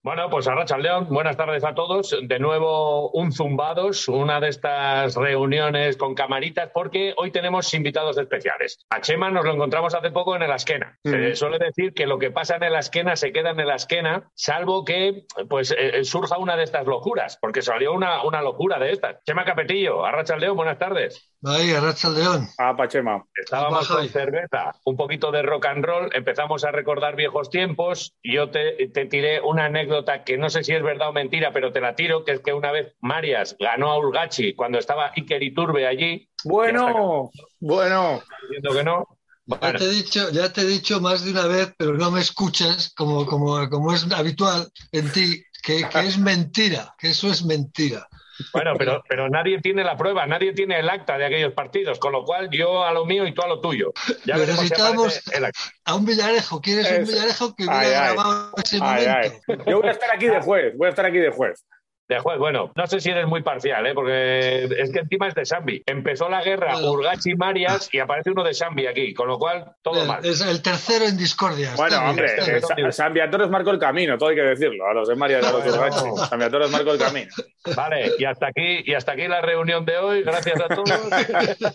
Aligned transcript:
Bueno, 0.00 0.30
pues 0.30 0.46
Arracha 0.46 0.78
León, 0.78 1.08
buenas 1.10 1.36
tardes 1.36 1.64
a 1.64 1.74
todos. 1.74 2.16
De 2.22 2.38
nuevo 2.38 3.10
un 3.10 3.32
Zumbados, 3.32 4.06
una 4.06 4.38
de 4.38 4.48
estas 4.48 5.16
reuniones 5.16 5.96
con 5.96 6.14
camaritas, 6.14 6.70
porque 6.72 7.14
hoy 7.16 7.32
tenemos 7.32 7.74
invitados 7.74 8.16
especiales. 8.16 8.78
A 8.90 9.00
Chema 9.00 9.28
nos 9.30 9.44
lo 9.44 9.54
encontramos 9.54 9.94
hace 9.96 10.12
poco 10.12 10.36
en 10.36 10.42
el 10.42 10.52
Asquena. 10.52 10.96
Se 11.02 11.34
suele 11.34 11.58
decir 11.58 11.94
que 11.94 12.06
lo 12.06 12.20
que 12.20 12.30
pasa 12.30 12.56
en 12.56 12.62
el 12.62 12.76
Asquena 12.76 13.16
se 13.16 13.32
queda 13.32 13.50
en 13.50 13.58
el 13.58 13.70
Asquena, 13.72 14.30
salvo 14.34 14.84
que 14.84 15.24
pues 15.48 15.74
eh, 15.76 16.04
surja 16.04 16.38
una 16.38 16.56
de 16.56 16.62
estas 16.62 16.86
locuras, 16.86 17.36
porque 17.40 17.60
salió 17.60 17.92
una, 17.92 18.22
una 18.22 18.40
locura 18.40 18.78
de 18.78 18.92
estas. 18.92 19.16
Chema 19.24 19.44
Capetillo, 19.44 20.06
Arracha 20.06 20.36
León, 20.36 20.56
buenas 20.56 20.78
tardes. 20.78 21.34
Arracha 21.44 22.10
León. 22.10 22.48
Ah, 22.58 22.74
Pachema. 22.76 23.24
Estábamos 23.34 23.86
con 23.86 24.08
cerveza, 24.08 24.72
un 24.84 24.96
poquito 24.96 25.30
de 25.30 25.42
rock 25.42 25.66
and 25.66 25.84
roll, 25.84 26.10
empezamos 26.12 26.64
a 26.64 26.72
recordar 26.72 27.14
viejos 27.14 27.48
tiempos 27.48 28.14
y 28.22 28.34
yo 28.34 28.50
te, 28.50 28.88
te 28.88 29.06
tiré 29.06 29.40
una 29.40 29.66
anécdota 29.66 30.24
que 30.24 30.36
no 30.36 30.50
sé 30.50 30.64
si 30.64 30.72
es 30.72 30.82
verdad 30.82 31.10
o 31.10 31.12
mentira, 31.12 31.52
pero 31.52 31.72
te 31.72 31.80
la 31.80 31.94
tiro, 31.94 32.24
que 32.24 32.32
es 32.32 32.40
que 32.40 32.52
una 32.52 32.72
vez 32.72 32.94
Marias 33.00 33.56
ganó 33.58 33.92
a 33.92 33.98
Urgachi 33.98 34.54
cuando 34.54 34.78
estaba 34.78 35.12
Iker 35.16 35.42
Iturbe 35.42 35.86
allí. 35.86 36.28
Bueno, 36.44 37.30
bueno. 37.60 38.20
Diciendo 38.42 38.74
que 38.74 38.84
no. 38.84 39.06
Ya, 39.46 39.56
Bueno, 39.60 39.78
te 39.78 39.84
he 39.84 39.88
dicho, 39.88 40.30
ya 40.30 40.52
te 40.52 40.60
he 40.62 40.66
dicho 40.66 41.00
más 41.00 41.24
de 41.24 41.30
una 41.30 41.46
vez, 41.46 41.72
pero 41.78 41.94
no 41.94 42.10
me 42.10 42.20
escuchas, 42.20 42.92
como, 42.94 43.24
como, 43.24 43.68
como 43.70 43.94
es 43.94 44.06
habitual 44.12 44.68
en 44.92 45.10
ti, 45.12 45.42
que, 45.62 45.88
que 45.88 46.00
es 46.00 46.18
mentira, 46.18 46.94
que 46.98 47.10
eso 47.10 47.28
es 47.28 47.44
mentira. 47.44 48.06
Bueno, 48.52 48.72
pero, 48.78 49.02
pero 49.08 49.28
nadie 49.28 49.60
tiene 49.60 49.84
la 49.84 49.96
prueba, 49.96 50.26
nadie 50.26 50.52
tiene 50.52 50.78
el 50.78 50.88
acta 50.88 51.18
de 51.18 51.26
aquellos 51.26 51.52
partidos, 51.52 51.98
con 51.98 52.12
lo 52.12 52.24
cual 52.24 52.48
yo 52.50 52.84
a 52.84 52.92
lo 52.92 53.04
mío 53.04 53.26
y 53.26 53.32
tú 53.34 53.42
a 53.42 53.48
lo 53.48 53.60
tuyo. 53.60 53.92
Ya 54.24 54.34
Pero 54.34 54.46
si 54.54 54.62
necesitamos- 54.62 55.06
aparece 55.16 55.36
el 55.38 55.44
acta. 55.44 55.60
A 55.84 55.94
un 55.94 56.04
Villarejo, 56.04 56.60
¿quieres 56.60 56.90
un 56.90 57.02
Eso. 57.02 57.12
Villarejo 57.12 57.54
que 57.54 57.64
hubiera 57.64 57.88
grabado 58.12 58.52
ese 58.62 58.78
Ay, 58.82 59.06
momento? 59.06 59.38
ay. 59.48 59.56
Yo 59.66 59.80
voy 59.80 59.88
a 59.88 59.92
estar 59.92 60.10
aquí 60.14 60.26
de 60.26 60.40
juez, 60.40 60.74
voy 60.76 60.86
a 60.86 60.90
estar 60.90 61.06
aquí 61.06 61.18
de 61.18 61.30
juez. 61.30 61.64
De 62.08 62.18
juez, 62.20 62.38
bueno, 62.38 62.72
no 62.74 62.86
sé 62.86 63.00
si 63.00 63.10
eres 63.10 63.26
muy 63.26 63.42
parcial, 63.42 63.86
¿eh? 63.86 63.92
porque 63.94 64.64
es 64.78 64.90
que 64.90 65.00
encima 65.00 65.28
es 65.28 65.34
de 65.34 65.44
Sambi. 65.44 65.82
Empezó 65.84 66.28
la 66.30 66.42
guerra 66.42 66.72
Bueno. 66.72 66.92
Urgachi 66.92 67.34
Marias 67.34 67.90
y 67.92 67.98
aparece 67.98 68.30
uno 68.30 68.42
de 68.44 68.54
Sambi 68.54 68.86
aquí, 68.86 69.12
con 69.12 69.28
lo 69.28 69.38
cual 69.38 69.72
todo 69.82 70.06
mal. 70.06 70.24
Es 70.24 70.40
el 70.40 70.62
tercero 70.62 71.04
en 71.04 71.18
discordia. 71.18 71.72
Bueno, 71.76 71.98
hombre, 72.08 72.28
Sa- 72.62 72.92
San 72.92 73.12
Viator 73.12 73.50
marcó 73.50 73.70
el 73.72 73.78
camino, 73.78 74.16
todo 74.16 74.30
hay 74.30 74.36
que 74.36 74.42
decirlo. 74.42 74.86
A 74.86 74.94
los 74.94 75.06
de 75.06 75.16
María 75.16 75.40
y 75.42 75.44
a 75.44 75.52
los 75.52 75.62
de 75.64 75.70
Urgachi. 75.70 76.06
San 76.30 76.38
Viator 76.38 76.70
marcó 76.70 76.92
el 76.92 76.98
camino. 76.98 77.28
Vale, 77.76 78.12
y 78.18 78.24
hasta 78.24 78.46
aquí, 78.46 78.82
y 78.86 78.94
hasta 78.94 79.12
aquí 79.12 79.28
la 79.28 79.42
reunión 79.42 79.84
de 79.84 79.98
hoy. 79.98 80.22
Gracias 80.22 80.58
a 80.62 80.68
todos. 80.68 80.90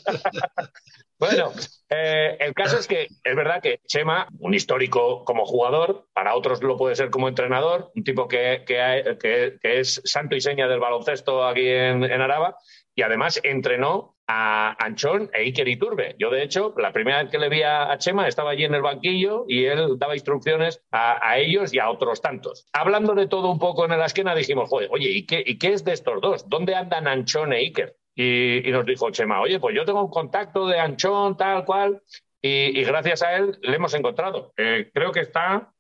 bueno, 1.19 1.51
eh, 1.89 2.37
el 2.39 2.53
caso 2.53 2.77
es 2.79 2.87
que 2.87 3.07
es 3.23 3.35
verdad 3.35 3.61
que 3.61 3.79
Chema, 3.87 4.27
un 4.39 4.53
histórico 4.53 5.23
como 5.23 5.45
jugador, 5.45 6.07
para 6.13 6.35
otros 6.35 6.61
lo 6.63 6.75
puede 6.75 6.95
ser 6.95 7.09
como 7.11 7.27
entrenador, 7.29 7.91
un 7.95 8.03
tipo 8.03 8.27
que, 8.27 8.63
que, 8.65 9.17
que- 9.21 9.57
que 9.61 9.79
es 9.79 10.01
santo 10.23 10.35
y 10.35 10.41
seña 10.41 10.67
del 10.67 10.79
baloncesto 10.79 11.45
aquí 11.45 11.67
en, 11.67 12.03
en 12.03 12.21
Araba, 12.21 12.55
y 12.95 13.01
además 13.01 13.39
entrenó 13.43 14.15
a 14.25 14.75
Anchón 14.79 15.29
e 15.33 15.41
Iker 15.41 15.67
Iturbe. 15.67 16.15
Yo, 16.17 16.29
de 16.29 16.43
hecho, 16.43 16.73
la 16.77 16.93
primera 16.93 17.21
vez 17.21 17.29
que 17.29 17.37
le 17.37 17.49
vi 17.49 17.61
a, 17.61 17.97
Chema 17.97 18.27
estaba 18.27 18.51
allí 18.51 18.63
en 18.63 18.73
el 18.73 18.81
banquillo 18.81 19.43
y 19.47 19.65
él 19.65 19.97
daba 19.99 20.13
instrucciones 20.13 20.81
a, 20.91 21.19
a 21.27 21.37
ellos 21.39 21.73
y 21.73 21.79
a 21.79 21.89
otros 21.89 22.21
tantos. 22.21 22.65
Hablando 22.71 23.15
de 23.15 23.27
todo 23.27 23.51
un 23.51 23.59
poco 23.59 23.83
en 23.83 23.97
la 23.97 24.05
esquina, 24.05 24.33
dijimos, 24.33 24.69
joder, 24.69 24.87
oye, 24.91 25.09
¿y 25.09 25.25
qué, 25.25 25.43
¿y 25.45 25.57
qué 25.57 25.73
es 25.73 25.83
de 25.83 25.91
estos 25.91 26.21
dos? 26.21 26.47
¿Dónde 26.47 26.73
andan 26.73 27.07
Anchón 27.07 27.51
e 27.51 27.57
Iker? 27.57 27.97
Y, 28.15 28.67
y 28.67 28.71
nos 28.71 28.85
dijo 28.85 29.09
Chema, 29.11 29.41
oye, 29.41 29.59
pues 29.59 29.75
yo 29.75 29.83
tengo 29.83 30.01
un 30.01 30.11
contacto 30.11 30.67
de 30.67 30.79
Anchón, 30.79 31.35
tal 31.35 31.65
cual, 31.65 32.01
y, 32.41 32.79
y 32.79 32.83
gracias 32.85 33.23
a 33.23 33.35
él 33.35 33.57
le 33.61 33.75
hemos 33.75 33.93
encontrado. 33.93 34.53
Eh, 34.55 34.89
creo 34.93 35.11
que 35.11 35.21
está 35.21 35.73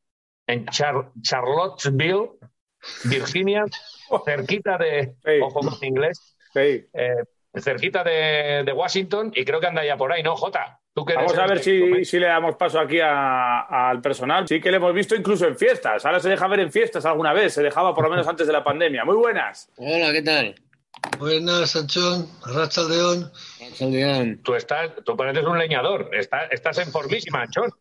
en 0.47 0.65
Char- 0.65 1.11
Charlottesville, 1.21 2.31
Virginia, 3.05 3.63
cerquita 4.25 4.77
de, 4.77 5.13
Sí. 5.23 5.31
ojo 5.41 5.59
con 5.61 5.73
inglés, 5.83 6.35
Sí. 6.53 6.85
eh, 6.93 7.23
cerquita 7.61 8.03
de, 8.03 8.63
de 8.65 8.73
Washington, 8.73 9.31
y 9.35 9.45
creo 9.45 9.59
que 9.59 9.67
anda 9.67 9.85
ya 9.85 9.97
por 9.97 10.11
ahí, 10.11 10.23
¿no, 10.23 10.35
Jota? 10.35 10.79
¿Tú 10.95 11.03
que 11.05 11.13
eres 11.13 11.25
Vamos 11.25 11.39
a 11.39 11.47
ver 11.47 11.59
si, 11.59 12.05
si 12.05 12.19
le 12.19 12.27
damos 12.27 12.55
paso 12.55 12.79
aquí 12.79 12.99
al 13.01 13.99
personal. 14.01 14.47
Sí 14.47 14.61
que 14.61 14.69
le 14.69 14.77
hemos 14.77 14.93
visto 14.93 15.15
incluso 15.15 15.47
en 15.47 15.57
fiestas. 15.57 16.05
Ahora 16.05 16.19
se 16.19 16.29
deja 16.29 16.47
ver 16.47 16.59
en 16.59 16.71
fiestas 16.71 17.03
alguna 17.07 17.33
vez. 17.33 17.53
Se 17.55 17.63
dejaba 17.63 17.95
por 17.95 18.03
lo 18.03 18.11
menos 18.11 18.27
antes 18.27 18.45
de 18.45 18.53
la 18.53 18.63
pandemia. 18.63 19.03
Muy 19.03 19.15
buenas. 19.15 19.71
Hola, 19.77 20.11
¿qué 20.11 20.21
tal? 20.21 20.53
Buenas, 21.17 21.71
Sanchón, 21.71 22.27
Arracha 22.45 22.81
León. 22.83 23.31
León. 23.79 24.39
Tú, 24.43 24.53
estás, 24.53 24.91
tú 25.03 25.17
pareces 25.17 25.43
un 25.45 25.57
leñador, 25.57 26.11
estás, 26.13 26.43
estás 26.51 26.77
en 26.77 26.91
formísima, 26.91 27.41
Anchón. 27.41 27.71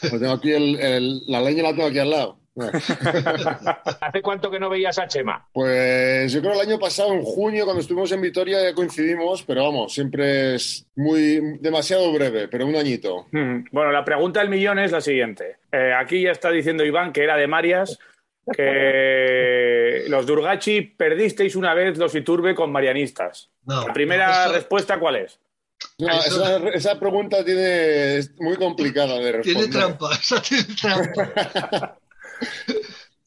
Pues 0.00 0.20
tengo 0.20 0.32
aquí 0.34 0.52
el, 0.52 0.78
el- 0.78 1.20
la 1.26 1.40
leña 1.40 1.64
la 1.64 1.70
tengo 1.70 1.88
aquí 1.88 1.98
al 1.98 2.10
lado. 2.10 2.39
¿Hace 4.00 4.22
cuánto 4.22 4.50
que 4.50 4.58
no 4.58 4.68
veías 4.68 4.98
a 4.98 5.06
Chema? 5.06 5.48
Pues 5.52 6.32
yo 6.32 6.40
creo 6.40 6.54
el 6.54 6.60
año 6.68 6.78
pasado, 6.78 7.12
en 7.14 7.22
junio, 7.22 7.64
cuando 7.64 7.80
estuvimos 7.80 8.10
en 8.12 8.20
Vitoria, 8.20 8.62
ya 8.62 8.74
coincidimos, 8.74 9.42
pero 9.42 9.64
vamos, 9.64 9.92
siempre 9.94 10.56
es 10.56 10.86
muy 10.96 11.58
demasiado 11.60 12.12
breve, 12.12 12.48
pero 12.48 12.66
un 12.66 12.76
añito. 12.76 13.26
Bueno, 13.32 13.92
la 13.92 14.04
pregunta 14.04 14.40
del 14.40 14.48
millón 14.50 14.78
es 14.78 14.92
la 14.92 15.00
siguiente. 15.00 15.58
Eh, 15.72 15.92
aquí 15.96 16.22
ya 16.22 16.32
está 16.32 16.50
diciendo 16.50 16.84
Iván 16.84 17.12
que 17.12 17.22
era 17.24 17.36
de 17.36 17.46
Marias, 17.46 17.98
que 18.52 20.04
los 20.08 20.26
Durgachi 20.26 20.82
perdisteis 20.82 21.56
una 21.56 21.74
vez 21.74 21.98
los 21.98 22.14
Iturbe 22.14 22.54
con 22.54 22.72
marianistas. 22.72 23.50
No, 23.64 23.86
La 23.86 23.92
primera 23.92 24.44
eso 24.46 24.52
respuesta, 24.54 24.98
¿cuál 24.98 25.16
es? 25.16 25.38
No, 25.98 26.08
Eso- 26.08 26.44
esa, 26.44 26.68
esa 26.70 27.00
pregunta 27.00 27.44
tiene, 27.44 28.16
es 28.16 28.32
muy 28.40 28.56
complicada 28.56 29.18
de 29.18 29.32
responder. 29.32 29.70
tiene 29.70 29.78
trampa, 29.78 30.10
esa 30.20 30.42
tiene 30.42 30.64
trampa. 30.80 31.96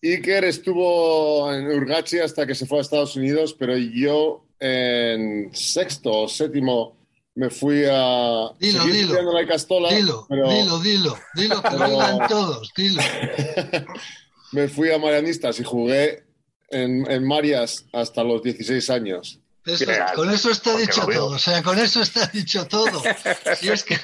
Iker 0.01 0.43
estuvo 0.45 1.51
en 1.53 1.67
Urgachi 1.67 2.19
hasta 2.19 2.45
que 2.45 2.55
se 2.55 2.65
fue 2.65 2.79
a 2.79 2.81
Estados 2.81 3.15
Unidos, 3.15 3.55
pero 3.57 3.77
yo 3.77 4.45
en 4.59 5.49
sexto 5.53 6.11
o 6.23 6.27
séptimo 6.27 6.97
me 7.35 7.49
fui 7.49 7.83
a 7.89 8.51
Dilo, 8.59 8.81
seguir 8.83 9.07
dilo. 9.07 9.31
la 9.33 9.47
Castola, 9.47 9.89
Dilo, 9.93 10.25
pero 10.29 10.49
dilo, 10.49 10.79
dilo, 10.79 11.17
dilo, 11.35 11.61
que 11.61 11.69
pero- 11.71 11.85
oigan 11.85 12.27
todos, 12.27 12.71
dilo. 12.75 13.01
me 14.51 14.67
fui 14.67 14.91
a 14.91 14.99
Marianistas 14.99 15.59
y 15.59 15.63
jugué 15.63 16.23
en, 16.69 17.09
en 17.09 17.25
Marias 17.27 17.85
hasta 17.93 18.23
los 18.23 18.43
16 18.43 18.89
años. 18.89 19.39
Eso- 19.65 19.85
con 20.15 20.29
eso 20.29 20.51
está 20.51 20.71
Porque 20.73 20.85
dicho 20.87 21.01
lo 21.01 21.13
todo, 21.13 21.25
o 21.27 21.39
sea, 21.39 21.63
con 21.63 21.79
eso 21.79 22.01
está 22.01 22.27
dicho 22.27 22.67
todo. 22.67 23.01
Si 23.57 23.69
es 23.69 23.83
que. 23.83 23.97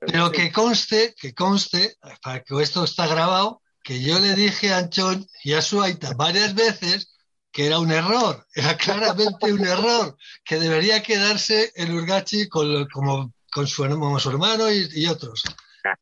Pero 0.00 0.30
que 0.32 0.52
conste, 0.52 1.14
que 1.18 1.34
conste, 1.34 1.96
para 2.22 2.42
que 2.42 2.62
esto 2.62 2.84
está 2.84 3.06
grabado, 3.06 3.62
que 3.82 4.02
yo 4.02 4.18
le 4.18 4.34
dije 4.34 4.72
a 4.72 4.78
Anchón 4.78 5.26
y 5.42 5.52
a 5.52 5.62
Suaita 5.62 6.14
varias 6.14 6.54
veces 6.54 7.14
que 7.52 7.66
era 7.66 7.78
un 7.78 7.92
error, 7.92 8.46
era 8.54 8.76
claramente 8.76 9.52
un 9.52 9.64
error, 9.64 10.16
que 10.44 10.58
debería 10.58 11.02
quedarse 11.02 11.72
el 11.76 11.92
Urgachi 11.92 12.48
con, 12.48 12.86
como, 12.88 13.32
con 13.52 13.66
su, 13.66 13.88
como 13.88 14.18
su 14.18 14.30
hermano 14.30 14.70
y, 14.70 14.88
y 14.94 15.06
otros. 15.06 15.44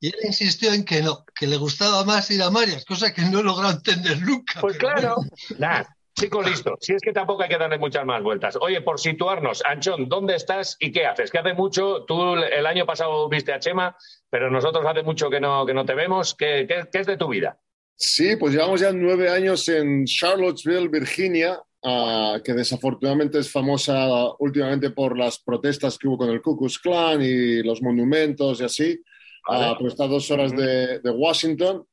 Y 0.00 0.08
él 0.08 0.14
insistió 0.24 0.72
en 0.72 0.84
que 0.84 1.02
no, 1.02 1.24
que 1.34 1.46
le 1.46 1.56
gustaba 1.56 2.04
más 2.04 2.30
ir 2.30 2.42
a 2.42 2.50
Marias, 2.50 2.84
cosa 2.84 3.12
que 3.12 3.22
no 3.22 3.42
logrado 3.42 3.72
entender 3.72 4.22
nunca. 4.22 4.60
Pues 4.60 4.78
claro. 4.78 5.16
bueno. 5.16 5.30
Nada, 5.58 5.96
chico 6.14 6.42
listo. 6.42 6.76
Si 6.80 6.92
es 6.94 7.00
que 7.02 7.12
tampoco 7.12 7.42
hay 7.42 7.48
que 7.48 7.58
darle 7.58 7.78
muchas 7.78 8.04
más 8.04 8.22
vueltas. 8.22 8.56
Oye, 8.60 8.80
por 8.82 8.98
situarnos, 9.00 9.62
Anchón, 9.66 10.08
¿dónde 10.08 10.34
estás 10.36 10.76
y 10.80 10.92
qué 10.92 11.06
haces? 11.06 11.30
Que 11.30 11.38
hace 11.38 11.54
mucho, 11.54 12.04
tú 12.04 12.34
el 12.34 12.66
año 12.66 12.84
pasado 12.86 13.28
viste 13.28 13.52
a 13.52 13.58
Chema, 13.58 13.96
pero 14.30 14.50
nosotros 14.50 14.84
hace 14.86 15.02
mucho 15.02 15.30
que 15.30 15.40
no, 15.40 15.64
que 15.66 15.74
no 15.74 15.84
te 15.84 15.94
vemos. 15.94 16.34
¿Qué, 16.34 16.66
qué- 16.68 16.84
qué 16.92 16.98
es 16.98 17.06
de 17.06 17.16
tu 17.16 17.28
vida? 17.28 17.58
Sí, 17.96 18.36
pues 18.36 18.52
llevamos 18.54 18.80
ya 18.80 18.92
nueve 18.92 19.28
años 19.30 19.68
en 19.68 20.04
Charlottesville, 20.06 20.88
Virginia, 20.88 21.60
ah, 21.84 22.40
que 22.44 22.52
desafortunadamente 22.52 23.38
es 23.38 23.50
famosa 23.50 24.08
últimamente 24.38 24.90
por 24.90 25.16
las 25.16 25.38
protestas 25.38 25.98
que 25.98 26.08
hubo 26.08 26.18
con 26.18 26.30
el 26.30 26.42
Ku 26.42 26.56
Klux 26.58 26.78
Klan 26.78 27.22
y 27.22 27.62
los 27.62 27.80
monumentos 27.82 28.60
y 28.60 28.64
así. 28.64 29.02
Ah, 29.48 29.74
pues 29.78 29.92
está 29.92 30.04
a 30.04 30.08
dos 30.08 30.30
horas 30.30 30.54
de, 30.54 31.00
de 31.00 31.10
Washington 31.10 31.84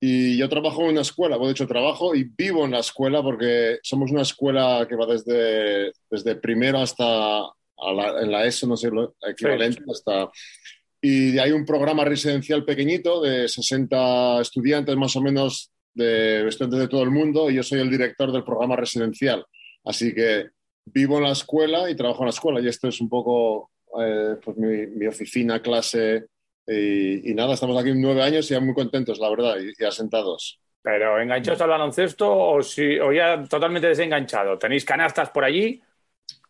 y 0.00 0.36
yo 0.36 0.48
trabajo 0.48 0.82
en 0.82 0.90
una 0.90 1.00
escuela, 1.00 1.36
bueno, 1.36 1.48
de 1.48 1.52
hecho 1.52 1.66
trabajo 1.66 2.14
y 2.14 2.24
vivo 2.24 2.64
en 2.64 2.72
la 2.72 2.80
escuela 2.80 3.22
porque 3.22 3.78
somos 3.82 4.10
una 4.10 4.22
escuela 4.22 4.86
que 4.88 4.96
va 4.96 5.06
desde, 5.06 5.92
desde 6.10 6.36
primero 6.36 6.78
hasta 6.78 7.38
a 7.78 7.92
la- 7.94 8.20
en 8.22 8.30
la 8.30 8.44
ESO, 8.44 8.66
no 8.66 8.76
sé, 8.76 8.90
lo 8.90 9.14
equivalente, 9.26 9.82
hasta... 9.90 10.30
Y 11.00 11.38
hay 11.38 11.52
un 11.52 11.64
programa 11.64 12.04
residencial 12.04 12.64
pequeñito 12.64 13.20
de 13.20 13.48
60 13.48 14.40
estudiantes 14.40 14.96
más 14.96 15.14
o 15.16 15.20
menos 15.20 15.70
de 15.94 16.46
estudiantes 16.48 16.80
de 16.80 16.88
todo 16.88 17.02
el 17.02 17.10
mundo 17.10 17.50
y 17.50 17.54
yo 17.54 17.62
soy 17.62 17.80
el 17.80 17.90
director 17.90 18.32
del 18.32 18.44
programa 18.44 18.76
residencial. 18.76 19.44
Así 19.84 20.14
que 20.14 20.48
vivo 20.86 21.18
en 21.18 21.24
la 21.24 21.32
escuela 21.32 21.90
y 21.90 21.94
trabajo 21.96 22.22
en 22.22 22.26
la 22.26 22.30
escuela 22.30 22.60
y 22.60 22.68
esto 22.68 22.88
es 22.88 23.00
un 23.00 23.08
poco 23.08 23.70
eh, 24.00 24.36
pues 24.42 24.56
mi, 24.56 25.06
oficina, 25.06 25.60
clase 25.62 26.26
y, 26.66 27.34
nada, 27.34 27.54
estamos 27.54 27.80
aquí 27.80 27.92
nueve 27.94 28.22
años 28.22 28.50
y 28.50 28.54
ya 28.54 28.60
muy 28.60 28.74
contentos, 28.74 29.18
la 29.18 29.30
verdad, 29.30 29.56
y, 29.58 29.84
asentados. 29.84 30.58
¿Pero 30.82 31.20
enganchados 31.20 31.60
al 31.60 31.70
baloncesto 31.70 32.32
o, 32.32 32.62
si, 32.62 32.98
o 32.98 33.12
ya 33.12 33.42
totalmente 33.44 33.88
desenganchado? 33.88 34.58
¿Tenéis 34.58 34.84
canastas 34.84 35.30
por 35.30 35.44
allí? 35.44 35.80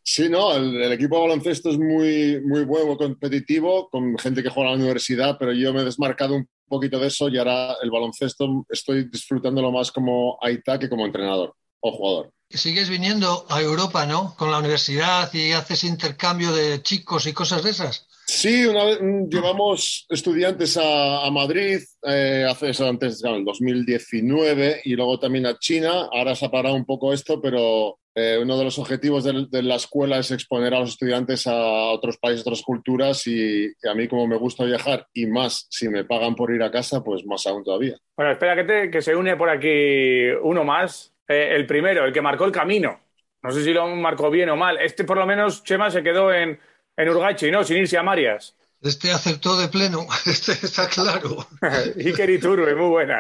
Sí, 0.03 0.29
no, 0.29 0.55
el, 0.55 0.93
equipo 0.93 1.17
de 1.17 1.23
baloncesto 1.23 1.71
es 1.71 1.79
muy, 1.79 2.41
muy 2.45 2.65
bueno, 2.65 2.87
muy 2.87 2.97
competitivo, 2.97 3.89
con 3.89 4.17
gente 4.19 4.43
que 4.43 4.51
juega 4.51 4.71
en 4.71 4.77
la 4.79 4.85
universidad, 4.85 5.37
pero 5.39 5.53
yo 5.53 5.75
me 5.75 5.81
he 5.81 5.85
desmarcado 5.85 6.37
un 6.37 6.49
poquito 6.69 6.99
de 6.99 7.09
eso 7.09 7.29
y 7.29 7.39
ahora 7.39 7.77
el 7.83 7.91
baloncesto 7.91 8.65
estoy 8.69 9.09
disfrutándolo 9.09 9.73
más 9.73 9.91
como 9.91 10.39
Aita 10.41 10.79
que 10.79 10.89
como 10.89 11.07
entrenador 11.07 11.55
o 11.81 11.93
jugador. 11.93 12.31
Sigues 12.49 12.89
viniendo 12.89 13.47
a 13.49 13.61
Europa, 13.61 14.07
¿no? 14.07 14.37
Con 14.37 14.53
la 14.53 14.59
universidad 14.59 15.33
y 15.35 15.53
haces 15.53 15.83
intercambio 15.83 16.53
de 16.53 16.83
chicos 16.83 17.27
y 17.27 17.33
cosas 17.33 17.65
de 17.65 17.71
esas. 17.71 18.07
Sí, 18.37 18.67
una 18.67 18.85
vez 18.85 19.01
mm, 19.01 19.31
llevamos 19.31 20.07
estudiantes 20.11 20.79
a, 20.79 21.27
Madrid, 21.31 21.79
eh, 22.03 22.47
hace 22.47 22.71
antes, 22.87 23.25
en 23.25 23.47
2019, 23.47 24.83
y 24.85 24.95
luego 24.95 25.19
también 25.19 25.47
a 25.47 25.59
China. 25.59 26.11
Ahora 26.13 26.35
se 26.35 26.45
ha 26.45 26.51
parado 26.51 26.75
un 26.75 26.85
poco 26.85 27.15
esto, 27.15 27.41
pero 27.41 27.99
eh, 28.15 28.39
uno 28.39 28.59
de 28.59 28.65
los 28.65 28.79
objetivos 28.79 29.25
de, 29.25 29.63
la 29.63 29.77
escuela 29.77 30.19
es 30.19 30.31
exponer 30.33 30.75
a 30.75 30.81
los 30.81 30.91
estudiantes 30.91 31.47
a 31.47 31.55
otros 31.93 32.19
países, 32.19 32.43
otras 32.43 32.61
culturas, 32.61 33.27
y, 33.27 33.73
a 33.89 33.95
mí 33.95 34.07
como 34.07 34.27
me 34.27 34.37
gusta 34.37 34.65
viajar, 34.65 35.07
y 35.15 35.25
más 35.25 35.67
si 35.71 35.89
me 35.89 36.05
pagan 36.05 36.35
por 36.35 36.55
ir 36.55 36.63
a 36.63 36.71
casa, 36.71 37.03
pues 37.03 37.25
más 37.25 37.47
aún 37.47 37.65
todavía. 37.65 37.97
Bueno, 38.19 38.33
espera 38.33 38.55
que, 38.55 38.91
que 38.91 39.01
se 39.01 39.17
une 39.17 39.35
por 39.37 39.49
aquí 39.49 40.29
uno 40.43 40.63
más, 40.63 41.15
eh, 41.27 41.53
el 41.53 41.65
primero, 41.65 42.05
el 42.05 42.13
que 42.13 42.21
marcó 42.21 42.45
el 42.45 42.53
camino. 42.53 43.01
No 43.43 43.51
sé 43.51 43.65
si 43.65 43.73
lo 43.73 43.87
marcó 43.87 44.31
bien 44.31 44.51
o 44.51 44.57
mal. 44.57 44.77
Este 44.79 45.05
por 45.05 45.17
lo 45.17 45.25
menos, 45.25 45.65
Chema, 45.65 45.91
se 45.91 46.03
quedó 46.03 46.35
en, 46.35 46.59
en 46.97 47.09
Urgachi, 47.09 47.51
¿no? 47.51 47.65
Sin 47.65 47.79
irse 47.79 47.99
a 47.99 48.03
Marias. 48.03 48.55
Este 48.83 49.11
acertó 49.11 49.59
de 49.59 49.69
pleno, 49.69 50.07
este 50.27 50.53
está 50.53 50.89
claro. 50.89 51.49
Iker 51.97 52.31
Iturbe, 52.31 52.75
muy 52.75 52.89
buena. 52.89 53.19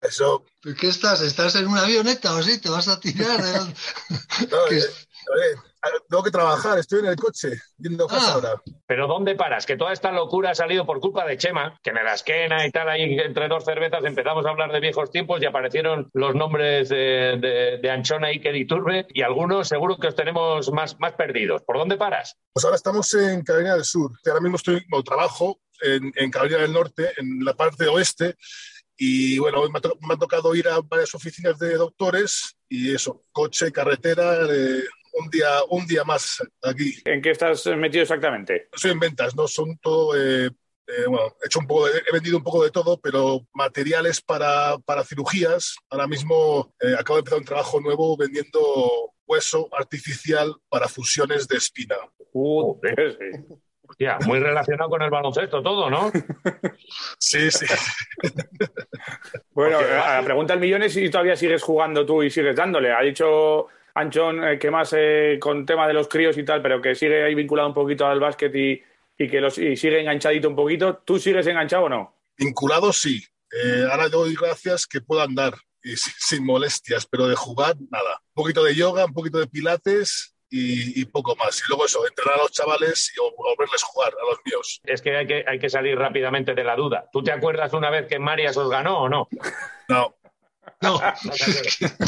Eso. 0.00 0.44
¿Qué 0.78 0.88
estás? 0.88 1.20
¿Estás 1.20 1.54
en 1.56 1.66
una 1.66 1.82
avioneta 1.82 2.34
o 2.34 2.42
sí? 2.42 2.58
¿Te 2.58 2.68
vas 2.68 2.88
a 2.88 2.98
tirar? 2.98 3.40
no, 4.50 4.58
tengo 6.08 6.22
que 6.22 6.30
trabajar, 6.30 6.78
estoy 6.78 7.00
en 7.00 7.06
el 7.06 7.16
coche, 7.16 7.52
yendo 7.78 8.04
a 8.04 8.08
casa 8.08 8.30
ah. 8.30 8.34
ahora. 8.34 8.62
Pero 8.86 9.06
¿dónde 9.06 9.34
paras? 9.34 9.66
Que 9.66 9.76
toda 9.76 9.92
esta 9.92 10.12
locura 10.12 10.50
ha 10.50 10.54
salido 10.54 10.86
por 10.86 11.00
culpa 11.00 11.24
de 11.26 11.36
Chema, 11.36 11.78
que 11.82 11.90
en 11.90 11.96
la 11.96 12.14
esquena 12.14 12.66
y 12.66 12.70
tal, 12.70 12.88
ahí 12.88 13.18
entre 13.18 13.48
dos 13.48 13.64
cervezas 13.64 14.04
empezamos 14.04 14.46
a 14.46 14.50
hablar 14.50 14.72
de 14.72 14.80
viejos 14.80 15.10
tiempos 15.10 15.42
y 15.42 15.46
aparecieron 15.46 16.10
los 16.12 16.34
nombres 16.34 16.88
de, 16.88 17.78
de, 17.80 17.90
Anchona, 17.90 18.32
y 18.32 18.66
Turbe, 18.66 19.06
y 19.10 19.22
algunos 19.22 19.68
seguro 19.68 19.96
que 19.98 20.08
os 20.08 20.14
tenemos 20.14 20.70
más, 20.72 20.98
más 20.98 21.12
perdidos. 21.12 21.62
¿Por 21.62 21.78
dónde 21.78 21.96
paras? 21.96 22.36
Pues 22.52 22.64
ahora 22.64 22.76
estamos 22.76 23.12
en 23.14 23.42
Carolina 23.42 23.74
del 23.74 23.84
Sur, 23.84 24.12
ahora 24.26 24.40
mismo 24.40 24.56
estoy, 24.56 24.84
como 24.86 25.02
trabajo 25.02 25.60
en, 25.82 26.12
en 26.16 26.30
Carolina 26.30 26.58
del 26.58 26.72
Norte, 26.72 27.12
en 27.16 27.44
la 27.44 27.54
parte 27.54 27.86
oeste, 27.86 28.36
y 28.96 29.38
bueno, 29.38 29.62
me 29.68 30.14
ha, 30.14 30.18
tocado 30.18 30.54
ir 30.54 30.68
a 30.68 30.80
varias 30.80 31.14
oficinas 31.14 31.58
de 31.58 31.74
doctores 31.74 32.56
y 32.68 32.94
eso, 32.94 33.24
coche, 33.32 33.72
carretera, 33.72 34.46
eh, 34.48 34.84
un 35.14 35.30
día, 35.30 35.48
un 35.70 35.86
día 35.86 36.04
más 36.04 36.42
aquí. 36.62 36.94
¿En 37.04 37.22
qué 37.22 37.30
estás 37.30 37.66
metido 37.66 38.02
exactamente? 38.02 38.68
Soy 38.74 38.92
en 38.92 39.00
ventas, 39.00 39.34
¿no? 39.34 39.46
Son 39.46 39.76
todo, 39.78 40.16
eh, 40.16 40.46
eh, 40.46 41.06
bueno, 41.06 41.34
he, 41.42 41.46
hecho 41.46 41.60
un 41.60 41.66
poco 41.66 41.88
he 41.88 42.12
vendido 42.12 42.36
un 42.36 42.44
poco 42.44 42.62
de 42.64 42.70
todo, 42.70 43.00
pero 43.00 43.40
materiales 43.52 44.20
para, 44.20 44.76
para 44.84 45.04
cirugías. 45.04 45.76
Ahora 45.88 46.06
mismo 46.06 46.74
eh, 46.80 46.94
acabo 46.98 47.16
de 47.16 47.20
empezar 47.20 47.38
un 47.38 47.44
trabajo 47.44 47.80
nuevo 47.80 48.16
vendiendo 48.16 49.12
hueso 49.26 49.68
artificial 49.72 50.54
para 50.68 50.88
fusiones 50.88 51.48
de 51.48 51.56
espina. 51.56 51.96
Uh, 52.32 52.78
Ya, 53.98 54.18
muy 54.26 54.40
relacionado 54.40 54.90
con 54.90 55.02
el 55.02 55.10
baloncesto 55.10 55.62
todo, 55.62 55.88
¿no? 55.88 56.10
Sí, 57.18 57.50
sí. 57.50 57.66
bueno, 59.52 59.80
la 59.80 60.22
pregunta 60.24 60.54
del 60.54 60.60
millón 60.60 60.82
es 60.82 60.94
si 60.94 61.08
todavía 61.10 61.36
sigues 61.36 61.62
jugando 61.62 62.04
tú 62.04 62.22
y 62.22 62.30
sigues 62.30 62.56
dándole. 62.56 62.92
Ha 62.92 63.02
dicho 63.02 63.68
Anchón, 63.94 64.44
eh, 64.44 64.58
que 64.58 64.70
más 64.70 64.92
eh, 64.96 65.38
con 65.40 65.64
tema 65.64 65.86
de 65.86 65.94
los 65.94 66.08
críos 66.08 66.36
y 66.36 66.44
tal, 66.44 66.60
pero 66.60 66.82
que 66.82 66.94
sigue 66.94 67.24
ahí 67.24 67.34
vinculado 67.34 67.68
un 67.68 67.74
poquito 67.74 68.06
al 68.06 68.18
básquet 68.18 68.54
y, 68.54 68.82
que 69.16 69.40
los, 69.40 69.54
sigue 69.54 70.00
enganchadito 70.00 70.48
un 70.48 70.56
poquito. 70.56 71.02
¿Tú 71.04 71.18
sigues 71.18 71.46
enganchado 71.46 71.84
o 71.84 71.88
no? 71.88 72.16
Vinculado 72.36 72.92
sí. 72.92 73.24
Eh, 73.52 73.86
ahora 73.88 74.08
doy 74.08 74.34
gracias 74.34 74.86
que 74.86 75.00
puedo 75.00 75.22
andar 75.22 75.54
y 75.82 75.94
sin, 75.96 76.44
molestias, 76.44 77.06
pero 77.06 77.28
de 77.28 77.36
jugar 77.36 77.76
nada. 77.90 78.20
Un 78.34 78.42
poquito 78.42 78.64
de 78.64 78.74
yoga, 78.74 79.04
un 79.04 79.14
poquito 79.14 79.38
de 79.38 79.46
pilates 79.46 80.34
y, 80.50 81.04
poco 81.06 81.36
más. 81.36 81.60
Y 81.60 81.62
luego 81.68 81.86
eso, 81.86 82.06
entrenar 82.06 82.38
a 82.38 82.42
los 82.42 82.52
chavales 82.52 83.12
y 83.16 83.20
volverles 83.36 83.82
a 83.82 83.86
jugar 83.86 84.12
a 84.12 84.30
los 84.30 84.38
míos. 84.44 84.80
Es 84.84 85.02
que 85.02 85.16
hay, 85.16 85.26
que 85.26 85.44
hay 85.46 85.58
que 85.58 85.68
salir 85.68 85.96
rápidamente 85.98 86.54
de 86.54 86.64
la 86.64 86.76
duda. 86.76 87.08
¿Tú 87.12 87.22
te 87.22 87.32
acuerdas 87.32 87.72
una 87.72 87.90
vez 87.90 88.06
que 88.06 88.18
Marias 88.18 88.56
os 88.56 88.70
ganó 88.70 89.02
o 89.02 89.08
no? 89.08 89.28
No. 89.88 90.16
No. 90.80 90.98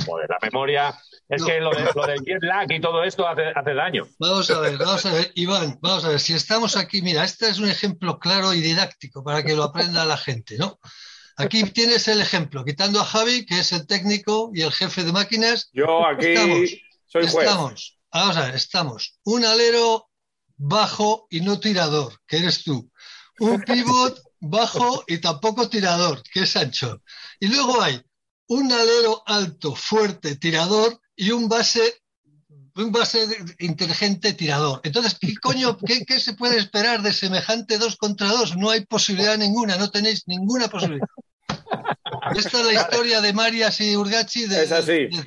Joder, 0.07 0.29
la 0.29 0.39
memoria 0.43 0.95
es 1.29 1.45
que 1.45 1.61
lo, 1.61 1.71
del 1.71 2.21
jet 2.25 2.43
lag 2.43 2.71
y 2.71 2.81
todo 2.81 3.03
esto 3.03 3.27
hace, 3.27 3.75
daño. 3.75 4.07
Vamos 4.19 4.51
a 4.51 4.61
ver, 4.61 4.79
vamos 4.79 5.05
a 5.07 5.13
ver, 5.13 5.33
Iván, 5.35 5.79
vamos 5.81 6.05
a 6.05 6.11
ver, 6.11 6.21
si 6.21 6.35
estamos 6.35 6.77
aquí, 6.77 7.03
mira, 7.03 7.25
este 7.25 7.49
es 7.49 7.59
un 7.59 7.69
ejemplo 7.69 8.19
claro 8.19 8.55
y 8.55 8.61
didáctico 8.61 9.25
para 9.25 9.43
que 9.43 9.57
lo 9.57 9.65
aprenda 9.65 10.05
la 10.05 10.17
gente, 10.17 10.57
¿no? 10.57 10.79
Aquí 11.37 11.65
tienes 11.65 12.07
el 12.09 12.21
ejemplo, 12.21 12.65
quitando 12.65 13.01
a 13.01 13.05
Javi, 13.05 13.45
que 13.45 13.59
es 13.59 13.73
el 13.73 13.87
técnico 13.87 14.51
y 14.55 14.63
el 14.63 14.73
jefe 14.73 15.05
de 15.05 15.13
máquinas. 15.13 15.69
Yo 15.73 16.07
aquí 16.07 16.35
soy 17.07 17.27
juez. 17.27 17.47
Estamos, 17.47 17.99
vamos 18.13 18.37
a 18.37 18.47
ver, 18.47 18.55
estamos. 18.55 19.19
Un 19.25 19.45
alero 19.45 20.09
bajo 20.57 21.27
y 21.29 21.41
no 21.41 21.59
tirador, 21.59 22.15
que 22.27 22.39
eres 22.39 22.63
tú. 22.65 22.91
Un 23.41 23.61
pivot 23.63 24.19
bajo 24.41 25.05
y 25.07 25.19
tampoco 25.19 25.69
tirador, 25.69 26.23
que 26.23 26.45
es 26.45 26.51
Sancho. 26.51 27.03
Y 27.41 27.49
luego 27.49 27.83
hay 27.83 28.01
un 28.49 28.73
alero 28.73 29.23
alto, 29.27 29.75
fuerte, 29.75 30.37
tirador 30.37 31.01
y 31.17 31.31
un 31.31 31.49
base 31.49 31.95
un 32.77 32.93
base 32.93 33.27
inteligente 33.59 34.35
tirador. 34.35 34.81
Entonces, 34.85 35.17
¿qué 35.19 35.35
coño, 35.37 35.79
qué, 35.79 36.05
qué, 36.05 36.21
se 36.21 36.35
puede 36.35 36.59
esperar 36.59 37.01
de 37.01 37.13
semejante 37.13 37.79
dos 37.79 37.97
contra 37.97 38.29
dos? 38.29 38.57
No 38.57 38.71
hay 38.71 38.85
posibilidad 38.85 39.39
ninguna, 39.39 39.77
no 39.77 39.91
tenéis 39.91 40.25
ninguna 40.27 40.69
posibilidad. 40.69 41.07
Esta 42.37 42.61
es 42.61 42.67
la 42.67 42.73
historia 42.75 43.21
de 43.21 43.33
Marias 43.33 43.81
y 43.81 43.97
Urgachi 43.97 44.47
de, 44.47 44.67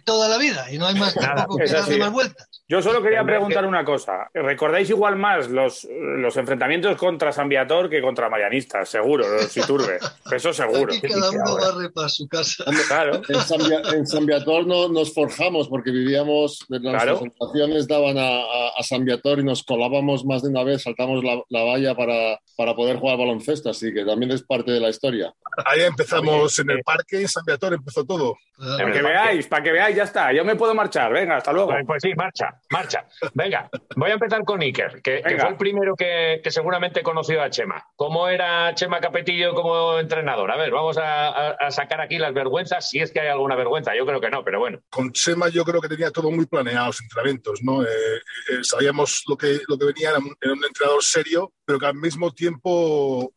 toda 0.03 0.27
la 0.27 0.37
vida 0.37 0.71
y 0.71 0.77
no 0.77 0.85
hay 0.85 0.95
más 0.95 1.13
tampoco 1.13 1.57
que 1.57 1.65
darle 1.65 1.97
más 1.97 2.11
vueltas. 2.11 2.48
Yo 2.69 2.83
solo 2.83 3.01
quería 3.01 3.23
preguntar 3.23 3.65
una 3.65 3.83
cosa. 3.83 4.29
¿Recordáis 4.31 4.87
igual 4.91 5.15
más 5.15 5.49
los, 5.49 5.87
los 5.89 6.37
enfrentamientos 6.37 6.95
contra 6.97 7.31
San 7.31 7.49
Viator 7.49 7.89
que 7.89 7.99
contra 7.99 8.29
Marianistas? 8.29 8.87
Seguro, 8.87 9.27
los 9.27 9.57
Iturbe. 9.57 9.97
Eso 10.31 10.53
seguro. 10.53 10.93
Aquí 10.97 11.07
cada 11.07 11.31
uno 11.31 11.57
barre 11.57 11.89
para 11.89 12.09
su 12.09 12.27
casa. 12.27 12.65
Claro. 12.87 13.23
En 13.27 14.05
San, 14.05 14.23
Viator 14.27 14.67
no, 14.67 14.87
nos 14.87 15.15
forjamos 15.15 15.67
porque 15.67 15.89
vivíamos, 15.89 16.63
las 16.69 17.03
presentaciones 17.03 17.87
daban 17.87 18.17
a, 18.19 18.83
San 18.83 19.03
Viator 19.03 19.39
y 19.39 19.43
nos 19.43 19.63
colábamos 19.63 20.23
más 20.23 20.43
de 20.43 20.49
una 20.49 20.63
vez, 20.63 20.83
saltamos 20.83 21.23
la, 21.23 21.63
valla 21.63 21.95
para, 21.95 22.39
para 22.55 22.75
poder 22.75 22.97
jugar 22.97 23.17
baloncesto, 23.17 23.71
así 23.71 23.91
que 23.91 24.05
también 24.05 24.31
es 24.31 24.43
parte 24.43 24.71
de 24.71 24.79
la 24.79 24.89
historia. 24.89 25.33
Ahí 25.65 25.81
empezamos 25.81 26.57
en 26.59 26.69
el 26.69 26.83
parque, 26.83 27.21
en 27.21 27.27
San 27.27 27.43
Viator 27.45 27.73
empezó 27.73 28.05
todo. 28.05 28.37
Para 28.59 28.91
que 28.91 29.01
veáis, 29.01 29.47
para 29.47 29.63
que 29.63 29.71
veáis, 29.71 29.95
ya 29.95 30.03
está. 30.03 30.33
Yo 30.33 30.43
me 30.43 30.55
puedo 30.55 30.75
marchar. 30.75 31.13
Venga, 31.13 31.37
hasta 31.37 31.53
luego. 31.53 31.69
Pues, 31.69 31.85
pues 31.85 32.01
sí, 32.01 32.13
marcha, 32.15 32.58
marcha. 32.69 33.07
Venga, 33.33 33.69
voy 33.95 34.11
a 34.11 34.13
empezar 34.13 34.43
con 34.43 34.61
Iker, 34.61 35.01
que, 35.01 35.21
fue 35.21 35.49
el 35.49 35.57
primero 35.57 35.95
que, 35.95 36.41
seguramente 36.49 37.03
conoció 37.03 37.41
a 37.41 37.49
Chema. 37.49 37.83
¿Cómo 37.95 38.27
era 38.27 38.73
Chema 38.75 38.99
Capetillo 38.99 39.53
como 39.53 39.99
entrenador? 39.99 40.51
A 40.51 40.57
ver, 40.57 40.71
vamos 40.71 40.97
a, 41.01 41.57
sacar 41.69 42.01
aquí 42.01 42.17
las 42.17 42.33
vergüenzas, 42.33 42.89
si 42.89 42.99
es 42.99 43.11
que 43.11 43.19
hay 43.19 43.27
alguna 43.27 43.55
vergüenza. 43.55 43.95
Yo 43.95 44.05
creo 44.05 44.21
que 44.21 44.29
no, 44.29 44.43
pero 44.43 44.59
bueno. 44.59 44.79
Con 44.89 45.11
Chema 45.11 45.49
yo 45.49 45.63
creo 45.65 45.81
que 45.81 45.89
tenía 45.89 46.11
todo 46.11 46.31
muy 46.31 46.45
planeado, 46.45 46.87
los 46.87 47.01
entrenamientos, 47.01 47.59
¿no? 47.63 47.83
Eh, 47.83 47.87
eh, 47.87 48.63
sabíamos 48.63 49.23
lo 49.27 49.37
que, 49.37 49.59
lo 49.67 49.77
que 49.77 49.85
venía, 49.85 50.09
era 50.09 50.19
un, 50.19 50.63
entrenador 50.63 51.03
serio, 51.03 51.53
pero 51.65 51.79
que 51.79 51.85
al 51.85 51.95
mismo 51.95 52.31
tiempo 52.31 53.33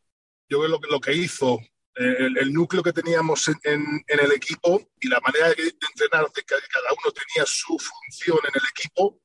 yo 0.49 0.61
creo 0.61 0.81
que 0.81 0.91
lo 0.91 1.01
que 1.01 1.15
hizo 1.15 1.59
el, 1.95 2.53
núcleo 2.53 2.83
que 2.83 2.93
teníamos 2.93 3.49
en, 3.65 4.05
el 4.07 4.33
equipo 4.33 4.91
y 5.01 5.09
la 5.09 5.21
manera 5.21 5.49
de, 5.49 5.75
entrenar, 5.91 6.27
de 6.35 6.43
que 6.43 6.55
cada 6.73 6.93
uno 6.93 7.13
tenía 7.13 7.47
su 7.47 7.79
función 7.79 8.39
en 8.45 8.61
el 8.61 8.69
equipo, 8.71 9.21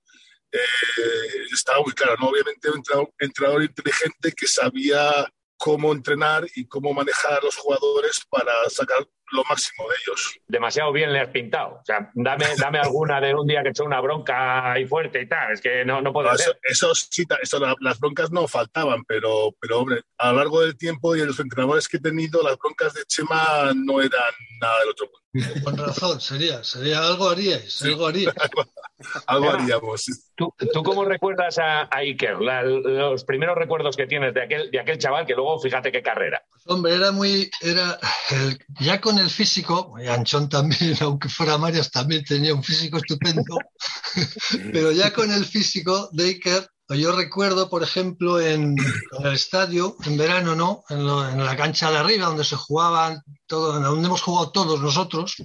eh, 0.52 1.46
estaba 1.54 1.82
muy 1.82 1.94
claro. 1.94 2.16
¿no? 2.20 2.28
Obviamente 2.28 2.70
un 2.70 2.84
entrenador, 3.20 3.64
inteligente 3.64 4.32
que 4.32 4.48
sabía 4.48 5.26
cómo 5.58 5.92
entrenar 5.92 6.48
y 6.56 6.68
cómo 6.68 6.94
manejar 6.94 7.34
a 7.34 7.46
los 7.46 7.56
jugadores 7.56 8.22
para 8.30 8.54
sacar 8.70 9.08
lo 9.32 9.44
máximo 9.50 9.88
de 9.90 9.96
ellos. 10.06 10.40
Demasiado 10.48 10.92
bien 10.92 11.12
le 11.12 11.20
has 11.20 11.30
pintado. 11.30 11.80
O 11.82 11.86
sea, 11.86 12.10
dame, 12.14 12.46
dame 12.58 12.80
alguna 12.80 13.20
de 13.20 13.34
un 13.34 13.48
día 13.48 13.62
que 13.62 13.70
he 13.70 13.72
hecho 13.72 13.84
una 13.84 14.00
bronca 14.00 14.72
ahí 14.72 14.86
fuerte 14.86 15.22
y 15.22 15.28
tal. 15.28 15.54
Es 15.54 15.62
que 15.62 15.86
no, 15.86 16.02
no 16.02 16.14
puede 16.14 16.38
ser. 16.38 16.60
Eso, 16.64 16.94
sí, 16.96 17.26
eso, 17.42 17.60
las 17.80 18.00
broncas 18.00 18.32
no 18.32 18.48
faltaban, 18.48 19.04
pero, 19.06 19.56
pero 19.60 19.80
hombre, 19.80 20.02
a 20.18 20.32
lo 20.32 20.38
largo 20.38 20.62
del 20.62 20.78
tiempo 20.78 21.16
y 21.16 21.20
de 21.20 21.26
los 21.26 21.40
entrenadores 21.40 21.88
que 21.88 21.98
he 21.98 22.02
tenido, 22.02 22.42
las 22.44 22.58
broncas 22.58 22.94
de 22.94 23.04
Chema 23.06 23.74
no 23.76 24.00
eran 24.00 24.34
nada 24.62 24.80
del 24.80 24.90
otro 24.90 25.08
mundo. 25.08 25.27
Con 25.64 25.78
razón, 25.78 26.22
sería, 26.22 26.64
sería 26.64 27.00
algo 27.00 27.30
haríais, 27.30 27.82
algo 27.84 28.08
haríais. 28.08 28.34
algo 29.28 29.50
haríamos. 29.52 30.06
¿Tú, 30.36 30.54
¿Tú, 30.74 30.84
cómo 30.84 31.06
recuerdas 31.06 31.58
a, 31.60 31.88
Iker? 31.92 32.38
los 32.40 33.24
primeros 33.24 33.56
recuerdos 33.56 33.96
que 33.96 34.08
tienes 34.08 34.34
de 34.34 34.44
aquel, 34.44 34.72
de 34.72 34.80
aquel 34.80 34.98
chaval 34.98 35.26
que 35.26 35.34
luego 35.34 35.60
fíjate 35.60 35.92
qué 35.92 36.02
carrera. 36.02 36.42
Hombre, 36.66 36.96
era 36.96 37.12
muy, 37.12 37.50
era 37.62 37.98
ya 38.80 39.00
con 39.00 39.18
el 39.20 39.30
físico, 39.30 39.96
y 40.02 40.08
Anchón 40.08 40.50
también, 40.50 40.96
aunque 41.02 41.30
fuera 41.30 41.58
Marias, 41.58 41.92
también 41.92 42.24
tenía 42.24 42.54
un 42.54 42.64
físico 42.64 42.98
estupendo, 42.98 43.58
pero 44.74 44.92
ya 44.92 45.14
con 45.14 45.32
el 45.32 45.46
físico 45.46 46.10
de 46.12 46.26
Iker 46.26 46.68
yo 46.90 47.12
recuerdo, 47.12 47.70
por 47.70 47.84
ejemplo, 47.84 48.40
en, 48.40 48.76
el 49.20 49.34
estadio, 49.34 49.96
en 50.06 50.18
verano, 50.18 50.56
¿no? 50.56 50.84
En, 50.90 51.06
la 51.44 51.56
cancha 51.58 51.92
de 51.92 51.98
arriba, 51.98 52.28
donde 52.28 52.44
se 52.44 52.56
jugaban, 52.56 53.22
todo, 53.46 53.80
donde 53.80 54.08
hemos 54.08 54.22
jugado 54.22 54.52
todos 54.52 54.80
nosotros, 54.82 55.36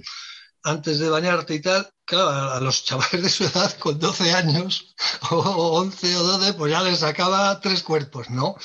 antes 0.63 0.99
de 0.99 1.09
bañarte 1.09 1.55
y 1.55 1.61
tal, 1.61 1.89
claro, 2.05 2.29
a 2.29 2.59
los 2.61 2.85
chavales 2.85 3.21
de 3.21 3.29
su 3.29 3.43
edad, 3.43 3.77
con 3.77 3.99
12 3.99 4.33
años, 4.33 4.95
o 5.31 5.79
11 5.79 6.15
o 6.15 6.23
12, 6.23 6.53
pues 6.53 6.71
ya 6.71 6.81
les 6.81 6.99
sacaba 6.99 7.59
tres 7.59 7.83
cuerpos, 7.83 8.29
¿no? 8.29 8.55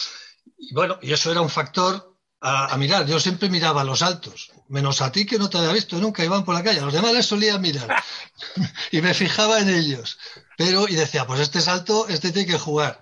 Y 0.57 0.75
bueno, 0.75 0.99
y 1.03 1.13
eso 1.13 1.31
era 1.31 1.41
un 1.41 1.51
factor 1.51 2.17
a, 2.41 2.77
mirar. 2.77 3.07
Yo 3.07 3.19
siempre 3.19 3.49
miraba 3.49 3.81
a 3.81 3.85
los 3.85 4.03
altos, 4.03 4.53
menos 4.69 5.01
a 5.03 5.11
ti 5.11 5.27
que 5.27 5.39
no 5.39 5.51
te 5.51 5.59
había 5.59 5.73
visto 5.73 5.99
nunca, 5.99 6.25
iban 6.25 6.45
por 6.45 6.55
la 6.55 6.63
calle. 6.63 6.81
A 6.81 6.85
los 6.85 6.95
demás 6.95 7.13
les 7.13 7.27
solía 7.27 7.59
mirar 7.59 8.03
y 8.93 9.01
me 9.01 9.15
fijaba 9.15 9.61
en 9.61 9.71
ellos. 9.71 10.19
Pero, 10.59 10.89
y 10.89 10.97
decía, 10.97 11.25
pues 11.25 11.39
este 11.39 11.61
es 11.61 11.69
alto, 11.69 12.09
este 12.09 12.33
tiene 12.33 12.51
que 12.51 12.59
jugar. 12.59 13.01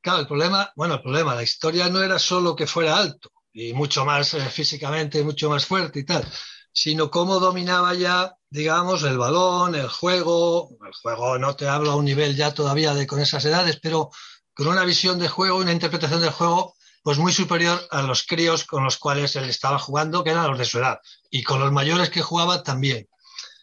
Claro, 0.00 0.20
el 0.20 0.26
problema, 0.26 0.72
bueno, 0.74 0.94
el 0.94 1.02
problema, 1.02 1.34
la 1.34 1.42
historia 1.42 1.90
no 1.90 2.02
era 2.02 2.18
solo 2.18 2.56
que 2.56 2.66
fuera 2.66 2.96
alto 2.96 3.30
y 3.52 3.74
mucho 3.74 4.06
más 4.06 4.32
eh, 4.32 4.40
físicamente, 4.48 5.22
mucho 5.22 5.50
más 5.50 5.66
fuerte 5.66 5.98
y 6.00 6.04
tal, 6.06 6.26
sino 6.72 7.10
cómo 7.10 7.40
dominaba 7.40 7.92
ya, 7.92 8.34
digamos, 8.48 9.02
el 9.02 9.18
balón, 9.18 9.74
el 9.74 9.88
juego. 9.88 10.70
El 10.82 10.94
juego 10.94 11.38
no 11.38 11.54
te 11.56 11.68
hablo 11.68 11.90
a 11.90 11.96
un 11.96 12.06
nivel 12.06 12.34
ya 12.34 12.54
todavía 12.54 12.94
de 12.94 13.06
con 13.06 13.20
esas 13.20 13.44
edades, 13.44 13.78
pero 13.82 14.08
con 14.54 14.68
una 14.68 14.86
visión 14.86 15.18
de 15.18 15.28
juego, 15.28 15.58
una 15.58 15.72
interpretación 15.72 16.22
del 16.22 16.30
juego 16.30 16.74
pues 17.02 17.18
muy 17.18 17.34
superior 17.34 17.86
a 17.90 18.00
los 18.00 18.22
críos 18.22 18.64
con 18.64 18.82
los 18.82 18.96
cuales 18.96 19.36
él 19.36 19.44
estaba 19.44 19.78
jugando, 19.78 20.24
que 20.24 20.30
eran 20.30 20.48
los 20.48 20.58
de 20.58 20.64
su 20.64 20.78
edad, 20.78 21.00
y 21.30 21.42
con 21.42 21.60
los 21.60 21.70
mayores 21.70 22.08
que 22.08 22.22
jugaba 22.22 22.62
también. 22.62 23.06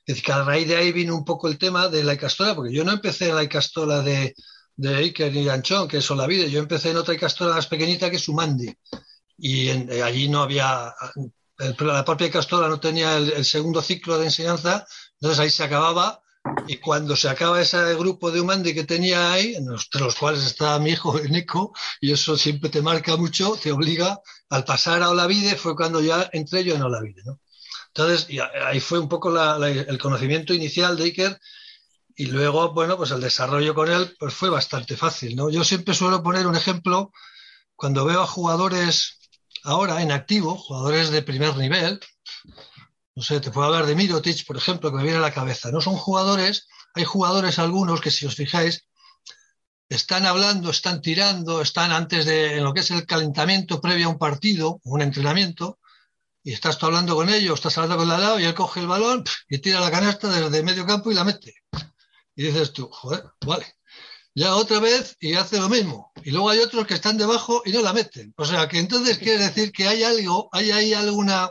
Es 0.06 0.22
que 0.22 0.32
a 0.32 0.44
raíz 0.44 0.68
de 0.68 0.76
ahí 0.76 0.92
vino 0.92 1.16
un 1.16 1.26
poco 1.26 1.48
el 1.48 1.58
tema 1.58 1.88
de 1.90 2.04
la 2.04 2.14
Icastola, 2.14 2.56
porque 2.56 2.74
yo 2.74 2.84
no 2.84 2.92
empecé 2.92 3.30
en 3.30 3.36
la 3.36 3.44
Icastola 3.44 4.02
de, 4.02 4.36
de 4.76 4.96
Iker 4.96 5.32
de 5.32 5.50
Anchón, 5.50 5.88
que 5.88 5.98
es 5.98 6.10
vida 6.28 6.48
yo 6.48 6.60
empecé 6.60 6.92
en 6.92 6.98
otra 6.98 7.16
Icastola 7.16 7.56
más 7.56 7.68
pequeñita 7.68 8.10
que 8.10 8.18
es 8.18 8.28
Umandi, 8.28 8.76
y 9.38 9.70
eh, 9.70 10.04
allí 10.04 10.28
no 10.28 10.44
había, 10.44 10.94
la 11.58 12.06
propia 12.06 12.28
Icastola 12.28 12.68
no 12.68 12.80
tenía 12.80 13.18
el, 13.18 13.32
el 13.34 13.46
segundo 13.46 13.82
ciclo 13.82 14.18
de 14.18 14.26
enseñanza, 14.26 14.86
entonces 15.20 15.40
ahí 15.40 15.50
se 15.50 15.64
acababa 15.64 16.22
y 16.68 16.78
cuando 16.78 17.16
se 17.16 17.30
acaba 17.30 17.62
ese 17.62 17.96
grupo 17.96 18.32
de 18.32 18.42
Humandi 18.42 18.74
que 18.74 18.84
tenía 18.84 19.34
ahí, 19.34 19.56
entre 19.56 20.02
los 20.02 20.16
cuales 20.16 20.46
estaba 20.46 20.80
mi 20.80 20.92
hijo 20.92 21.20
Nico, 21.30 21.74
y 22.02 22.12
eso 22.12 22.38
siempre 22.38 22.70
te 22.70 22.82
marca 22.82 23.16
mucho, 23.18 23.58
te 23.62 23.72
obliga 23.72 24.20
al 24.50 24.64
pasar 24.64 25.02
a 25.02 25.10
Olavide, 25.10 25.56
fue 25.56 25.76
cuando 25.76 26.02
ya 26.02 26.30
entré 26.34 26.64
yo 26.64 26.76
en 26.76 26.84
Olavide. 26.84 27.24
¿no? 27.26 27.40
Entonces, 27.98 28.28
ahí 28.66 28.82
fue 28.82 29.00
un 29.00 29.08
poco 29.08 29.34
el 29.64 29.98
conocimiento 30.00 30.54
inicial 30.54 30.98
de 30.98 31.06
Iker, 31.06 31.40
y 32.18 32.26
luego, 32.26 32.74
bueno, 32.74 32.98
pues 32.98 33.12
el 33.12 33.22
desarrollo 33.22 33.74
con 33.74 33.90
él 33.90 34.16
pues 34.20 34.34
fue 34.34 34.50
bastante 34.50 34.98
fácil. 34.98 35.36
¿no? 35.36 35.50
Yo 35.50 35.64
siempre 35.64 35.94
suelo 35.94 36.22
poner 36.22 36.46
un 36.46 36.56
ejemplo 36.56 37.12
cuando 37.76 38.06
veo 38.06 38.22
a 38.22 38.28
jugadores 38.28 39.20
ahora 39.64 40.02
en 40.02 40.12
activo, 40.12 40.58
jugadores 40.58 41.10
de 41.10 41.22
primer 41.22 41.56
nivel, 41.58 42.00
no 43.16 43.24
sé, 43.24 43.40
te 43.40 43.50
puedo 43.50 43.68
hablar 43.68 43.86
de 43.86 43.96
Mirotic, 43.96 44.46
por 44.46 44.58
ejemplo, 44.58 44.92
que 44.92 44.98
me 44.98 45.04
viene 45.04 45.18
a 45.18 45.22
la 45.22 45.34
cabeza. 45.34 45.72
No 45.72 45.80
son 45.80 45.96
jugadores, 45.96 46.68
hay 46.96 47.06
jugadores 47.06 47.60
algunos 47.60 48.02
que 48.02 48.12
si 48.12 48.26
os 48.26 48.36
fijáis, 48.36 48.86
están 49.88 50.26
hablando, 50.26 50.70
están 50.70 51.02
tirando, 51.02 51.62
están 51.62 51.94
antes 51.94 52.26
de 52.26 52.60
lo 52.60 52.74
que 52.74 52.82
es 52.82 52.92
el 52.92 53.06
calentamiento 53.06 53.80
previo 53.80 54.08
a 54.08 54.10
un 54.10 54.18
partido, 54.18 54.82
un 54.84 55.02
entrenamiento, 55.02 55.80
y 56.46 56.54
estás 56.54 56.78
tú 56.78 56.86
hablando 56.86 57.16
con 57.16 57.28
ellos, 57.28 57.56
estás 57.56 57.76
hablando 57.80 57.98
con 57.98 58.12
el 58.12 58.22
lado 58.22 58.40
y 58.40 58.46
él 58.46 58.54
coge 58.54 58.80
el 58.80 58.88
balón 58.88 59.24
y 59.50 59.58
tira 59.58 59.80
la 59.80 59.90
canasta 59.90 60.30
desde 60.30 60.62
medio 60.62 60.86
campo 60.86 61.12
y 61.12 61.16
la 61.16 61.24
mete. 61.24 61.56
Y 62.36 62.44
dices 62.44 62.72
tú, 62.72 62.88
joder, 62.92 63.24
vale. 63.44 63.66
Ya 64.36 64.56
otra 64.56 64.80
vez 64.80 65.18
y 65.20 65.34
hace 65.34 65.58
lo 65.58 65.70
mismo. 65.70 66.12
Y 66.24 66.30
luego 66.30 66.52
hay 66.52 66.60
otros 66.60 66.86
que 66.86 66.94
están 66.94 67.18
debajo 67.18 67.64
y 67.66 67.72
no 67.72 67.82
la 67.82 67.94
meten. 67.94 68.32
O 68.38 68.46
sea 68.46 68.68
que 68.68 68.78
entonces 68.78 69.18
quiere 69.18 69.40
decir 69.40 69.72
que 69.72 69.88
hay 69.88 70.04
algo, 70.04 70.48
hay 70.52 70.70
ahí 70.70 70.94
alguna 70.94 71.50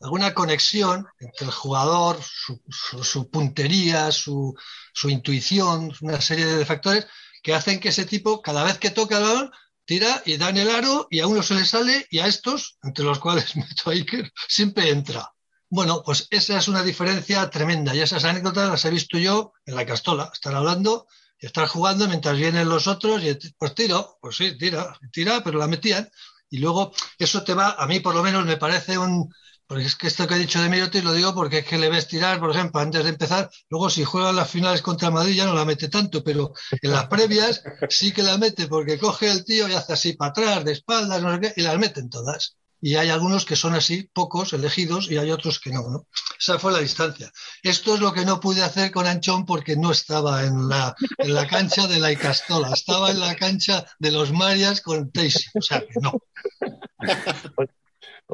alguna 0.00 0.34
conexión 0.34 1.06
entre 1.20 1.46
el 1.46 1.52
jugador, 1.52 2.18
su, 2.22 3.30
puntería, 3.30 4.10
su, 4.10 4.56
intuición, 5.04 5.92
una 6.00 6.20
serie 6.20 6.46
de 6.46 6.66
factores 6.66 7.06
que 7.40 7.54
hacen 7.54 7.78
que 7.78 7.90
ese 7.90 8.04
tipo, 8.04 8.42
cada 8.42 8.64
vez 8.64 8.78
que 8.78 8.90
toca 8.90 9.18
el 9.18 9.22
balón, 9.22 9.52
tira 9.92 10.22
y 10.24 10.38
da 10.38 10.48
en 10.48 10.56
el 10.56 10.70
aro 10.70 11.06
y 11.10 11.20
a 11.20 11.26
uno 11.26 11.42
se 11.42 11.54
le 11.54 11.66
sale 11.66 12.06
y 12.10 12.20
a 12.20 12.26
estos, 12.26 12.78
entre 12.82 13.04
los 13.04 13.18
cuales 13.18 13.54
meto 13.56 13.90
a 13.90 13.92
Iker, 13.92 14.32
siempre 14.48 14.88
entra. 14.88 15.30
Bueno, 15.68 16.02
pues 16.02 16.28
esa 16.30 16.56
es 16.56 16.66
una 16.68 16.82
diferencia 16.82 17.50
tremenda 17.50 17.94
y 17.94 18.00
esas 18.00 18.24
anécdotas 18.24 18.70
las 18.70 18.84
he 18.86 18.90
visto 18.90 19.18
yo 19.18 19.52
en 19.66 19.74
la 19.74 19.84
castola, 19.84 20.30
estar 20.32 20.54
hablando 20.54 21.06
y 21.38 21.44
estar 21.44 21.68
jugando 21.68 22.08
mientras 22.08 22.38
vienen 22.38 22.70
los 22.70 22.86
otros 22.86 23.22
y 23.22 23.36
pues 23.58 23.74
tiro, 23.74 24.16
pues 24.22 24.36
sí, 24.36 24.56
tira, 24.56 24.98
tira, 25.12 25.44
pero 25.44 25.58
la 25.58 25.66
metían. 25.66 26.08
Y 26.48 26.58
luego 26.58 26.92
eso 27.18 27.44
te 27.44 27.52
va, 27.52 27.72
a 27.72 27.86
mí 27.86 28.00
por 28.00 28.14
lo 28.14 28.22
menos 28.22 28.46
me 28.46 28.56
parece 28.56 28.96
un, 28.96 29.30
porque 29.72 29.86
es 29.86 29.96
que 29.96 30.06
esto 30.06 30.28
que 30.28 30.34
he 30.34 30.38
dicho 30.38 30.60
de 30.60 30.68
Mirotic 30.68 31.02
lo 31.02 31.14
digo 31.14 31.32
porque 31.32 31.60
es 31.60 31.64
que 31.64 31.78
le 31.78 31.88
ves 31.88 32.06
tirar, 32.06 32.38
por 32.38 32.50
ejemplo, 32.50 32.78
antes 32.78 33.04
de 33.04 33.08
empezar. 33.08 33.48
Luego, 33.70 33.88
si 33.88 34.04
juega 34.04 34.30
las 34.30 34.50
finales 34.50 34.82
contra 34.82 35.10
Madrid, 35.10 35.34
ya 35.34 35.46
no 35.46 35.54
la 35.54 35.64
mete 35.64 35.88
tanto, 35.88 36.22
pero 36.22 36.52
en 36.82 36.90
las 36.90 37.06
previas 37.06 37.62
sí 37.88 38.12
que 38.12 38.22
la 38.22 38.36
mete 38.36 38.66
porque 38.66 38.98
coge 38.98 39.30
el 39.30 39.46
tío 39.46 39.66
y 39.66 39.72
hace 39.72 39.94
así 39.94 40.12
para 40.12 40.32
atrás, 40.32 40.64
de 40.66 40.72
espaldas, 40.72 41.22
no 41.22 41.32
sé 41.32 41.40
qué, 41.40 41.54
y 41.56 41.62
las 41.62 41.78
meten 41.78 42.10
todas. 42.10 42.58
Y 42.82 42.96
hay 42.96 43.08
algunos 43.08 43.46
que 43.46 43.56
son 43.56 43.74
así, 43.74 44.10
pocos 44.12 44.52
elegidos, 44.52 45.10
y 45.10 45.16
hay 45.16 45.30
otros 45.30 45.58
que 45.58 45.70
no, 45.70 45.88
¿no? 45.88 46.06
Esa 46.38 46.58
fue 46.58 46.72
la 46.72 46.80
distancia. 46.80 47.32
Esto 47.62 47.94
es 47.94 48.00
lo 48.00 48.12
que 48.12 48.26
no 48.26 48.40
pude 48.40 48.62
hacer 48.62 48.90
con 48.90 49.06
Anchón 49.06 49.46
porque 49.46 49.76
no 49.76 49.90
estaba 49.90 50.44
en 50.44 50.68
la, 50.68 50.94
en 51.16 51.32
la 51.32 51.46
cancha 51.46 51.86
de 51.86 51.98
la 51.98 52.12
Icastola, 52.12 52.68
estaba 52.74 53.10
en 53.10 53.20
la 53.20 53.34
cancha 53.36 53.86
de 53.98 54.10
los 54.10 54.32
Marias 54.32 54.82
con 54.82 55.10
Teisi, 55.10 55.46
o 55.54 55.62
sea 55.62 55.80
que 55.80 55.98
no. 55.98 56.12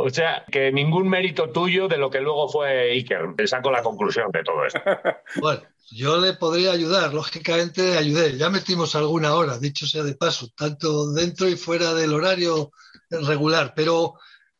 O 0.00 0.10
sea, 0.10 0.44
que 0.50 0.70
ningún 0.70 1.08
mérito 1.08 1.50
tuyo 1.50 1.88
de 1.88 1.96
lo 1.96 2.08
que 2.08 2.20
luego 2.20 2.48
fue 2.48 2.92
Iker. 2.92 3.34
Te 3.36 3.48
saco 3.48 3.72
la 3.72 3.82
conclusión 3.82 4.30
de 4.30 4.44
todo 4.44 4.64
esto. 4.64 4.80
Bueno, 5.40 5.62
yo 5.90 6.18
le 6.18 6.34
podría 6.34 6.70
ayudar, 6.70 7.12
lógicamente 7.12 7.98
ayudé. 7.98 8.36
Ya 8.36 8.48
metimos 8.48 8.94
alguna 8.94 9.34
hora, 9.34 9.58
dicho 9.58 9.86
sea 9.86 10.04
de 10.04 10.14
paso, 10.14 10.48
tanto 10.56 11.12
dentro 11.12 11.48
y 11.48 11.56
fuera 11.56 11.94
del 11.94 12.14
horario 12.14 12.70
regular, 13.10 13.72
pero, 13.74 14.14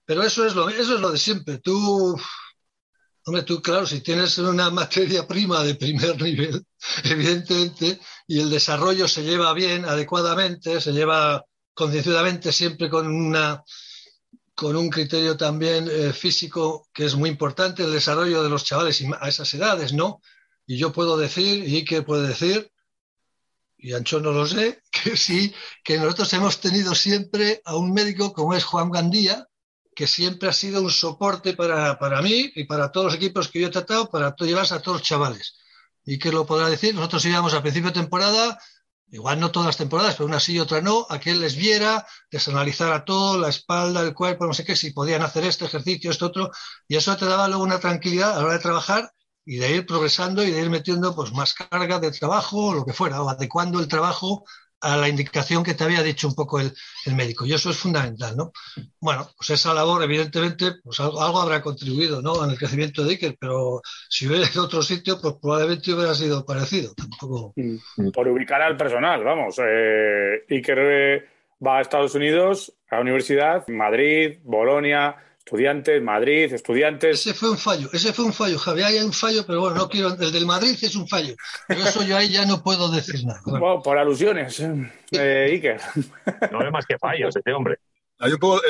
pero 0.04 0.24
eso, 0.24 0.44
es 0.44 0.56
lo, 0.56 0.68
eso 0.70 0.96
es 0.96 1.00
lo 1.00 1.12
de 1.12 1.18
siempre. 1.18 1.58
Tú, 1.58 2.18
hombre, 3.24 3.42
tú, 3.44 3.62
claro, 3.62 3.86
si 3.86 4.00
tienes 4.00 4.38
una 4.38 4.70
materia 4.70 5.24
prima 5.28 5.62
de 5.62 5.76
primer 5.76 6.20
nivel, 6.22 6.64
evidentemente, 7.04 8.00
y 8.26 8.40
el 8.40 8.50
desarrollo 8.50 9.06
se 9.06 9.22
lleva 9.22 9.52
bien, 9.52 9.84
adecuadamente, 9.84 10.80
se 10.80 10.92
lleva 10.92 11.44
concienciadamente, 11.74 12.50
siempre 12.50 12.90
con 12.90 13.06
una 13.06 13.62
con 14.58 14.74
un 14.74 14.90
criterio 14.90 15.36
también 15.36 15.88
eh, 15.88 16.12
físico 16.12 16.88
que 16.92 17.04
es 17.04 17.14
muy 17.14 17.30
importante, 17.30 17.84
el 17.84 17.92
desarrollo 17.92 18.42
de 18.42 18.50
los 18.50 18.64
chavales 18.64 19.04
a 19.20 19.28
esas 19.28 19.54
edades, 19.54 19.92
¿no? 19.92 20.20
Y 20.66 20.76
yo 20.78 20.92
puedo 20.92 21.16
decir, 21.16 21.62
y 21.68 21.76
Ike 21.76 22.02
puede 22.02 22.26
decir, 22.26 22.68
y 23.76 23.92
Ancho 23.92 24.18
no 24.18 24.32
lo 24.32 24.48
sé, 24.48 24.82
que 24.90 25.16
sí, 25.16 25.54
que 25.84 25.98
nosotros 25.98 26.32
hemos 26.32 26.60
tenido 26.60 26.96
siempre 26.96 27.62
a 27.64 27.76
un 27.76 27.92
médico 27.92 28.32
como 28.32 28.52
es 28.52 28.64
Juan 28.64 28.90
Gandía, 28.90 29.46
que 29.94 30.08
siempre 30.08 30.48
ha 30.48 30.52
sido 30.52 30.82
un 30.82 30.90
soporte 30.90 31.54
para, 31.54 31.96
para 31.96 32.20
mí 32.20 32.50
y 32.56 32.64
para 32.64 32.90
todos 32.90 33.06
los 33.06 33.14
equipos 33.14 33.46
que 33.46 33.60
yo 33.60 33.68
he 33.68 33.70
tratado, 33.70 34.10
para 34.10 34.34
llevarse 34.40 34.74
a 34.74 34.82
todos 34.82 34.98
los 34.98 35.06
chavales. 35.06 35.56
Y 36.04 36.18
que 36.18 36.32
lo 36.32 36.44
podrá 36.46 36.68
decir, 36.68 36.96
nosotros 36.96 37.24
íbamos 37.26 37.54
a 37.54 37.62
principio 37.62 37.90
de 37.90 38.00
temporada 38.00 38.58
igual 39.10 39.40
no 39.40 39.50
todas 39.50 39.66
las 39.66 39.76
temporadas, 39.76 40.14
pero 40.14 40.26
una 40.26 40.40
sí 40.40 40.54
y 40.54 40.60
otra 40.60 40.80
no, 40.80 41.06
a 41.08 41.18
que 41.18 41.30
él 41.30 41.40
les 41.40 41.56
viera, 41.56 42.06
les 42.30 42.46
analizara 42.48 43.04
todo, 43.04 43.38
la 43.38 43.48
espalda, 43.48 44.02
el 44.02 44.14
cuerpo, 44.14 44.46
no 44.46 44.54
sé 44.54 44.64
qué, 44.64 44.76
si 44.76 44.92
podían 44.92 45.22
hacer 45.22 45.44
este 45.44 45.64
ejercicio, 45.64 46.10
este 46.10 46.24
otro, 46.24 46.50
y 46.86 46.96
eso 46.96 47.16
te 47.16 47.26
daba 47.26 47.48
luego 47.48 47.62
una 47.64 47.80
tranquilidad 47.80 48.32
a 48.32 48.40
la 48.40 48.44
hora 48.44 48.54
de 48.54 48.60
trabajar 48.60 49.12
y 49.44 49.56
de 49.56 49.70
ir 49.76 49.86
progresando 49.86 50.42
y 50.44 50.50
de 50.50 50.60
ir 50.60 50.70
metiendo 50.70 51.14
pues 51.14 51.32
más 51.32 51.54
carga 51.54 51.98
de 51.98 52.10
trabajo 52.10 52.66
o 52.66 52.74
lo 52.74 52.84
que 52.84 52.92
fuera, 52.92 53.22
o 53.22 53.28
adecuando 53.30 53.80
el 53.80 53.88
trabajo 53.88 54.44
a 54.80 54.96
la 54.96 55.08
indicación 55.08 55.64
que 55.64 55.74
te 55.74 55.84
había 55.84 56.02
dicho 56.02 56.28
un 56.28 56.34
poco 56.34 56.60
el, 56.60 56.72
médico. 57.14 57.46
Y 57.46 57.52
eso 57.52 57.70
es 57.70 57.78
fundamental, 57.78 58.36
¿no? 58.36 58.52
Bueno, 59.00 59.28
pues 59.36 59.50
esa 59.50 59.72
labor, 59.74 60.02
evidentemente, 60.02 60.72
pues 60.84 61.00
algo, 61.00 61.20
habrá 61.20 61.62
contribuido, 61.62 62.20
¿no? 62.20 62.44
En 62.44 62.50
el 62.50 62.58
crecimiento 62.58 63.02
de 63.02 63.12
Iker, 63.12 63.36
pero 63.40 63.80
si 64.08 64.26
hubiera 64.26 64.46
ido 64.46 64.64
otro 64.64 64.82
sitio, 64.82 65.20
pues 65.20 65.34
probablemente 65.40 65.92
hubiera 65.92 66.14
sido 66.14 66.44
parecido. 66.44 66.92
Tampoco. 66.94 67.54
Mm. 67.56 68.10
Por 68.10 68.28
ubicar 68.28 68.62
al 68.62 68.76
personal, 68.76 69.24
vamos. 69.24 69.58
Eh, 69.58 70.44
Iker 70.48 70.78
eh, 70.78 71.28
va 71.66 71.78
a 71.78 71.80
Estados 71.80 72.14
Unidos, 72.14 72.72
a 72.90 72.96
la 72.96 73.00
universidad, 73.02 73.66
Madrid, 73.68 74.38
Bolonia 74.42 75.16
Estudiantes, 75.48 76.02
Madrid, 76.02 76.52
Estudiantes. 76.52 77.20
Ese 77.20 77.32
fue 77.32 77.50
un 77.50 77.56
fallo, 77.56 77.88
ese 77.94 78.12
fue 78.12 78.26
un 78.26 78.34
fallo, 78.34 78.58
Javier. 78.58 78.86
Hay 78.88 78.98
un 78.98 79.14
fallo, 79.14 79.46
pero 79.46 79.62
bueno, 79.62 79.76
no 79.76 79.88
quiero. 79.88 80.12
El 80.12 80.30
del 80.30 80.44
Madrid 80.44 80.76
es 80.78 80.94
un 80.94 81.08
fallo. 81.08 81.34
Pero 81.66 81.84
eso 81.84 82.02
yo 82.02 82.18
ahí 82.18 82.28
ya 82.28 82.44
no 82.44 82.62
puedo 82.62 82.90
decir 82.90 83.24
nada. 83.24 83.40
Bueno, 83.46 83.80
por 83.82 83.96
alusiones, 83.96 84.60
eh, 84.60 85.48
Iker. 85.50 85.80
No 86.52 86.60
hay 86.60 86.70
más 86.70 86.84
que 86.84 86.98
fallos 86.98 87.34
este 87.34 87.50
hombre. 87.54 87.78
Hay 88.20 88.32
un 88.32 88.38
poco 88.38 88.60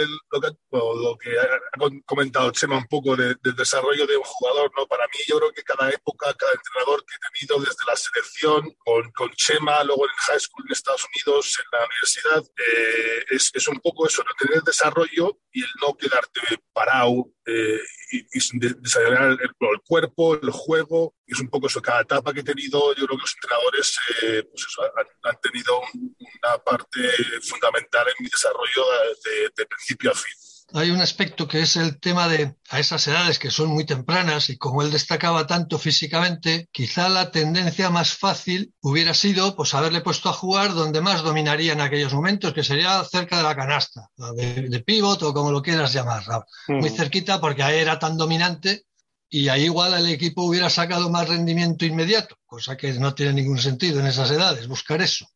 lo, 0.70 1.16
que, 1.16 1.30
ha 1.30 1.78
comentado 2.04 2.50
Chema 2.52 2.76
un 2.76 2.86
poco 2.86 3.16
del 3.16 3.36
desarrollo 3.56 4.06
de 4.06 4.16
un 4.16 4.22
jugador, 4.22 4.70
¿no? 4.76 4.86
Para 4.86 5.06
mí 5.06 5.18
yo 5.26 5.38
creo 5.38 5.52
que 5.52 5.62
cada 5.62 5.90
época, 5.90 6.34
cada 6.34 6.52
entrenador 6.52 7.02
que 7.06 7.14
he 7.14 7.40
tenido 7.40 7.58
desde 7.64 7.84
la 7.86 7.96
selección, 7.96 8.76
con, 8.84 9.10
con 9.12 9.30
Chema, 9.30 9.82
luego 9.84 10.04
en 10.04 10.10
el 10.10 10.20
high 10.26 10.40
school 10.40 10.64
en 10.66 10.72
Estados 10.72 11.06
Unidos, 11.06 11.58
en 11.58 11.78
la 11.78 11.86
universidad, 11.86 12.44
eh, 12.58 13.24
es, 13.30 13.50
es, 13.54 13.68
un 13.68 13.80
poco 13.80 14.06
eso, 14.06 14.22
¿no? 14.22 14.30
Tener 14.38 14.58
el 14.58 14.64
desarrollo 14.64 15.38
y 15.58 15.62
el 15.62 15.70
no 15.82 15.96
quedarte 15.96 16.40
parado 16.72 17.30
eh, 17.46 17.80
y, 18.12 18.58
desarrollar 18.58 19.38
el, 19.40 19.50
cuerpo, 19.84 20.34
el 20.34 20.50
juego, 20.50 21.16
y 21.26 21.32
es 21.32 21.40
un 21.40 21.50
poco 21.50 21.66
eso, 21.66 21.82
cada 21.82 22.02
etapa 22.02 22.32
que 22.32 22.40
he 22.40 22.44
tenido, 22.44 22.94
yo 22.94 23.06
creo 23.06 23.18
que 23.18 23.22
los 23.22 23.34
entrenadores 23.34 23.98
eh, 24.22 24.42
pues 24.44 24.66
eso, 24.68 24.82
han, 24.82 25.06
han, 25.24 25.40
tenido 25.40 25.80
una 25.94 26.58
parte 26.64 27.10
fundamental 27.42 28.06
en 28.06 28.24
mi 28.24 28.30
desarrollo 28.30 28.84
de, 29.24 29.50
de 29.56 29.66
principio 29.66 30.12
a 30.12 30.14
fin 30.14 30.47
hay 30.74 30.90
un 30.90 31.00
aspecto 31.00 31.48
que 31.48 31.60
es 31.60 31.76
el 31.76 31.98
tema 31.98 32.28
de 32.28 32.54
a 32.70 32.78
esas 32.78 33.06
edades 33.08 33.38
que 33.38 33.50
son 33.50 33.68
muy 33.68 33.84
tempranas 33.84 34.50
y 34.50 34.58
como 34.58 34.82
él 34.82 34.90
destacaba 34.90 35.46
tanto 35.46 35.78
físicamente, 35.78 36.68
quizá 36.72 37.08
la 37.08 37.30
tendencia 37.30 37.90
más 37.90 38.12
fácil 38.14 38.74
hubiera 38.80 39.14
sido 39.14 39.56
pues 39.56 39.74
haberle 39.74 40.02
puesto 40.02 40.28
a 40.28 40.34
jugar 40.34 40.74
donde 40.74 41.00
más 41.00 41.22
dominaría 41.22 41.72
en 41.72 41.80
aquellos 41.80 42.12
momentos, 42.12 42.52
que 42.52 42.64
sería 42.64 43.02
cerca 43.04 43.38
de 43.38 43.42
la 43.44 43.56
canasta, 43.56 44.10
de, 44.36 44.68
de 44.68 44.80
pivot 44.80 45.22
o 45.22 45.32
como 45.32 45.52
lo 45.52 45.62
quieras 45.62 45.92
llamar, 45.92 46.24
muy 46.68 46.90
cerquita 46.90 47.40
porque 47.40 47.62
ahí 47.62 47.78
era 47.78 47.98
tan 47.98 48.16
dominante 48.16 48.84
y 49.30 49.48
ahí 49.48 49.64
igual 49.64 49.94
el 49.94 50.08
equipo 50.08 50.42
hubiera 50.42 50.70
sacado 50.70 51.10
más 51.10 51.28
rendimiento 51.28 51.84
inmediato, 51.84 52.36
cosa 52.46 52.76
que 52.76 52.92
no 52.94 53.14
tiene 53.14 53.34
ningún 53.34 53.58
sentido 53.58 54.00
en 54.00 54.06
esas 54.06 54.30
edades, 54.30 54.66
buscar 54.68 55.02
eso. 55.02 55.26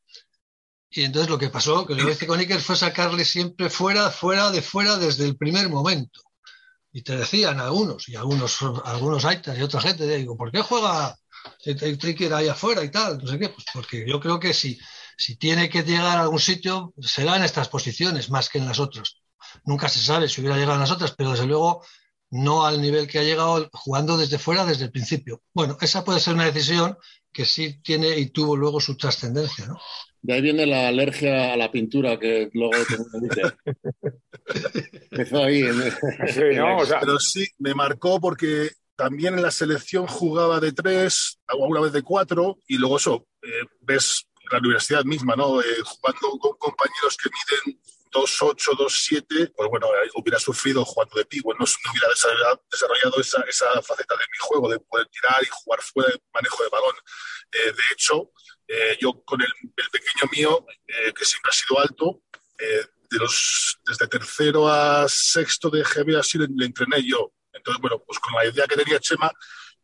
Y 0.95 1.05
entonces 1.05 1.31
lo 1.31 1.39
que 1.39 1.49
pasó, 1.49 1.87
que 1.87 1.95
lo 1.95 2.05
que 2.05 2.13
hice 2.13 2.27
con 2.27 2.39
Iker 2.39 2.61
fue 2.61 2.77
sacarle 2.77 3.25
siempre 3.25 3.71
fuera, 3.71 4.11
fuera 4.11 4.51
de 4.51 4.61
fuera 4.61 4.99
desde 4.99 5.25
el 5.25 5.37
primer 5.39 5.71
momento. 5.71 6.21
Y 6.93 7.01
te 7.01 7.17
decían 7.17 7.59
algunos, 7.61 8.11
y 8.11 8.17
algunos, 8.17 8.59
algunos 8.85 9.25
Aitas 9.25 9.59
y 9.59 9.63
otra 9.63 9.81
gente, 9.81 10.07
digo, 10.07 10.37
¿por 10.37 10.53
qué 10.53 10.61
juega 10.61 11.17
Iker 11.65 12.35
ahí 12.35 12.49
afuera 12.49 12.85
y 12.85 12.91
tal? 12.91 13.19
No 13.19 13.27
sé 13.27 13.39
qué, 13.39 13.49
pues 13.49 13.65
porque 13.73 14.05
yo 14.07 14.21
creo 14.21 14.39
que 14.39 14.53
si, 14.53 14.79
si 15.17 15.37
tiene 15.37 15.71
que 15.71 15.83
llegar 15.83 16.19
a 16.19 16.23
algún 16.23 16.41
sitio, 16.41 16.93
será 17.01 17.37
en 17.37 17.45
estas 17.45 17.69
posiciones 17.71 18.29
más 18.29 18.51
que 18.51 18.59
en 18.59 18.67
las 18.67 18.79
otras. 18.79 19.17
Nunca 19.65 19.89
se 19.89 19.99
sabe 19.99 20.29
si 20.29 20.43
hubiera 20.43 20.57
llegado 20.57 20.75
en 20.75 20.81
las 20.81 20.91
otras, 20.91 21.13
pero 21.13 21.31
desde 21.31 21.47
luego 21.47 21.83
no 22.29 22.67
al 22.67 22.83
nivel 22.83 23.09
que 23.09 23.19
ha 23.19 23.23
llegado 23.23 23.71
jugando 23.73 24.19
desde 24.19 24.39
fuera 24.39 24.67
desde 24.67 24.85
el 24.85 24.91
principio. 24.91 25.43
Bueno, 25.55 25.79
esa 25.81 26.05
puede 26.05 26.21
ser 26.21 26.35
una 26.35 26.45
decisión 26.45 26.99
que 27.33 27.47
sí 27.47 27.81
tiene 27.83 28.19
y 28.19 28.31
tuvo 28.31 28.57
luego 28.57 28.79
su 28.79 28.97
trascendencia, 28.97 29.67
¿no? 29.67 29.79
De 30.23 30.35
ahí 30.35 30.41
viene 30.41 30.67
la 30.67 30.89
alergia 30.89 31.53
a 31.53 31.57
la 31.57 31.71
pintura 31.71 32.19
que 32.19 32.51
luego 32.53 32.73
Empezó 35.11 35.43
ahí. 35.43 35.63
En... 35.63 35.83
Sí, 36.29 36.57
no, 36.57 36.79
o 36.79 36.87
sea... 36.87 37.01
Pero 37.01 37.19
sí, 37.19 37.47
me 37.59 37.75
marcó 37.75 38.21
porque 38.21 38.71
también 38.95 39.35
en 39.35 39.43
la 39.43 39.51
selección 39.51 40.07
jugaba 40.07 40.61
de 40.61 40.73
tres, 40.73 41.41
alguna 41.47 41.81
vez 41.81 41.93
de 41.93 42.03
cuatro, 42.03 42.59
y 42.69 42.79
luego 42.79 42.99
eso, 42.99 43.27
eh, 43.43 43.67
ves 43.81 44.29
la 44.53 44.59
universidad 44.59 45.05
misma, 45.05 45.35
¿no? 45.35 45.61
Eh, 45.61 45.65
jugando 45.85 46.39
con 46.39 46.57
compañeros 46.59 47.17
que 47.17 47.31
miden 47.31 47.81
2-8, 48.13 48.77
2-7, 48.77 49.53
pues 49.57 49.69
bueno, 49.71 49.89
hubiera 50.15 50.39
sufrido 50.39 50.85
jugando 50.85 51.17
de 51.17 51.25
pívot, 51.25 51.57
no, 51.59 51.65
no 51.65 51.91
hubiera 51.91 52.09
desarrollado, 52.71 53.21
esa, 53.21 53.43
esa, 53.49 53.83
faceta 53.83 54.15
de 54.15 54.25
mi 54.31 54.39
juego, 54.39 54.69
de 54.71 54.79
poder 54.79 55.07
tirar 55.09 55.43
y 55.43 55.49
jugar 55.51 55.81
fuera 55.83 56.11
de 56.11 56.21
manejo 56.33 56.63
de 56.63 56.69
balón. 56.69 56.95
Eh, 57.53 57.73
de 57.73 57.83
hecho, 57.93 58.31
eh, 58.69 58.99
yo 59.01 59.23
con 59.25 59.41
el, 59.41 59.49
el, 59.77 59.91
pequeño 59.91 60.31
mío, 60.31 60.67
eh, 60.87 61.13
que 61.15 61.25
siempre 61.25 61.51
ha 61.51 61.55
sido 61.55 61.81
alto, 61.81 62.23
eh, 62.59 62.87
de 63.11 63.19
los, 63.19 63.79
desde 63.85 64.07
tercero 64.09 64.69
a 64.69 65.07
sexto 65.09 65.69
de 65.69 65.83
GB 65.83 66.19
así 66.19 66.39
le, 66.39 66.47
le, 66.55 66.67
entrené 66.67 67.03
yo. 67.03 67.33
Entonces, 67.53 67.81
bueno, 67.81 68.03
pues 68.07 68.19
con 68.19 68.35
la 68.35 68.47
idea 68.47 68.67
que 68.67 68.77
tenía 68.77 69.01
Chema, 69.01 69.31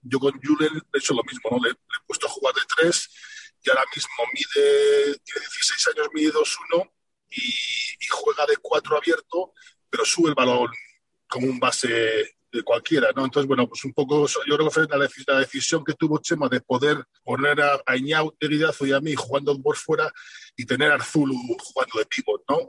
yo 0.01 0.19
con 0.19 0.41
Julen 0.41 0.81
he 0.93 0.99
hecho 0.99 1.15
lo 1.15 1.23
mismo, 1.25 1.51
¿no? 1.51 1.59
Le, 1.63 1.71
le 1.71 1.75
he 1.75 2.07
puesto 2.07 2.27
a 2.27 2.31
jugar 2.31 2.55
de 2.55 2.63
tres 2.77 3.09
y 3.63 3.71
ahora 3.71 3.85
mismo 3.95 4.11
mide, 4.33 5.19
tiene 5.25 5.41
16 5.41 5.89
años, 5.89 6.09
mide 6.15 6.33
2-1 6.33 6.91
y, 7.31 7.41
y, 7.41 8.07
juega 8.11 8.47
de 8.47 8.57
cuatro 8.57 8.97
abierto, 8.97 9.53
pero 9.91 10.05
sube 10.05 10.31
el 10.31 10.35
balón 10.35 10.71
como 11.29 11.47
un 11.47 11.59
base 11.59 12.39
de 12.51 12.63
cualquiera, 12.63 13.09
¿no? 13.15 13.25
Entonces, 13.25 13.47
bueno, 13.47 13.69
pues 13.69 13.85
un 13.85 13.93
poco, 13.93 14.27
yo 14.27 14.57
creo 14.57 14.69
que 14.69 14.75
fue 14.75 14.87
la, 14.89 14.97
la 15.27 15.41
decisión 15.41 15.85
que 15.85 15.93
tuvo 15.95 16.19
Chema 16.19 16.49
de 16.49 16.61
poder 16.61 16.97
poner 17.23 17.61
a, 17.61 17.79
a 17.85 17.97
Iñau 17.97 18.35
de 18.41 18.49
Guidazo 18.49 18.87
y 18.87 18.93
a 18.93 19.01
mí 19.01 19.15
jugando 19.15 19.61
por 19.61 19.77
fuera 19.77 20.11
y 20.57 20.65
tener 20.65 20.91
a 20.91 20.95
Arzulu 20.95 21.35
jugando 21.35 21.99
de 21.99 22.07
pivot, 22.07 22.43
¿no? 22.49 22.57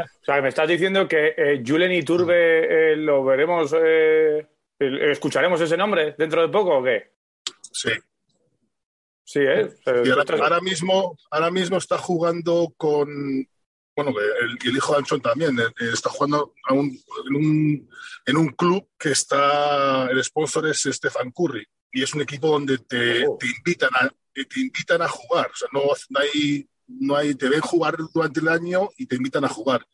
o 0.00 0.24
sea, 0.24 0.42
me 0.42 0.48
estás 0.48 0.68
diciendo 0.68 1.06
que 1.06 1.34
eh, 1.36 1.62
Julen 1.64 1.92
y 1.92 2.02
Turbe 2.02 2.92
eh, 2.92 2.96
lo 2.96 3.24
veremos, 3.24 3.74
eh, 3.78 4.46
escucharemos 4.78 5.60
ese 5.60 5.76
nombre 5.76 6.16
dentro 6.18 6.42
de 6.42 6.48
poco 6.48 6.78
o 6.78 6.82
qué? 6.82 7.12
Sí, 7.72 7.90
Sí, 9.30 9.38
¿eh? 9.38 9.72
Y 10.04 10.10
ahora, 10.10 10.24
ahora, 10.42 10.60
mismo, 10.60 11.16
ahora 11.30 11.52
mismo 11.52 11.78
está 11.78 11.96
jugando 11.96 12.74
con. 12.76 13.08
Bueno, 13.94 14.12
el, 14.18 14.58
el 14.68 14.76
hijo 14.76 14.92
de 14.92 14.98
Anchón 14.98 15.20
también 15.20 15.56
eh, 15.56 15.70
está 15.92 16.10
jugando 16.10 16.52
a 16.68 16.74
un, 16.74 16.88
en, 17.28 17.36
un, 17.36 17.88
en, 18.26 18.36
un, 18.36 18.48
club 18.48 18.88
que 18.98 19.10
está. 19.10 20.10
El 20.10 20.24
sponsor 20.24 20.66
es 20.66 20.80
Stefan 20.82 21.30
Curry. 21.30 21.64
Y 21.92 22.02
es 22.02 22.12
un 22.12 22.22
equipo 22.22 22.48
donde 22.48 22.78
te, 22.78 23.24
oh. 23.24 23.36
te 23.38 23.46
invitan, 23.46 23.90
a, 23.94 24.10
te 24.34 24.60
invitan 24.60 25.00
a 25.00 25.08
jugar. 25.08 25.48
O 25.48 25.56
sea, 25.56 25.68
no, 25.72 25.82
no, 26.08 26.18
hay, 26.18 26.68
no 26.88 27.14
hay. 27.14 27.36
Te 27.36 27.48
ven 27.48 27.60
jugar 27.60 27.98
durante 28.12 28.40
el 28.40 28.48
año 28.48 28.88
y 28.96 29.06
te 29.06 29.14
invitan 29.14 29.44
a 29.44 29.48
jugar 29.48 29.86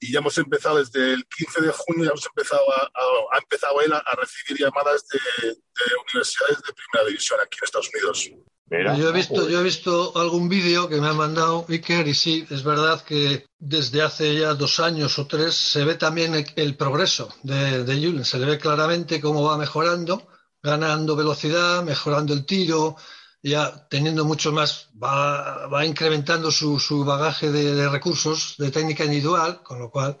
y 0.00 0.12
ya 0.12 0.20
hemos 0.20 0.38
empezado 0.38 0.78
desde 0.78 1.12
el 1.12 1.26
15 1.26 1.60
de 1.60 1.72
junio, 1.72 2.04
ya 2.04 2.10
hemos 2.10 2.26
empezado 2.26 2.62
a, 2.72 2.84
a, 2.84 3.02
ha 3.32 3.38
empezado 3.38 3.80
él 3.80 3.92
a, 3.92 3.98
a 3.98 4.14
recibir 4.14 4.62
llamadas 4.62 5.04
de, 5.08 5.18
de, 5.48 5.94
universidades 6.08 6.62
de 6.62 6.72
primera 6.72 7.08
división 7.08 7.40
aquí 7.42 7.58
en 7.60 7.64
Estados 7.64 7.90
Unidos. 7.92 8.30
Mira. 8.70 8.96
Yo 8.96 9.08
he 9.08 9.12
visto, 9.12 9.48
yo 9.48 9.60
he 9.60 9.64
visto 9.64 10.12
algún 10.16 10.48
vídeo 10.48 10.88
que 10.88 11.00
me 11.00 11.08
ha 11.08 11.14
mandado 11.14 11.64
Iker 11.68 12.06
y 12.06 12.14
sí, 12.14 12.46
es 12.50 12.62
verdad 12.62 13.02
que 13.02 13.46
desde 13.58 14.02
hace 14.02 14.38
ya 14.38 14.54
dos 14.54 14.78
años 14.78 15.18
o 15.18 15.26
tres 15.26 15.54
se 15.54 15.84
ve 15.84 15.94
también 15.94 16.34
el, 16.34 16.46
el 16.56 16.76
progreso 16.76 17.34
de, 17.42 17.84
de 17.84 17.94
Julen, 17.94 18.24
se 18.24 18.38
le 18.38 18.46
ve 18.46 18.58
claramente 18.58 19.20
cómo 19.20 19.42
va 19.42 19.56
mejorando, 19.56 20.28
ganando 20.62 21.16
velocidad, 21.16 21.82
mejorando 21.82 22.34
el 22.34 22.44
tiro, 22.44 22.96
ya 23.42 23.86
teniendo 23.88 24.24
mucho 24.24 24.52
más, 24.52 24.90
va, 25.00 25.68
va 25.68 25.86
incrementando 25.86 26.50
su, 26.50 26.78
su 26.78 27.04
bagaje 27.04 27.50
de, 27.50 27.74
de, 27.74 27.88
recursos 27.88 28.56
de 28.58 28.70
técnica 28.70 29.04
individual, 29.04 29.62
con 29.62 29.78
lo 29.78 29.90
cual, 29.90 30.16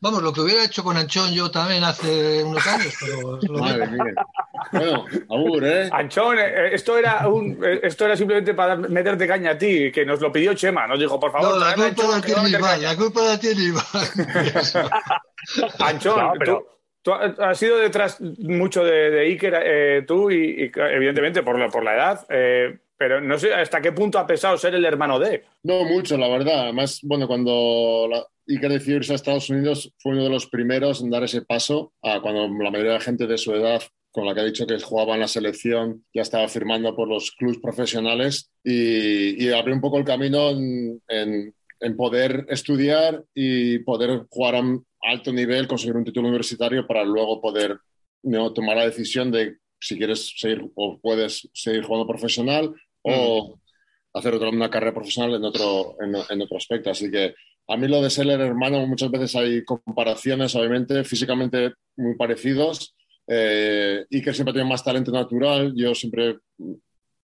vamos, 0.00 0.22
lo 0.22 0.32
que 0.32 0.40
hubiera 0.40 0.64
hecho 0.64 0.82
con 0.82 0.96
Anchón 0.96 1.32
yo 1.32 1.50
también 1.50 1.84
hace 1.84 2.42
unos 2.42 2.66
años, 2.66 2.94
pero 3.00 3.38
lo 3.42 3.58
Madre 3.60 3.86
mía. 3.86 4.14
Bueno, 4.72 5.04
abur, 5.30 5.64
¿eh? 5.64 5.90
Anchón, 5.92 6.38
esto 6.38 6.96
era, 6.96 7.28
un, 7.28 7.58
esto 7.82 8.06
era 8.06 8.16
simplemente 8.16 8.54
para 8.54 8.76
meterte 8.76 9.26
caña 9.26 9.52
a 9.52 9.58
ti, 9.58 9.92
que 9.92 10.06
nos 10.06 10.20
lo 10.20 10.32
pidió 10.32 10.54
Chema, 10.54 10.86
nos 10.86 10.98
dijo, 10.98 11.20
por 11.20 11.32
favor. 11.32 11.50
No, 11.50 11.58
la 11.58 11.74
culpa 11.74 12.02
la 12.08 12.20
tiene 12.22 12.48
Iván, 12.48 12.82
la 12.82 12.96
culpa 12.96 13.22
la 13.22 13.38
tiene 13.38 13.62
Iván. 13.62 13.84
Anchón, 15.80 16.18
no, 16.18 16.32
pero... 16.38 16.58
tú, 16.58 16.73
Tú 17.04 17.12
has 17.12 17.58
sido 17.58 17.76
detrás 17.76 18.18
mucho 18.38 18.82
de, 18.82 19.10
de 19.10 19.20
Iker, 19.26 19.62
eh, 19.62 20.04
tú, 20.06 20.30
y, 20.30 20.64
y, 20.64 20.72
evidentemente 20.74 21.42
por 21.42 21.58
la, 21.58 21.68
por 21.68 21.84
la 21.84 21.94
edad, 21.94 22.26
eh, 22.30 22.78
pero 22.96 23.20
no 23.20 23.38
sé 23.38 23.52
hasta 23.52 23.82
qué 23.82 23.92
punto 23.92 24.18
ha 24.18 24.26
pesado 24.26 24.56
ser 24.56 24.74
el 24.74 24.86
hermano 24.86 25.18
de. 25.18 25.44
No 25.64 25.84
mucho, 25.84 26.16
la 26.16 26.28
verdad. 26.28 26.62
Además, 26.62 27.00
bueno, 27.02 27.26
cuando 27.28 28.08
la, 28.10 28.26
Iker 28.48 28.72
decidió 28.72 28.96
irse 28.96 29.12
a 29.12 29.16
Estados 29.16 29.50
Unidos, 29.50 29.92
fue 29.98 30.12
uno 30.12 30.24
de 30.24 30.30
los 30.30 30.46
primeros 30.46 31.02
en 31.02 31.10
dar 31.10 31.22
ese 31.22 31.42
paso, 31.42 31.92
a 32.02 32.22
cuando 32.22 32.48
la 32.48 32.70
mayoría 32.70 32.92
de 32.92 32.98
la 32.98 33.04
gente 33.04 33.26
de 33.26 33.36
su 33.36 33.52
edad 33.52 33.82
con 34.10 34.24
la 34.24 34.34
que 34.34 34.40
ha 34.40 34.44
dicho 34.44 34.66
que 34.66 34.80
jugaba 34.80 35.14
en 35.14 35.20
la 35.20 35.28
selección, 35.28 36.04
ya 36.14 36.22
estaba 36.22 36.48
firmando 36.48 36.96
por 36.96 37.08
los 37.08 37.32
clubes 37.32 37.58
profesionales 37.58 38.48
y, 38.62 39.44
y 39.44 39.52
abrió 39.52 39.74
un 39.74 39.80
poco 39.80 39.98
el 39.98 40.04
camino 40.04 40.50
en, 40.50 41.02
en, 41.08 41.52
en 41.80 41.96
poder 41.96 42.46
estudiar 42.48 43.24
y 43.34 43.80
poder 43.80 44.22
jugar 44.30 44.62
alto 45.04 45.32
nivel, 45.32 45.68
conseguir 45.68 45.96
un 45.96 46.04
título 46.04 46.28
universitario 46.28 46.86
para 46.86 47.04
luego 47.04 47.40
poder 47.40 47.78
¿no? 48.22 48.52
tomar 48.52 48.76
la 48.76 48.86
decisión 48.86 49.30
de 49.30 49.58
si 49.78 49.98
quieres 49.98 50.32
seguir 50.36 50.70
o 50.74 50.98
puedes 50.98 51.48
seguir 51.52 51.82
jugando 51.82 52.06
profesional 52.06 52.74
o, 53.02 53.58
hacer 54.14 54.34
otra, 54.34 54.48
una 54.48 54.70
carrera 54.70 54.94
profesional 54.94 55.34
en 55.34 55.44
otro, 55.44 55.96
en, 56.00 56.14
en 56.30 56.42
otro 56.42 56.56
aspecto. 56.56 56.90
Así 56.90 57.10
que 57.10 57.34
a 57.66 57.76
mí 57.76 57.88
lo 57.88 58.00
de 58.00 58.10
ser 58.10 58.26
el 58.28 58.40
hermano, 58.40 58.86
muchas 58.86 59.10
veces 59.10 59.34
hay 59.36 59.64
comparaciones, 59.64 60.54
obviamente, 60.54 61.02
físicamente 61.04 61.74
muy 61.96 62.16
parecidos. 62.16 62.94
Eh, 63.26 64.04
y 64.10 64.20
que 64.20 64.34
siempre 64.34 64.52
tiene 64.52 64.68
más 64.68 64.84
talento 64.84 65.10
natural. 65.10 65.72
Yo 65.74 65.94
siempre 65.94 66.38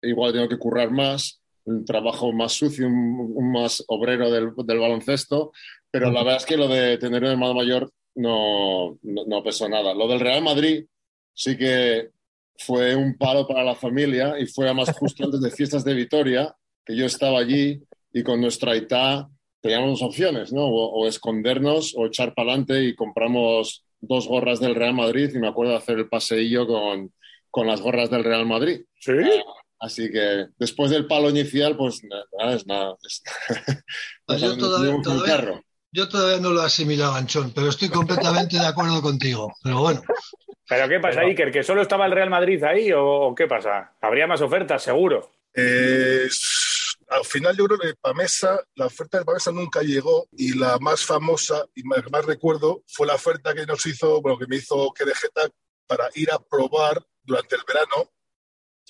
igual 0.03 0.33
tengo 0.33 0.49
que 0.49 0.59
currar 0.59 0.91
más, 0.91 1.43
un 1.65 1.85
trabajo 1.85 2.33
más 2.33 2.53
sucio, 2.53 2.87
un, 2.87 3.33
un 3.35 3.53
más 3.53 3.85
obrero 3.89 4.31
del, 4.31 4.53
del, 4.65 4.79
baloncesto, 4.79 5.53
pero 5.91 6.11
la 6.11 6.23
verdad 6.23 6.39
es 6.39 6.47
que 6.47 6.57
lo 6.57 6.69
de 6.69 6.99
tener 6.99 7.23
un 7.23 7.31
hermano 7.31 7.55
mayor 7.55 7.91
no, 8.15 8.99
no, 9.03 9.25
no 9.27 9.43
pesó 9.43 9.69
nada. 9.69 9.95
Lo 9.95 10.09
del 10.09 10.21
Real 10.21 10.43
Madrid 10.43 10.85
sí 11.33 11.57
que 11.57 12.11
fue 12.59 12.95
un 12.95 13.17
palo 13.17 13.47
para 13.47 13.65
la 13.65 13.75
familia 13.75 14.39
y 14.39 14.47
fue 14.47 14.67
además 14.67 14.95
justo 14.97 15.25
antes 15.25 15.41
de 15.41 15.51
fiestas 15.51 15.85
de 15.85 15.95
Vitoria, 15.95 16.55
que 16.85 16.97
yo 16.97 17.07
estaba 17.07 17.39
allí 17.39 17.83
y 18.13 18.23
con 18.23 18.41
nuestra 18.41 18.77
ITA 18.77 19.29
teníamos 19.61 20.01
dos 20.01 20.09
opciones, 20.09 20.53
¿no? 20.53 20.67
O, 20.67 21.03
o 21.03 21.07
escondernos 21.07 21.95
o 21.97 22.07
echar 22.07 22.35
para 22.35 22.51
adelante 22.51 22.83
y 22.85 22.95
compramos 22.95 23.85
dos 24.01 24.27
gorras 24.27 24.61
del 24.61 24.75
Real 24.75 24.95
Madrid 24.95 25.31
y 25.35 25.39
me 25.39 25.49
acuerdo 25.49 25.73
de 25.73 25.79
hacer 25.79 25.99
el 25.99 26.09
paseillo 26.09 26.67
con, 26.67 27.13
con 27.51 27.67
las 27.67 27.81
gorras 27.81 28.11
del 28.11 28.25
Real 28.25 28.47
Madrid. 28.47 28.83
Sí. 28.99 29.13
Así 29.79 30.11
que 30.11 30.49
después 30.59 30.91
del 30.91 31.07
palo 31.07 31.31
inicial, 31.31 31.77
pues 31.77 32.03
nada, 32.05 32.55
es 32.55 32.67
nada. 32.67 32.97
Es... 33.03 33.23
Pues 34.27 34.41
yo, 34.41 34.57
todavía, 34.57 34.95
todavía, 35.03 35.63
yo, 35.93 36.09
todavía, 36.09 36.41
no 36.41 36.51
lo 36.51 36.63
asimilaba, 36.63 37.17
Anchón, 37.17 37.53
pero 37.55 37.69
estoy 37.69 37.89
completamente 37.89 38.57
de 38.57 38.67
acuerdo 38.67 39.01
contigo. 39.03 39.55
Pero 39.63 39.81
bueno. 39.81 40.03
¿Pero 40.69 40.89
qué 40.89 41.01
pasa, 41.01 41.17
pero... 41.17 41.29
Iker? 41.29 41.53
¿Que 41.53 41.63
solo 41.63 41.83
estaba 41.83 42.07
el 42.07 42.13
Real 42.13 42.31
Madrid 42.31 42.63
ahí 42.63 42.93
o, 42.93 43.05
o 43.05 43.35
qué 43.35 43.47
pasa? 43.47 43.97
Habría 44.01 44.27
más 44.27 44.41
ofertas, 44.41 44.83
seguro. 44.83 45.31
Eh, 45.53 46.29
al 47.09 47.25
final 47.25 47.57
yo 47.57 47.65
creo 47.67 47.79
que 47.79 47.95
Pamesa, 48.01 48.61
la 48.77 48.87
oferta 48.87 49.19
de 49.19 49.25
Pamesa 49.25 49.51
nunca 49.51 49.83
llegó 49.83 50.29
y 50.33 50.57
la 50.57 50.79
más 50.79 51.05
famosa 51.05 51.67
y 51.75 51.83
más, 51.83 52.09
más 52.11 52.25
recuerdo 52.25 52.85
fue 52.87 53.07
la 53.07 53.15
oferta 53.15 53.53
que 53.53 53.67
nos 53.67 53.85
hizo, 53.87 54.21
bueno, 54.21 54.39
que 54.39 54.47
me 54.47 54.57
hizo 54.57 54.93
Querejeta 54.93 55.49
para 55.87 56.09
ir 56.15 56.31
a 56.31 56.39
probar 56.39 57.05
durante 57.23 57.57
el 57.57 57.63
verano 57.67 58.13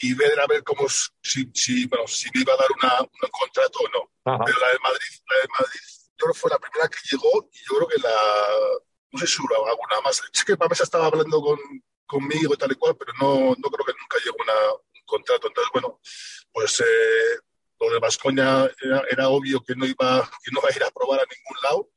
y 0.00 0.14
ver 0.14 0.38
a 0.38 0.46
ver 0.46 0.62
cómo 0.62 0.86
si, 0.88 1.50
si, 1.54 1.86
bueno, 1.86 2.06
si 2.06 2.28
me 2.34 2.42
iba 2.42 2.52
a 2.52 2.56
dar 2.56 2.68
una, 2.78 3.00
un 3.00 3.30
contrato 3.30 3.78
o 3.78 3.88
no. 3.88 4.32
Ajá. 4.32 4.44
Pero 4.44 4.58
la 4.60 4.68
de 4.68 4.78
Madrid, 4.82 5.16
la 5.28 5.36
de 5.42 5.48
Madrid, 5.58 5.80
yo 6.20 6.34
fue 6.34 6.50
la 6.50 6.58
primera 6.58 6.88
que 6.88 6.98
llegó 7.10 7.48
y 7.52 7.58
yo 7.58 7.76
creo 7.76 7.88
que 7.88 7.98
la, 8.00 8.14
no 9.12 9.18
sé 9.18 9.26
si 9.26 9.42
hubo 9.42 9.66
alguna 9.66 10.00
más. 10.04 10.22
Sé 10.32 10.44
que 10.44 10.56
Pamesa 10.56 10.84
estaba 10.84 11.06
hablando 11.06 11.40
con, 11.40 11.58
conmigo 12.06 12.54
y 12.54 12.56
tal 12.56 12.72
y 12.72 12.74
cual, 12.74 12.96
pero 12.96 13.12
no, 13.20 13.54
no 13.56 13.70
creo 13.70 13.86
que 13.86 13.94
nunca 14.00 14.18
llegó 14.24 14.36
una, 14.40 14.72
un 14.72 15.02
contrato. 15.06 15.48
Entonces, 15.48 15.70
bueno, 15.72 16.00
pues 16.52 16.80
eh, 16.80 17.38
lo 17.80 17.90
de 17.90 17.98
Vascoña 17.98 18.68
era, 19.10 19.28
obvio 19.28 19.62
que 19.62 19.74
no, 19.74 19.86
iba, 19.86 20.30
que 20.42 20.50
no 20.52 20.60
iba 20.60 20.68
a 20.68 20.76
ir 20.76 20.84
a 20.84 20.90
probar 20.90 21.20
a 21.20 21.24
ningún 21.24 21.62
lado 21.62 21.90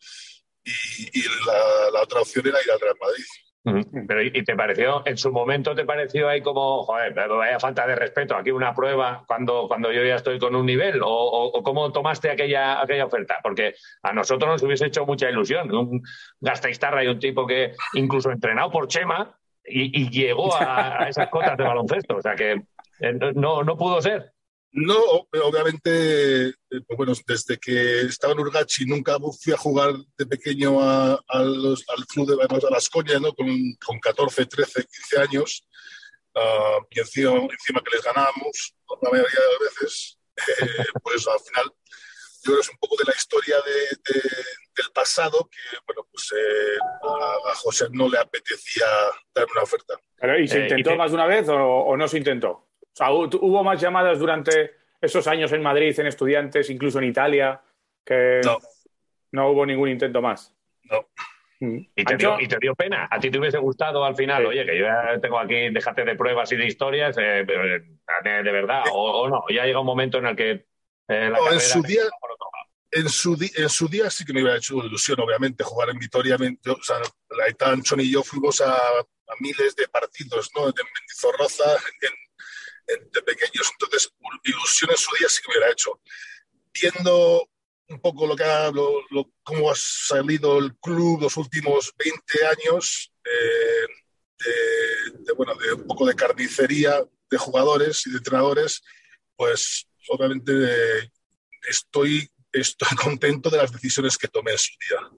y, 0.63 1.19
y 1.19 1.23
la, 1.45 1.91
la, 1.91 2.01
otra 2.03 2.21
opción 2.21 2.47
era 2.47 2.61
ir 2.63 2.71
al 2.71 2.79
Real 2.79 2.97
Madrid. 2.99 3.25
Pero, 3.63 4.21
¿y 4.21 4.43
te 4.43 4.55
pareció, 4.55 5.03
en 5.05 5.17
su 5.17 5.31
momento 5.31 5.73
te 5.73 5.85
pareció 5.85 6.27
ahí 6.27 6.41
como, 6.41 6.83
joder, 6.83 7.13
vaya 7.13 7.59
falta 7.59 7.87
de 7.87 7.95
respeto, 7.95 8.35
aquí 8.35 8.51
una 8.51 8.73
prueba 8.73 9.23
cuando, 9.25 9.69
cuando 9.69 9.89
yo 9.89 10.03
ya 10.03 10.15
estoy 10.15 10.37
con 10.37 10.53
un 10.55 10.65
nivel? 10.65 10.99
¿O, 11.01 11.63
cómo 11.63 11.91
tomaste 11.93 12.29
aquella, 12.29 12.81
aquella 12.81 13.05
oferta? 13.05 13.37
Porque 13.41 13.75
a 14.01 14.11
nosotros 14.11 14.51
nos 14.51 14.63
hubiese 14.63 14.87
hecho 14.87 15.05
mucha 15.05 15.29
ilusión. 15.29 15.73
Un 15.73 16.01
gasteiztarra 16.41 17.05
y 17.05 17.07
un 17.07 17.19
tipo 17.19 17.47
que 17.47 17.73
incluso 17.93 18.31
entrenado 18.31 18.69
por 18.69 18.87
Chema 18.87 19.33
y, 19.65 20.01
y 20.01 20.09
llegó 20.09 20.53
a, 20.53 21.03
a, 21.03 21.07
esas 21.07 21.29
cotas 21.29 21.57
de 21.57 21.63
baloncesto. 21.63 22.17
O 22.17 22.21
sea 22.21 22.35
que 22.35 22.63
eh, 22.99 23.33
no, 23.35 23.63
no 23.63 23.77
pudo 23.77 24.01
ser. 24.01 24.32
No, 24.75 24.97
obviamente, 25.43 26.55
pues 26.67 26.97
bueno, 26.97 27.13
desde 27.27 27.59
que 27.59 28.01
estaba 28.01 28.33
en 28.33 28.39
Urgachi 28.39 28.85
nunca 28.85 29.17
fui 29.39 29.53
a 29.53 29.57
jugar 29.57 29.93
de 30.17 30.25
pequeño 30.25 30.81
a, 30.81 31.13
a 31.27 31.39
los, 31.43 31.85
al 31.89 32.05
club 32.07 32.27
de 32.27 32.43
a 32.43 32.71
las 32.71 32.89
coñas, 32.89 33.21
¿no? 33.21 33.33
Con, 33.33 33.47
con, 33.85 33.99
14, 33.99 34.47
13, 34.47 34.83
15 34.83 35.19
años. 35.19 35.67
Uh, 36.35 36.83
y 36.89 36.99
encima, 36.99 37.33
encima, 37.33 37.81
que 37.83 37.95
les 37.95 38.03
ganábamos 38.03 38.73
la 39.03 39.11
mayoría 39.11 39.39
de 39.39 39.51
las 39.51 39.73
veces, 39.73 40.17
eh, 40.37 40.85
pues 41.03 41.27
al 41.27 41.39
final 41.39 41.65
yo 41.65 42.51
creo 42.51 42.55
que 42.55 42.61
es 42.61 42.69
un 42.69 42.77
poco 42.77 42.95
de 42.97 43.03
la 43.05 43.15
historia 43.15 43.55
de, 43.57 44.13
de, 44.13 44.21
del 44.75 44.91
pasado 44.93 45.49
que, 45.49 45.77
bueno, 45.85 46.07
pues 46.11 46.33
eh, 46.35 46.77
a, 47.03 47.51
a, 47.51 47.55
José 47.55 47.87
no 47.91 48.09
le 48.09 48.17
apetecía 48.17 48.85
darme 49.33 49.51
una 49.53 49.63
oferta. 49.63 49.99
Pero, 50.17 50.39
¿Y 50.39 50.47
se 50.47 50.59
intentó 50.59 50.89
eh, 50.89 50.93
y 50.93 50.95
te... 50.95 50.97
más 50.97 51.11
de 51.11 51.15
una 51.15 51.27
vez 51.27 51.47
o, 51.47 51.55
o 51.55 51.95
no 51.95 52.07
se 52.07 52.17
intentó? 52.17 52.67
O 52.93 52.95
sea, 52.95 53.11
hubo 53.11 53.63
más 53.63 53.81
llamadas 53.81 54.19
durante 54.19 54.75
esos 55.01 55.27
años 55.27 55.51
en 55.51 55.61
Madrid, 55.61 55.99
en 55.99 56.07
estudiantes, 56.07 56.69
incluso 56.69 56.99
en 56.99 57.05
Italia, 57.05 57.59
que 58.05 58.41
no, 58.43 58.57
no 59.31 59.49
hubo 59.49 59.65
ningún 59.65 59.89
intento 59.89 60.21
más. 60.21 60.55
No. 60.83 61.07
¿Y 61.59 62.03
te, 62.03 62.17
dio, 62.17 62.39
¿Y 62.39 62.47
te, 62.47 62.57
dio, 62.59 62.75
pena? 62.75 63.07
¿A 63.09 63.19
ti 63.19 63.31
te 63.31 63.39
hubiese 63.39 63.57
gustado 63.57 64.03
al 64.03 64.15
final? 64.15 64.43
Sí. 64.43 64.47
Oye, 64.49 64.65
que 64.65 64.77
yo 64.77 64.85
ya 64.85 65.19
tengo 65.21 65.39
aquí, 65.39 65.69
déjate 65.69 66.03
de 66.03 66.15
pruebas 66.15 66.51
y 66.51 66.57
de 66.57 66.65
historias, 66.65 67.17
eh, 67.17 67.45
de, 67.45 68.43
de, 68.43 68.51
verdad, 68.51 68.83
o, 68.91 69.21
o, 69.21 69.29
no, 69.29 69.45
ya 69.49 69.65
llega 69.65 69.79
un 69.79 69.85
momento 69.85 70.17
en 70.17 70.25
el 70.27 70.35
que 70.35 70.51
eh, 71.07 71.29
la 71.29 71.37
no, 71.37 71.51
en 71.51 71.59
su 71.59 71.81
día, 71.81 72.03
en 72.91 73.09
su, 73.09 73.37
en 73.55 73.69
su, 73.69 73.87
día 73.87 74.09
sí 74.09 74.25
que 74.25 74.33
me 74.33 74.41
hubiera 74.41 74.57
hecho 74.57 74.75
ilusión, 74.85 75.19
obviamente, 75.19 75.63
jugar 75.63 75.89
en 75.89 75.99
Vitoria. 75.99 76.37
Yo, 76.63 76.73
o 76.73 76.83
sea, 76.83 76.97
la 77.29 77.47
Ethan, 77.47 77.81
y 77.99 78.11
yo 78.11 78.23
fuimos 78.23 78.61
a, 78.61 78.73
a, 78.75 79.33
miles 79.39 79.75
de 79.75 79.87
partidos, 79.87 80.49
¿no? 80.55 80.71
De 80.71 80.83
Mendizorroza, 80.83 81.73
en, 81.73 82.11
de 82.87 83.21
pequeños, 83.21 83.71
entonces 83.71 84.11
ilusión 84.43 84.91
en 84.91 84.97
su 84.97 85.15
día 85.17 85.29
sí 85.29 85.41
que 85.41 85.51
hubiera 85.51 85.71
hecho. 85.71 85.99
Viendo 86.81 87.47
un 87.89 87.99
poco 87.99 88.25
lo 88.25 88.35
que 88.35 88.43
ha, 88.43 88.71
lo, 88.71 89.01
lo, 89.09 89.31
cómo 89.43 89.71
ha 89.71 89.75
salido 89.75 90.57
el 90.59 90.75
club 90.77 91.21
los 91.21 91.37
últimos 91.37 91.93
20 91.97 92.45
años, 92.45 93.11
eh, 93.23 93.87
de, 94.39 95.19
de, 95.19 95.33
bueno, 95.33 95.53
de 95.55 95.73
un 95.73 95.87
poco 95.87 96.05
de 96.05 96.15
carnicería 96.15 97.03
de 97.29 97.37
jugadores 97.37 98.05
y 98.07 98.11
de 98.11 98.17
entrenadores, 98.17 98.83
pues 99.35 99.87
obviamente 100.09 100.51
eh, 100.53 101.09
estoy, 101.69 102.27
estoy 102.51 102.95
contento 103.01 103.49
de 103.49 103.57
las 103.57 103.71
decisiones 103.71 104.17
que 104.17 104.27
tomé 104.27 104.51
en 104.51 104.57
su 104.57 104.71
día. 104.89 105.09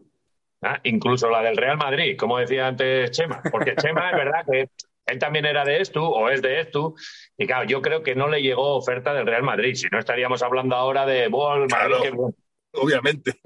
Ah, 0.62 0.80
incluso 0.84 1.30
la 1.30 1.41
del 1.41 1.58
Real 1.58 1.78
Madrid, 1.78 2.17
como 2.17 2.39
decía 2.39 2.67
antes 2.67 3.12
Chema, 3.12 3.41
porque 3.51 3.75
Chema 3.75 4.10
es 4.10 4.17
verdad 4.17 4.45
que 4.49 4.69
él 5.05 5.19
también 5.19 5.45
era 5.45 5.63
de 5.63 5.81
esto 5.81 6.03
o 6.03 6.29
es 6.29 6.41
de 6.41 6.59
esto. 6.59 6.95
Y 7.37 7.45
claro, 7.45 7.65
yo 7.65 7.81
creo 7.81 8.03
que 8.03 8.15
no 8.15 8.27
le 8.27 8.41
llegó 8.41 8.75
oferta 8.75 9.13
del 9.13 9.25
Real 9.25 9.43
Madrid. 9.43 9.75
Si 9.75 9.87
no 9.91 9.99
estaríamos 9.99 10.41
hablando 10.41 10.75
ahora 10.75 11.05
de 11.05 11.27
Bol, 11.27 11.67
claro, 11.67 11.99
Madrid, 11.99 12.11
que... 12.11 12.79
Obviamente. 12.79 13.39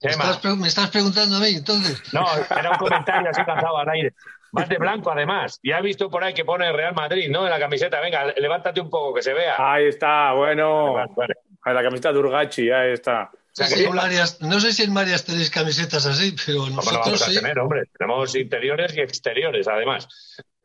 ¿Me 0.00 0.10
estás, 0.10 0.56
¿Me 0.56 0.68
estás, 0.68 0.90
preguntando 0.90 1.36
a 1.36 1.40
mí 1.40 1.48
entonces? 1.56 2.00
No, 2.12 2.24
era 2.56 2.70
un 2.70 2.76
comentario 2.76 3.30
así 3.30 3.42
lanzado 3.46 3.78
al 3.78 3.88
aire. 3.88 4.14
Más 4.52 4.68
de 4.68 4.78
blanco, 4.78 5.10
además. 5.10 5.58
Ya 5.62 5.78
he 5.78 5.82
visto 5.82 6.08
por 6.08 6.22
ahí 6.22 6.32
que 6.32 6.44
pone 6.44 6.72
Real 6.72 6.94
Madrid, 6.94 7.28
¿no? 7.30 7.44
En 7.44 7.50
la 7.50 7.58
camiseta. 7.58 8.00
Venga, 8.00 8.32
levántate 8.36 8.80
un 8.80 8.88
poco, 8.88 9.14
que 9.14 9.22
se 9.22 9.34
vea. 9.34 9.56
Ahí 9.58 9.86
está, 9.86 10.32
bueno. 10.32 10.94
Vale, 10.94 11.12
vale. 11.16 11.34
La 11.64 11.82
camiseta 11.82 12.12
de 12.12 12.18
Urgachi, 12.18 12.70
ahí 12.70 12.92
está. 12.92 13.30
O 13.32 13.38
sea, 13.52 13.66
sí, 13.66 13.88
Marias, 13.88 14.40
no 14.40 14.60
sé 14.60 14.72
si 14.72 14.84
en 14.84 14.92
Marias 14.92 15.24
tenéis 15.24 15.50
camisetas 15.50 16.06
así, 16.06 16.34
pero 16.46 16.68
nosotros 16.70 16.92
no 16.92 17.00
vamos 17.00 17.22
a 17.22 17.26
sí. 17.26 17.34
tener, 17.34 17.58
hombre. 17.58 17.82
Tenemos 17.98 18.34
interiores 18.36 18.96
y 18.96 19.00
exteriores, 19.00 19.66
además. 19.66 20.06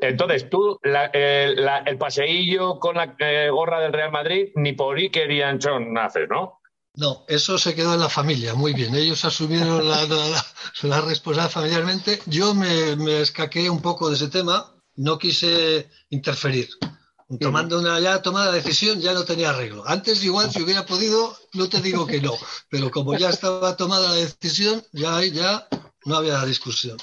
Entonces, 0.10 0.50
tú, 0.50 0.80
la, 0.84 1.10
eh, 1.13 1.54
la, 1.56 1.80
el 1.80 1.98
paseillo 1.98 2.80
con 2.80 2.96
la 2.96 3.16
eh, 3.20 3.50
gorra 3.50 3.80
del 3.80 3.94
Real 3.94 4.12
Madrid, 4.12 4.50
ni 4.56 4.74
por 4.74 4.98
Iker 4.98 5.32
y 5.32 5.42
Anchón 5.42 5.98
haces, 5.98 6.28
¿no? 6.30 6.60
No, 6.96 7.26
eso 7.28 7.58
se 7.58 7.74
quedó 7.74 7.96
en 7.96 8.02
la 8.02 8.10
familia, 8.10 8.54
muy 8.54 8.74
bien. 8.74 8.94
Ellos 8.94 9.26
asumieron 9.26 9.89
la, 9.89 10.06
la, 10.06 10.46
la 10.84 11.02
responsabilidad 11.02 11.50
familiarmente. 11.50 12.20
Yo 12.28 12.54
me, 12.54 12.96
me, 12.98 13.22
escaqué 13.22 13.70
un 13.70 13.82
poco 13.82 14.10
de 14.10 14.16
ese 14.16 14.28
tema, 14.28 14.76
no 14.96 15.18
quise 15.18 15.89
interferir. 16.10 16.70
Tomando 17.39 17.80
una 17.80 18.00
ya 18.00 18.22
tomada 18.22 18.52
decisión 18.52 19.02
ya 19.02 19.13
no 19.13 19.24
tenía 19.24 19.50
arreglo. 19.50 19.84
Antes 19.88 20.24
igual 20.24 20.52
si 20.52 20.62
hubiera 20.62 20.86
podido, 20.86 21.36
no 21.54 21.68
te 21.68 21.82
digo 21.82 22.06
que 22.06 22.22
no, 22.22 22.34
pero 22.70 22.92
como 22.92 23.18
ya 23.18 23.30
estaba 23.30 23.76
tomada 23.76 24.10
la 24.10 24.16
decisión, 24.16 24.84
ya, 24.92 25.24
ya 25.24 25.68
no 26.06 26.16
había 26.16 26.46
discusión. 26.46 26.98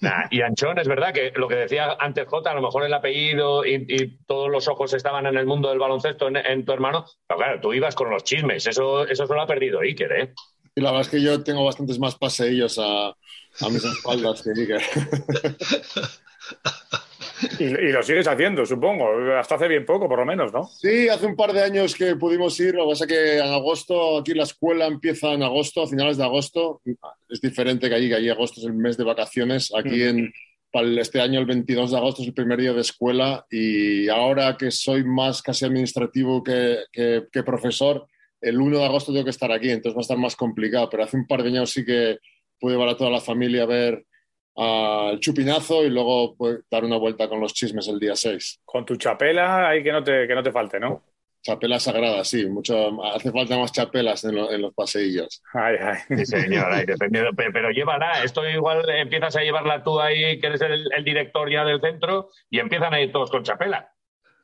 Nah, 0.00 0.26
y 0.30 0.40
Anchón, 0.40 0.78
es 0.78 0.88
verdad 0.88 1.12
que 1.12 1.32
lo 1.36 1.48
que 1.48 1.56
decía 1.56 1.96
antes 1.98 2.26
Jota, 2.26 2.50
a 2.50 2.54
lo 2.54 2.62
mejor 2.62 2.84
el 2.84 2.94
apellido 2.94 3.66
y, 3.66 3.84
y, 3.88 4.16
todos 4.26 4.50
los 4.50 4.66
ojos 4.68 4.94
estaban 4.94 5.26
en 5.26 5.36
el 5.36 5.44
mundo 5.44 5.68
del 5.68 5.78
baloncesto 5.78 6.28
en, 6.28 6.36
en, 6.36 6.64
tu 6.64 6.72
hermano, 6.72 7.04
pero 7.26 7.38
claro, 7.38 7.60
tú 7.60 7.74
ibas 7.74 7.94
con 7.94 8.08
los 8.10 8.24
chismes, 8.24 8.66
eso, 8.66 9.06
eso 9.06 9.26
se 9.26 9.34
lo 9.34 9.42
ha 9.42 9.46
perdido 9.46 9.80
Iker, 9.80 10.12
¿eh? 10.12 10.32
Y 10.74 10.80
la 10.80 10.90
verdad 10.90 11.06
es 11.06 11.10
que 11.10 11.20
yo 11.20 11.44
tengo 11.44 11.62
bastantes 11.64 11.98
más 11.98 12.14
paseillos 12.14 12.78
a, 12.78 13.08
a 13.08 13.68
mis 13.70 13.84
espaldas 13.84 14.42
que 14.42 14.58
Iker. 14.58 14.82
Y, 17.58 17.64
y, 17.64 17.92
lo 17.92 18.02
sigues 18.02 18.26
haciendo, 18.26 18.64
supongo, 18.64 19.06
hasta 19.38 19.56
hace 19.56 19.68
bien 19.68 19.84
poco, 19.84 20.08
por 20.08 20.18
lo 20.18 20.26
menos, 20.26 20.52
¿no? 20.52 20.64
Sí, 20.64 21.08
hace 21.08 21.26
un 21.26 21.36
par 21.36 21.52
de 21.52 21.62
años 21.62 21.94
que 21.94 22.16
pudimos 22.16 22.58
ir, 22.60 22.74
lo 22.74 22.84
que 22.84 22.90
pasa 22.90 23.04
es 23.04 23.10
que 23.10 23.38
en 23.38 23.52
agosto, 23.52 24.18
aquí 24.18 24.34
la 24.34 24.44
escuela 24.44 24.86
empieza 24.86 25.32
en 25.32 25.42
agosto, 25.42 25.82
a 25.82 25.88
finales 25.88 26.16
de 26.16 26.24
agosto, 26.24 26.80
es 27.28 27.40
diferente 27.40 27.88
que 27.88 27.94
allí, 27.94 28.08
que 28.08 28.16
allí 28.16 28.28
agosto 28.28 28.60
es 28.60 28.66
el 28.66 28.74
mes 28.74 28.96
de 28.96 29.04
vacaciones, 29.04 29.72
aquí 29.74 30.02
en, 30.02 30.32
para 30.72 30.88
este 31.00 31.20
año 31.20 31.38
el 31.38 31.46
22 31.46 31.90
de 31.90 31.96
agosto 31.96 32.22
es 32.22 32.28
el 32.28 32.34
primer 32.34 32.58
día 32.58 32.72
de 32.72 32.80
escuela. 32.80 33.46
Y 33.50 34.08
ahora 34.08 34.56
que 34.56 34.70
soy 34.70 35.04
más 35.04 35.42
casi 35.42 35.66
administrativo 35.66 36.42
que, 36.42 36.78
que, 36.90 37.24
que 37.30 37.42
profesor, 37.42 38.06
el 38.40 38.60
1 38.60 38.78
de 38.78 38.84
agosto 38.84 39.12
tengo 39.12 39.24
que 39.24 39.30
estar 39.30 39.52
aquí, 39.52 39.70
entonces 39.70 39.94
va 39.96 40.00
a 40.00 40.02
estar 40.02 40.18
más 40.18 40.34
complicado, 40.34 40.88
pero 40.90 41.04
hace 41.04 41.16
un 41.16 41.26
par 41.26 41.42
de 41.42 41.50
años 41.50 41.70
sí 41.70 41.84
que 41.84 42.18
pude 42.58 42.72
llevar 42.72 42.88
a 42.88 42.96
toda 42.96 43.10
la 43.10 43.20
familia 43.20 43.64
a 43.64 43.66
ver 43.66 44.06
al 44.56 45.18
chupinazo 45.20 45.84
y 45.84 45.90
luego 45.90 46.34
pues, 46.36 46.60
dar 46.70 46.84
una 46.84 46.96
vuelta 46.96 47.28
con 47.28 47.40
los 47.40 47.54
chismes 47.54 47.88
el 47.88 47.98
día 47.98 48.14
6. 48.14 48.60
Con 48.64 48.84
tu 48.84 48.96
chapela, 48.96 49.68
ahí 49.68 49.82
que 49.82 49.92
no 49.92 50.02
te, 50.02 50.26
que 50.26 50.34
no 50.34 50.42
te 50.42 50.52
falte, 50.52 50.78
¿no? 50.78 51.02
Chapela 51.42 51.80
sagrada, 51.80 52.22
sí. 52.24 52.46
Mucho, 52.46 53.02
hace 53.02 53.32
falta 53.32 53.58
más 53.58 53.72
chapelas 53.72 54.22
en, 54.24 54.36
lo, 54.36 54.52
en 54.52 54.62
los 54.62 54.72
paseillos. 54.74 55.42
Ay, 55.52 55.76
ay. 55.80 56.18
Sí, 56.18 56.26
señor, 56.26 56.72
ahí, 56.72 56.86
dependiendo. 56.86 57.30
Pero, 57.36 57.52
pero, 57.52 57.70
llévala, 57.70 58.22
esto 58.22 58.48
igual 58.48 58.88
empiezas 58.90 59.34
a 59.36 59.42
llevarla 59.42 59.82
tú 59.82 60.00
ahí, 60.00 60.38
que 60.38 60.46
eres 60.46 60.60
el, 60.60 60.88
el, 60.96 61.04
director 61.04 61.50
ya 61.50 61.64
del 61.64 61.80
centro, 61.80 62.30
y 62.48 62.60
empiezan 62.60 62.94
a 62.94 63.00
ir 63.00 63.10
todos 63.10 63.30
con 63.30 63.42
chapela. 63.42 63.92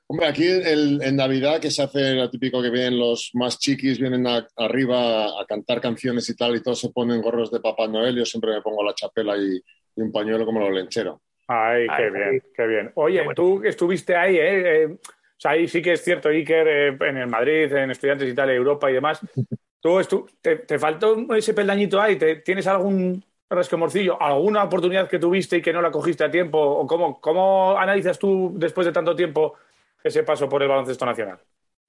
Hombre, 0.08 0.26
aquí 0.26 0.44
el, 0.46 1.00
en 1.02 1.16
Navidad, 1.16 1.60
que 1.60 1.70
se 1.70 1.82
hace 1.82 2.14
lo 2.14 2.30
típico 2.30 2.62
que 2.62 2.70
vienen 2.70 2.98
los 2.98 3.30
más 3.34 3.58
chiquis, 3.58 4.00
vienen 4.00 4.26
a, 4.26 4.48
arriba 4.56 5.26
a 5.40 5.44
cantar 5.46 5.80
canciones 5.80 6.28
y 6.30 6.34
tal, 6.34 6.56
y 6.56 6.62
todos 6.62 6.80
se 6.80 6.90
ponen 6.90 7.20
gorros 7.20 7.52
de 7.52 7.60
Papá 7.60 7.86
Noel, 7.86 8.16
yo 8.16 8.24
siempre 8.24 8.52
me 8.52 8.62
pongo 8.62 8.82
la 8.82 8.94
chapela 8.94 9.36
y, 9.36 9.60
y 9.98 10.02
un 10.02 10.12
pañuelo 10.12 10.46
como 10.46 10.60
lo 10.60 10.70
lenchero. 10.70 11.20
Ay, 11.48 11.86
qué 11.86 12.02
ay, 12.04 12.10
bien, 12.10 12.42
qué 12.54 12.66
bien. 12.66 12.92
Oye, 12.94 13.18
bueno. 13.18 13.34
tú 13.34 13.62
estuviste 13.64 14.14
ahí, 14.14 14.36
¿eh? 14.36 14.82
eh 14.82 14.86
o 14.86 15.40
sea, 15.40 15.52
ahí 15.52 15.68
sí 15.68 15.80
que 15.80 15.92
es 15.92 16.02
cierto, 16.02 16.28
Iker, 16.30 16.68
eh, 16.68 16.96
en 17.00 17.16
el 17.16 17.28
Madrid, 17.28 17.72
en 17.72 17.90
Estudiantes 17.90 18.28
y 18.28 18.34
tal, 18.34 18.50
Europa 18.50 18.90
y 18.90 18.94
demás. 18.94 19.20
¿Tú, 19.80 20.02
tú 20.08 20.26
te, 20.40 20.56
te, 20.56 20.78
faltó 20.78 21.32
ese 21.34 21.54
peldañito 21.54 22.00
ahí? 22.00 22.16
¿Te, 22.16 22.36
¿Tienes 22.36 22.66
algún 22.66 23.22
resquemorcillo, 23.48 24.20
alguna 24.20 24.64
oportunidad 24.64 25.08
que 25.08 25.20
tuviste 25.20 25.58
y 25.58 25.62
que 25.62 25.72
no 25.72 25.80
la 25.80 25.92
cogiste 25.92 26.24
a 26.24 26.30
tiempo? 26.30 26.58
¿O 26.58 26.86
cómo, 26.86 27.20
cómo 27.20 27.78
analizas 27.78 28.18
tú, 28.18 28.52
después 28.56 28.86
de 28.86 28.92
tanto 28.92 29.14
tiempo, 29.14 29.54
ese 30.02 30.24
paso 30.24 30.48
por 30.48 30.62
el 30.62 30.68
baloncesto 30.68 31.06
nacional? 31.06 31.38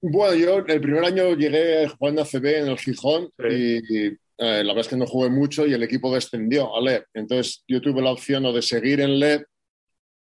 Bueno, 0.00 0.34
yo 0.34 0.58
el 0.58 0.80
primer 0.80 1.04
año 1.04 1.34
llegué 1.34 1.88
jugando 1.88 2.22
a 2.22 2.24
CB 2.24 2.46
en 2.60 2.68
el 2.68 2.78
Gijón 2.78 3.30
sí. 3.36 3.82
y, 3.90 4.08
y 4.08 4.18
eh, 4.40 4.64
la 4.64 4.72
verdad 4.72 4.80
es 4.80 4.88
que 4.88 4.96
no 4.96 5.06
jugué 5.06 5.28
mucho 5.28 5.66
y 5.66 5.74
el 5.74 5.82
equipo 5.82 6.12
descendió 6.12 6.74
a 6.74 6.80
LEP. 6.80 7.04
Entonces 7.12 7.62
yo 7.68 7.80
tuve 7.80 8.00
la 8.00 8.10
opción 8.10 8.46
o 8.46 8.52
de 8.52 8.62
seguir 8.62 9.00
en 9.00 9.18
LEP 9.18 9.46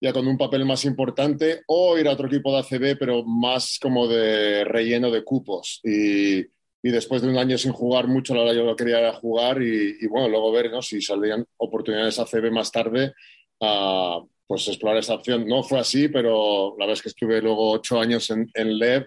ya 0.02 0.12
con 0.12 0.28
un 0.28 0.38
papel 0.38 0.66
más 0.66 0.84
importante, 0.86 1.62
o 1.68 1.96
ir 1.98 2.08
a 2.08 2.14
otro 2.14 2.26
equipo 2.26 2.52
de 2.52 2.60
ACB, 2.60 2.98
pero 2.98 3.24
más 3.24 3.78
como 3.80 4.08
de 4.08 4.64
relleno 4.64 5.12
de 5.12 5.24
cupos. 5.24 5.80
Y, 5.84 6.40
y 6.40 6.90
después 6.90 7.22
de 7.22 7.30
un 7.30 7.38
año 7.38 7.56
sin 7.60 7.72
jugar 7.72 8.08
mucho, 8.08 8.34
la 8.34 8.42
verdad 8.42 8.56
yo 8.56 8.66
lo 8.66 8.76
quería 8.76 9.14
jugar 9.14 9.62
y, 9.62 10.08
bueno, 10.08 10.28
luego 10.28 10.52
ver 10.52 10.72
¿no? 10.72 10.82
si 10.82 11.04
saldrían 11.04 11.46
oportunidades 11.58 12.18
ACB 12.18 12.52
más 12.52 12.72
tarde, 12.72 13.14
uh, 13.60 14.28
pues 14.48 14.68
explorar 14.68 14.98
esa 14.98 15.14
opción. 15.14 15.46
No 15.48 15.62
fue 15.62 15.80
así, 15.80 16.08
pero 16.08 16.76
la 16.80 16.86
verdad 16.86 16.94
es 16.94 17.04
que 17.04 17.10
estuve 17.10 17.40
luego 17.40 17.70
ocho 17.70 18.00
años 18.00 18.28
en, 18.32 18.50
en 18.56 18.80
LEV, 18.80 19.06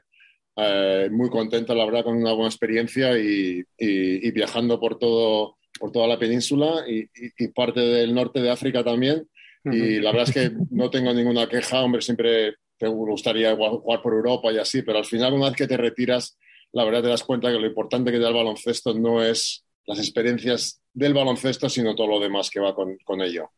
eh, 0.56 1.08
muy 1.10 1.30
contento, 1.30 1.74
la 1.74 1.84
verdad, 1.84 2.04
con 2.04 2.16
una 2.16 2.32
buena 2.32 2.48
experiencia 2.48 3.18
y, 3.18 3.58
y, 3.78 4.28
y 4.28 4.30
viajando 4.30 4.78
por, 4.78 4.98
todo, 4.98 5.56
por 5.78 5.92
toda 5.92 6.06
la 6.06 6.18
península 6.18 6.84
y, 6.88 7.08
y 7.38 7.48
parte 7.48 7.80
del 7.80 8.14
norte 8.14 8.40
de 8.40 8.50
África 8.50 8.84
también. 8.84 9.28
Y 9.66 9.98
la 9.98 10.12
verdad 10.12 10.28
es 10.28 10.34
que 10.34 10.56
no 10.70 10.90
tengo 10.90 11.14
ninguna 11.14 11.48
queja, 11.48 11.82
hombre, 11.82 12.02
siempre 12.02 12.56
te 12.76 12.86
gustaría 12.86 13.56
jugar 13.56 14.02
por 14.02 14.12
Europa 14.12 14.52
y 14.52 14.58
así, 14.58 14.82
pero 14.82 14.98
al 14.98 15.06
final 15.06 15.32
una 15.32 15.46
vez 15.46 15.56
que 15.56 15.66
te 15.66 15.78
retiras, 15.78 16.36
la 16.72 16.84
verdad 16.84 17.02
te 17.02 17.08
das 17.08 17.24
cuenta 17.24 17.50
que 17.50 17.58
lo 17.58 17.66
importante 17.66 18.12
que 18.12 18.18
da 18.18 18.28
el 18.28 18.34
baloncesto 18.34 18.92
no 18.92 19.24
es 19.24 19.64
las 19.86 19.98
experiencias 19.98 20.82
del 20.92 21.14
baloncesto, 21.14 21.70
sino 21.70 21.94
todo 21.94 22.08
lo 22.08 22.20
demás 22.20 22.50
que 22.50 22.60
va 22.60 22.74
con, 22.74 22.98
con 23.04 23.22
ello. 23.22 23.52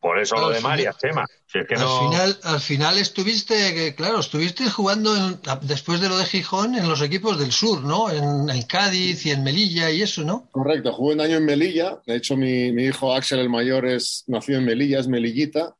Por 0.00 0.18
eso 0.18 0.36
lo 0.36 0.50
de 0.50 0.60
María, 0.60 0.92
Chema. 0.92 1.26
Si 1.46 1.58
es 1.58 1.66
que 1.66 1.74
al, 1.74 1.80
no... 1.80 2.10
final, 2.10 2.38
al 2.42 2.60
final 2.60 2.98
estuviste, 2.98 3.94
claro, 3.94 4.20
estuviste 4.20 4.68
jugando 4.70 5.16
en, 5.16 5.40
después 5.62 6.00
de 6.00 6.08
lo 6.08 6.18
de 6.18 6.24
Gijón 6.24 6.74
en 6.74 6.88
los 6.88 7.02
equipos 7.02 7.38
del 7.38 7.52
sur, 7.52 7.82
¿no? 7.82 8.10
En, 8.10 8.50
en, 8.50 8.62
Cádiz 8.62 9.24
y 9.26 9.30
en 9.30 9.44
Melilla 9.44 9.90
y 9.90 10.02
eso, 10.02 10.22
¿no? 10.22 10.48
Correcto, 10.50 10.92
jugué 10.92 11.14
un 11.14 11.20
año 11.20 11.36
en 11.36 11.44
Melilla. 11.44 12.00
De 12.06 12.16
hecho, 12.16 12.36
mi, 12.36 12.72
mi 12.72 12.84
hijo 12.84 13.14
Axel, 13.14 13.38
el 13.38 13.50
mayor, 13.50 13.86
es 13.86 14.24
nació 14.26 14.58
en 14.58 14.64
Melilla, 14.64 15.00
es 15.00 15.08
melillita. 15.08 15.76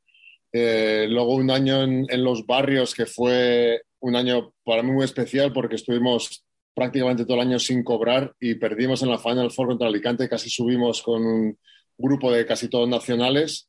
Eh, 0.52 1.06
luego 1.08 1.34
un 1.34 1.50
año 1.50 1.82
en, 1.82 2.06
en, 2.08 2.24
los 2.24 2.46
barrios 2.46 2.94
que 2.94 3.04
fue 3.04 3.82
un 4.00 4.16
año 4.16 4.52
para 4.64 4.82
mí 4.82 4.90
muy 4.92 5.04
especial 5.04 5.52
porque 5.52 5.74
estuvimos 5.74 6.44
prácticamente 6.74 7.24
todo 7.24 7.36
el 7.36 7.48
año 7.48 7.58
sin 7.58 7.82
cobrar 7.82 8.34
y 8.38 8.54
perdimos 8.54 9.02
en 9.02 9.10
la 9.10 9.18
Final 9.18 9.50
Four 9.50 9.68
contra 9.68 9.88
Alicante. 9.88 10.28
Casi 10.28 10.50
subimos 10.50 11.02
con 11.02 11.24
un 11.24 11.58
grupo 11.96 12.30
de 12.30 12.44
casi 12.44 12.68
todos 12.68 12.88
nacionales 12.88 13.68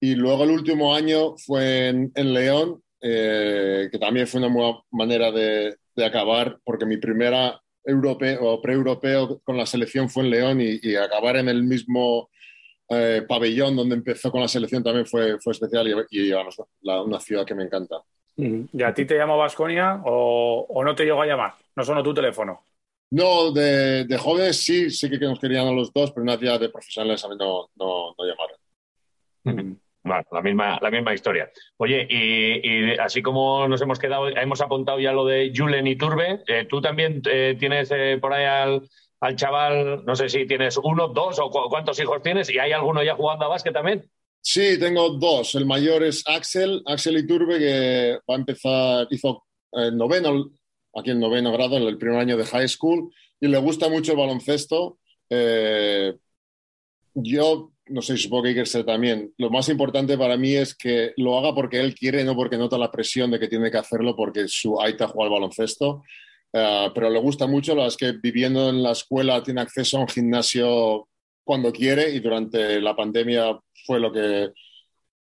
y 0.00 0.14
luego 0.14 0.44
el 0.44 0.50
último 0.50 0.94
año 0.94 1.36
fue 1.36 1.88
en, 1.88 2.12
en 2.14 2.34
León, 2.34 2.82
eh, 3.00 3.88
que 3.90 3.98
también 3.98 4.26
fue 4.26 4.40
una 4.40 4.52
buena 4.52 4.78
manera 4.90 5.30
de, 5.30 5.76
de, 5.94 6.04
acabar, 6.04 6.58
porque 6.64 6.86
mi 6.86 6.96
primera 6.96 7.60
europeo 7.84 8.44
o 8.44 8.60
pre-europeo 8.60 9.40
con 9.44 9.56
la 9.56 9.66
selección 9.66 10.10
fue 10.10 10.24
en 10.24 10.30
León 10.30 10.60
y, 10.60 10.78
y 10.82 10.96
acabar 10.96 11.36
en 11.36 11.48
el 11.48 11.62
mismo 11.62 12.28
eh, 12.88 13.24
pabellón 13.26 13.76
donde 13.76 13.96
empezó 13.96 14.30
con 14.30 14.40
la 14.40 14.48
selección 14.48 14.82
también 14.82 15.06
fue, 15.06 15.38
fue 15.40 15.52
especial 15.52 15.88
y, 15.88 15.94
y 16.10 16.30
vamos, 16.32 16.56
la, 16.82 17.02
una 17.02 17.20
ciudad 17.20 17.44
que 17.44 17.54
me 17.54 17.64
encanta. 17.64 17.96
¿Y 18.36 18.82
a 18.82 18.92
ti 18.92 19.06
te 19.06 19.16
llamó 19.16 19.38
Vasconia 19.38 20.02
o, 20.04 20.66
o, 20.68 20.84
no 20.84 20.94
te 20.94 21.04
llegó 21.04 21.22
a 21.22 21.26
llamar? 21.26 21.54
¿No 21.74 21.82
sonó 21.82 22.02
tu 22.02 22.12
teléfono? 22.12 22.64
No, 23.10 23.50
de, 23.50 24.04
de 24.04 24.18
jóvenes 24.18 24.58
sí, 24.58 24.90
sí 24.90 25.08
que 25.08 25.18
nos 25.18 25.40
querían 25.40 25.66
a 25.66 25.72
los 25.72 25.92
dos, 25.92 26.10
pero 26.10 26.22
una 26.22 26.36
día 26.36 26.58
de 26.58 26.68
profesionales 26.68 27.24
a 27.24 27.28
mí 27.28 27.36
no, 27.38 27.70
no, 27.76 28.14
no 28.16 28.24
llamaron. 28.24 29.80
Bueno, 30.06 30.22
la 30.30 30.40
misma, 30.40 30.78
la 30.80 30.90
misma 30.90 31.14
historia. 31.14 31.50
Oye, 31.78 32.06
y, 32.08 32.96
así 33.00 33.22
como 33.22 33.66
nos 33.66 33.82
hemos 33.82 33.98
quedado, 33.98 34.28
hemos 34.28 34.60
apuntado 34.60 35.00
ya 35.00 35.10
lo 35.10 35.24
de 35.24 35.52
Julen 35.54 35.88
y 35.88 35.96
Turbe, 35.96 36.44
eh, 36.46 36.64
¿tú 36.70 36.80
también 36.80 37.20
eh, 37.28 37.56
tienes 37.58 37.90
eh, 37.90 38.16
por 38.20 38.32
ahí 38.32 38.44
al, 38.44 38.88
al, 39.18 39.34
chaval, 39.34 40.04
no 40.06 40.14
sé 40.14 40.28
si 40.28 40.46
tienes 40.46 40.78
uno, 40.80 41.08
dos 41.08 41.40
o 41.40 41.50
cu 41.50 41.68
cuántos 41.68 41.98
hijos 41.98 42.22
tienes? 42.22 42.48
¿Y 42.50 42.58
hay 42.60 42.70
alguno 42.70 43.02
ya 43.02 43.16
jugando 43.16 43.46
a 43.46 43.48
básquet 43.48 43.72
también? 43.72 44.08
Sí, 44.40 44.78
tengo 44.78 45.10
dos. 45.10 45.56
El 45.56 45.66
mayor 45.66 46.04
es 46.04 46.22
Axel, 46.28 46.84
Axel 46.86 47.18
Iturbe, 47.18 47.58
que 47.58 48.18
va 48.30 48.36
a 48.36 48.38
empezar, 48.38 49.08
hizo 49.10 49.44
el 49.72 49.96
noveno, 49.96 50.52
aquí 50.94 51.10
el 51.10 51.18
noveno 51.18 51.50
grado, 51.50 51.78
el 51.78 51.98
primer 51.98 52.20
año 52.20 52.36
de 52.36 52.46
high 52.46 52.68
school, 52.68 53.12
y 53.40 53.48
le 53.48 53.58
gusta 53.58 53.88
mucho 53.88 54.12
el 54.12 54.18
baloncesto. 54.18 54.98
Yo 57.14 57.72
no 57.88 58.02
sé, 58.02 58.16
supongo 58.16 58.44
que 58.44 58.48
Iker 58.50 58.84
también. 58.84 59.32
Lo 59.38 59.50
más 59.50 59.68
importante 59.68 60.18
para 60.18 60.36
mí 60.36 60.54
es 60.54 60.74
que 60.74 61.12
lo 61.16 61.38
haga 61.38 61.54
porque 61.54 61.80
él 61.80 61.94
quiere, 61.94 62.24
no 62.24 62.34
porque 62.34 62.56
nota 62.56 62.78
la 62.78 62.90
presión 62.90 63.30
de 63.30 63.38
que 63.38 63.48
tiene 63.48 63.70
que 63.70 63.78
hacerlo 63.78 64.16
porque 64.16 64.48
su 64.48 64.80
Aita 64.80 65.08
juega 65.08 65.26
al 65.26 65.32
baloncesto. 65.34 66.02
Uh, 66.52 66.92
pero 66.94 67.10
le 67.10 67.18
gusta 67.20 67.46
mucho, 67.46 67.74
la 67.74 67.86
es 67.86 67.96
que 67.96 68.12
viviendo 68.12 68.70
en 68.70 68.82
la 68.82 68.92
escuela 68.92 69.42
tiene 69.42 69.60
acceso 69.60 69.98
a 69.98 70.00
un 70.00 70.08
gimnasio 70.08 71.08
cuando 71.44 71.72
quiere 71.72 72.10
y 72.10 72.20
durante 72.20 72.80
la 72.80 72.96
pandemia 72.96 73.58
fue 73.84 74.00
lo 74.00 74.12
que 74.12 74.50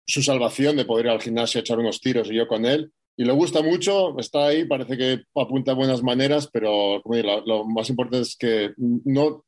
su 0.06 0.24
salvación 0.24 0.78
de 0.78 0.86
poder 0.86 1.08
ir 1.08 1.12
al 1.12 1.22
gimnasio 1.22 1.60
a 1.60 1.62
echar 1.62 1.80
unos 1.80 2.00
tiros 2.00 2.30
y 2.32 2.36
yo 2.36 2.48
con 2.48 2.65
él. 2.65 2.91
Y 3.17 3.26
le 3.26 3.34
gusta 3.34 3.62
mucho, 3.62 4.17
está 4.20 4.48
ahí, 4.48 4.65
parece 4.65 4.96
que 4.96 5.24
apunta 5.36 5.74
buenas 5.74 6.04
maneras, 6.04 6.50
pero 6.52 7.02
como 7.04 7.15
digo, 7.15 7.28
lo, 7.28 7.46
lo 7.46 7.65
más 7.65 7.89
importante 7.89 8.28
es 8.28 8.36
que 8.38 8.74
no 8.78 9.43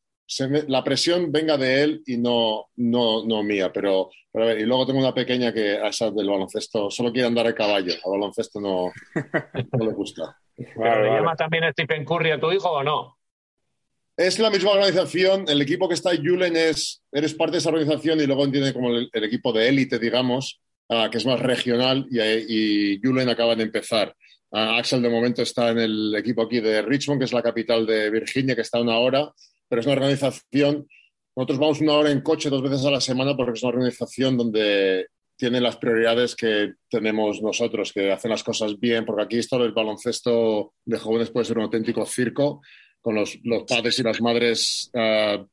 me, 0.48 0.64
la 0.68 0.84
presión 0.84 1.32
venga 1.32 1.58
de 1.58 1.84
él 1.84 2.04
y 2.06 2.18
no, 2.18 2.68
no, 2.78 3.26
no 3.26 3.44
mía. 3.44 3.72
Pero, 3.74 4.10
pero, 4.32 4.46
a 4.46 4.48
ver, 4.48 4.60
y 4.60 4.66
luego 4.66 4.86
tengo 4.86 5.00
una 5.00 5.14
pequeña 5.14 5.54
que 5.54 5.78
a 5.78 5.88
esa 5.88 6.12
del 6.12 6.30
baloncesto 6.30 6.92
solo 6.92 7.12
quiere 7.12 7.28
andar 7.28 7.48
a 7.48 7.56
caballo. 7.56 7.94
Al 8.06 8.12
baloncesto 8.12 8.62
no, 8.62 8.92
no 9.72 9.86
le 9.86 9.94
gusta. 9.94 10.38
¿Pero 10.56 10.80
vale, 10.80 11.04
le 11.04 11.16
llama 11.16 11.36
también 11.36 11.64
Stephen 11.72 12.06
Curry 12.06 12.32
a 12.32 12.40
tu 12.40 12.52
hijo 12.52 12.70
o 12.70 12.84
no? 12.84 13.18
Es 14.18 14.38
la 14.38 14.50
misma 14.50 14.72
organización. 14.72 15.46
El 15.48 15.62
equipo 15.62 15.88
que 15.88 15.94
está 15.94 16.12
Julen 16.16 16.56
es, 16.58 17.02
eres 17.12 17.34
parte 17.34 17.54
de 17.54 17.58
esa 17.60 17.70
organización 17.70 18.20
y 18.20 18.28
luego 18.28 18.50
tiene 18.52 18.74
como 18.74 18.90
el, 18.90 19.10
el 19.14 19.24
equipo 19.24 19.54
de 19.54 19.70
élite, 19.70 19.98
digamos, 19.98 20.60
uh, 20.90 21.10
que 21.10 21.18
es 21.18 21.26
más 21.26 21.40
regional 21.40 22.06
y, 22.12 22.20
y 22.20 23.00
Julen 23.02 23.30
acaba 23.30 23.56
de 23.56 23.64
empezar. 23.64 24.14
Uh, 24.52 24.78
Axel 24.78 25.02
de 25.02 25.10
momento 25.10 25.42
está 25.42 25.70
en 25.70 25.80
el 25.80 26.14
equipo 26.16 26.42
aquí 26.42 26.60
de 26.60 26.82
Richmond, 26.82 27.20
que 27.20 27.26
es 27.26 27.34
la 27.34 27.42
capital 27.42 27.86
de 27.86 28.10
Virginia, 28.10 28.56
que 28.56 28.62
está 28.62 28.80
a 28.80 28.82
una 28.82 29.00
hora 29.00 29.32
pero 29.70 29.80
es 29.80 29.86
una 29.86 29.96
organización. 29.96 30.88
Nosotros 31.36 31.60
vamos 31.60 31.82
una 31.82 31.94
hora 31.94 32.12
en 32.12 32.22
coche 32.22 32.50
dos 32.50 32.62
veces 32.62 32.86
a 32.86 32.92
la 32.92 33.00
semana 33.00 33.38
porque 33.38 33.54
es 33.54 33.64
una 33.64 33.74
organización 33.74 34.36
donde 34.36 35.08
tiene 35.38 35.62
las 35.62 35.78
prioridades 35.78 36.36
que 36.36 36.74
tenemos 36.90 37.42
nosotros, 37.42 37.94
que 37.94 38.12
hacen 38.12 38.32
las 38.32 38.44
cosas 38.44 38.78
bien, 38.78 39.06
porque 39.06 39.24
aquí 39.24 39.38
esto 39.38 39.58
del 39.58 39.72
baloncesto 39.72 40.74
de 40.84 40.98
jóvenes 40.98 41.32
puede 41.32 41.46
ser 41.46 41.58
un 41.58 41.64
auténtico 41.64 42.06
circo, 42.06 42.62
con 43.02 43.16
los, 43.16 43.40
los 43.44 43.64
padres 43.64 43.98
y 44.00 44.04
las 44.04 44.20
madres 44.20 44.92
uh, 44.94 45.46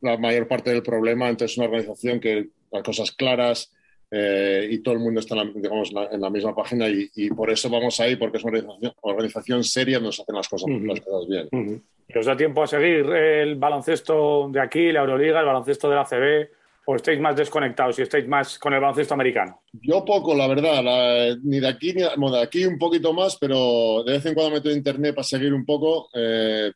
la 0.00 0.16
mayor 0.16 0.48
parte 0.48 0.70
del 0.70 0.82
problema. 0.82 1.28
Entonces, 1.28 1.52
es 1.52 1.58
una 1.58 1.66
organización 1.66 2.20
que 2.20 2.48
las 2.72 2.82
cosas 2.82 3.12
claras 3.12 3.72
eh, 4.10 4.68
y 4.70 4.78
todo 4.78 4.94
el 4.94 5.00
mundo 5.00 5.20
está 5.20 5.36
en 5.36 5.46
la, 5.46 5.52
digamos, 5.52 5.92
en 6.10 6.20
la 6.20 6.30
misma 6.30 6.54
página 6.54 6.88
y, 6.88 7.08
y, 7.14 7.30
por 7.30 7.50
eso 7.50 7.68
vamos 7.70 8.00
ahí, 8.00 8.16
porque 8.16 8.38
es 8.38 8.44
una 8.44 8.58
organización, 8.58 8.92
organización 9.02 9.64
seria, 9.64 10.00
nos 10.00 10.18
hacen 10.20 10.34
las 10.34 10.48
cosas, 10.48 10.68
uh 10.68 10.72
-huh. 10.72 10.86
las 10.86 11.00
cosas 11.00 11.28
bien. 11.28 11.48
Uh 11.52 11.56
-huh. 11.56 11.82
¿Y 12.12 12.18
os 12.18 12.26
da 12.26 12.36
tiempo 12.36 12.62
a 12.62 12.66
seguir 12.66 13.06
el 13.06 13.56
baloncesto 13.56 14.48
de 14.50 14.60
aquí, 14.60 14.90
la 14.90 15.00
Euroliga, 15.00 15.40
el 15.40 15.46
baloncesto 15.46 15.88
de 15.88 15.96
la 15.96 16.04
CB? 16.04 16.50
¿O 16.86 16.96
estáis 16.96 17.20
más 17.20 17.36
desconectados 17.36 17.98
y 17.98 18.02
estáis 18.02 18.26
más 18.26 18.58
con 18.58 18.74
el 18.74 18.80
baloncesto 18.80 19.14
americano? 19.14 19.62
Yo 19.72 20.04
poco, 20.04 20.34
la 20.34 20.48
verdad. 20.48 21.36
Ni 21.44 21.60
de 21.60 21.68
aquí, 21.68 21.92
ni 21.92 22.02
bueno, 22.16 22.36
de 22.36 22.42
aquí 22.42 22.64
un 22.64 22.78
poquito 22.78 23.12
más, 23.12 23.36
pero 23.36 24.02
de 24.02 24.12
vez 24.12 24.26
en 24.26 24.34
cuando 24.34 24.54
meto 24.54 24.70
internet 24.70 25.14
para 25.14 25.24
seguir 25.24 25.54
un 25.54 25.64
poco. 25.64 26.08
Eh, 26.14 26.72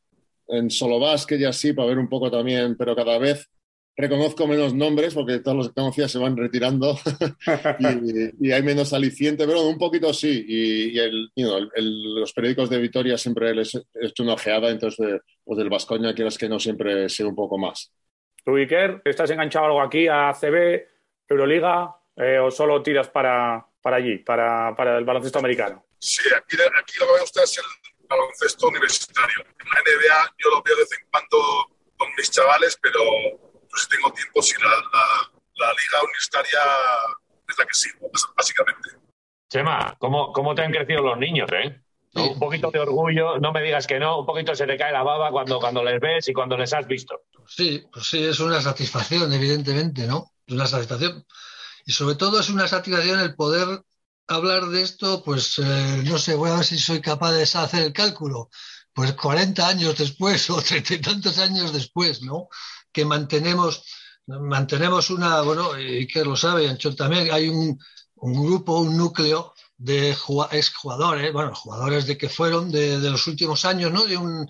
en 0.49 0.71
solo 0.71 1.01
básquet 1.01 1.41
y 1.41 1.45
así, 1.45 1.73
para 1.73 1.89
ver 1.89 1.99
un 1.99 2.09
poco 2.09 2.31
también, 2.31 2.77
pero 2.77 2.95
cada 2.95 3.19
vez 3.19 3.49
reconozco 3.97 4.47
menos 4.47 4.75
nombres 4.75 5.15
porque 5.15 5.39
todos 5.39 5.57
los 5.57 5.69
que 5.69 5.75
conocía 5.75 6.09
se 6.09 6.19
van 6.19 6.37
retirando 6.37 6.99
y, 8.41 8.51
hay 8.51 8.63
menos 8.63 8.93
aliciente, 8.93 9.47
pero 9.47 9.63
un 9.63 9.79
poquito 9.79 10.13
sí. 10.13 10.45
Y, 10.47 10.99
el, 10.99 11.31
los 11.37 12.33
periódicos 12.33 12.71
de 12.71 12.79
Vitoria 12.79 13.17
siempre 13.17 13.55
les 13.55 13.75
he 13.75 13.83
hecho 14.01 14.23
una 14.23 14.35
ojeada, 14.35 14.71
entonces 14.71 15.21
pues 15.45 15.59
del 15.59 15.71
Vascoña 15.71 16.15
quieras 16.15 16.39
que 16.39 16.49
no 16.49 16.59
siempre 16.59 17.09
sé 17.09 17.25
un 17.25 17.35
poco 17.35 17.59
más. 17.59 17.93
¿Tú, 18.45 18.57
Iker, 18.57 19.03
estás 19.05 19.31
enganchado 19.31 19.67
algo 19.67 19.81
aquí 19.81 20.07
a 20.09 20.33
CB, 20.33 20.87
Euroliga 21.29 21.97
eh, 22.17 22.39
o 22.39 22.51
solo 22.51 22.83
tiras 22.83 23.09
para, 23.09 23.65
para 23.81 23.97
allí, 23.97 24.19
para, 24.19 24.75
para, 24.77 24.99
el 24.99 25.05
baloncesto 25.05 25.39
americano? 25.39 25.87
Sí, 25.99 26.23
aquí, 26.37 26.57
aquí 26.57 26.99
lo 27.01 27.07
que 27.07 27.13
me 27.15 27.21
gusta 27.21 27.43
es 27.43 27.59
el 27.59 28.07
baloncesto 28.07 28.69
universitario. 28.69 29.39
En 29.41 29.69
la 29.71 29.81
NBA 29.81 30.35
yo 30.39 30.51
lo 30.51 30.63
veo 30.63 30.77
de 30.77 30.83
vez 30.83 30.93
en 30.93 31.07
cuando 31.11 31.75
con 31.97 32.09
mis 32.19 32.31
chavales, 32.31 32.79
pero 32.83 33.01
si 33.77 33.89
tengo 33.89 34.13
tiempo, 34.13 34.43
si 34.43 34.55
la, 34.61 34.69
la, 34.69 35.69
liga 35.69 36.03
universitaria 36.03 36.61
es 37.49 37.59
la 37.59 37.67
que 37.67 37.75
sigo, 37.75 38.11
básicamente. 38.37 38.91
Chema, 39.49 39.97
¿cómo, 39.99 40.33
¿cómo 40.33 40.55
te 40.55 40.63
han 40.63 40.73
crecido 40.73 41.03
los 41.03 41.19
niños, 41.19 41.51
eh? 41.53 41.81
Un 42.17 42.39
poquito 42.39 42.71
de 42.71 42.79
orgullo, 42.79 43.39
no 43.39 43.53
me 43.53 43.61
digas 43.61 43.89
que 43.89 43.99
no, 43.99 44.21
un 44.21 44.27
poquito 44.27 44.55
se 44.55 44.67
te 44.67 44.77
cae 44.77 44.93
la 44.93 45.03
baba 45.03 45.33
cuando, 45.33 45.59
cuando 45.59 45.83
les 45.83 46.01
ves 46.01 46.29
y 46.29 46.33
cuando 46.33 46.57
les 46.57 46.73
has 46.73 46.87
visto. 46.87 47.23
Sí, 47.47 47.85
pues 47.93 48.07
sí, 48.07 48.25
es 48.25 48.39
una 48.39 48.61
satisfacción, 48.61 49.33
evidentemente, 49.33 50.07
¿no? 50.07 50.31
Es 50.47 50.55
una 50.55 50.67
satisfacción. 50.67 51.25
Y 51.85 51.93
sobre 51.93 52.15
todo 52.15 52.39
es 52.39 52.49
una 52.51 52.69
satisfacción 52.69 53.19
el 53.19 53.35
poder 53.35 53.83
hablar 54.29 54.67
de 54.67 54.83
esto, 54.83 55.23
pues 55.23 55.59
eh, 55.59 56.03
no 56.05 56.19
sé, 56.19 56.35
voy 56.35 56.51
a 56.51 56.57
ver 56.57 56.65
si 56.65 56.79
soy 56.79 57.01
capaz 57.01 57.33
de 57.33 57.43
hacer 57.43 57.83
el 57.83 57.93
cálculo. 57.93 58.49
Pues 58.93 59.13
40 59.15 59.67
años 59.67 59.99
después 59.99 60.49
o 60.51 60.63
treinta 60.63 60.95
y 60.95 61.01
tantos 61.01 61.39
años 61.39 61.73
después, 61.73 62.23
¿no? 62.23 62.49
Que 62.95 63.05
mantenemos, 63.05 63.85
mantenemos 64.27 65.11
una, 65.11 65.43
bueno, 65.43 65.79
y 65.79 66.07
que 66.07 66.25
lo 66.25 66.37
sabe, 66.37 66.69
Anchón 66.69 66.97
también, 66.97 67.31
hay 67.31 67.49
un, 67.49 67.79
un 68.15 68.47
grupo, 68.47 68.79
un 68.79 68.97
núcleo 68.97 69.53
de 69.77 70.11
exjugadores, 70.53 71.33
bueno, 71.33 71.55
jugadores 71.55 72.07
de 72.07 72.17
que 72.17 72.29
fueron 72.29 72.71
de, 72.71 73.01
de, 73.01 73.11
los 73.11 73.27
últimos 73.27 73.65
años, 73.65 73.93
¿no? 73.93 74.05
De 74.05 74.17
un, 74.17 74.49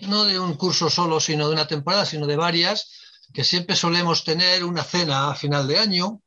no 0.00 0.24
de 0.24 0.38
un 0.38 0.54
curso 0.54 0.90
solo, 0.90 1.20
sino 1.20 1.46
de 1.46 1.54
una 1.54 1.66
temporada, 1.66 2.04
sino 2.04 2.26
de 2.26 2.36
varias, 2.36 2.90
que 3.32 3.44
siempre 3.44 3.76
solemos 3.76 4.24
tener 4.24 4.64
una 4.64 4.82
cena 4.82 5.30
a 5.30 5.34
final 5.34 5.66
de 5.68 5.78
año 5.78 6.20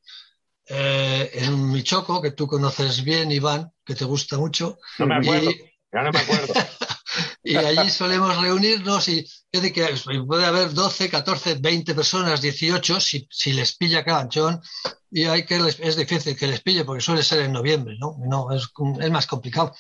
eh, 0.70 1.30
en 1.34 1.72
Michoco, 1.72 2.22
que 2.22 2.32
tú 2.32 2.48
conoces 2.48 3.04
bien, 3.04 3.32
Iván, 3.32 3.72
que 3.86 3.96
te 3.96 4.06
gusta 4.06 4.38
mucho. 4.38 4.80
No 4.98 5.08
me 5.08 5.16
acuerdo, 5.18 5.52
ya 5.94 6.02
no 6.02 6.12
me 6.12 6.20
acuerdo. 6.20 6.54
y 7.48 7.56
allí 7.56 7.90
solemos 7.90 8.42
reunirnos 8.42 9.08
y 9.08 9.26
que 9.52 9.96
puede 10.28 10.46
haber 10.46 10.74
12, 10.74 11.10
14, 11.10 11.56
20 11.56 11.96
personas, 11.96 12.42
18, 12.42 13.00
si, 13.00 13.28
si 13.32 13.54
les 13.54 13.76
pilla 13.76 14.04
canchón, 14.04 14.62
y 15.10 15.24
hay 15.24 15.46
que 15.46 15.56
es 15.58 15.96
difícil 15.96 16.38
que 16.38 16.48
les 16.48 16.62
pille 16.62 16.84
porque 16.84 17.02
suele 17.02 17.24
ser 17.24 17.42
en 17.42 17.54
noviembre, 17.54 17.96
¿no? 18.00 18.18
no 18.20 18.52
es, 18.52 18.70
es 19.00 19.12
más 19.12 19.26
complicado. 19.26 19.74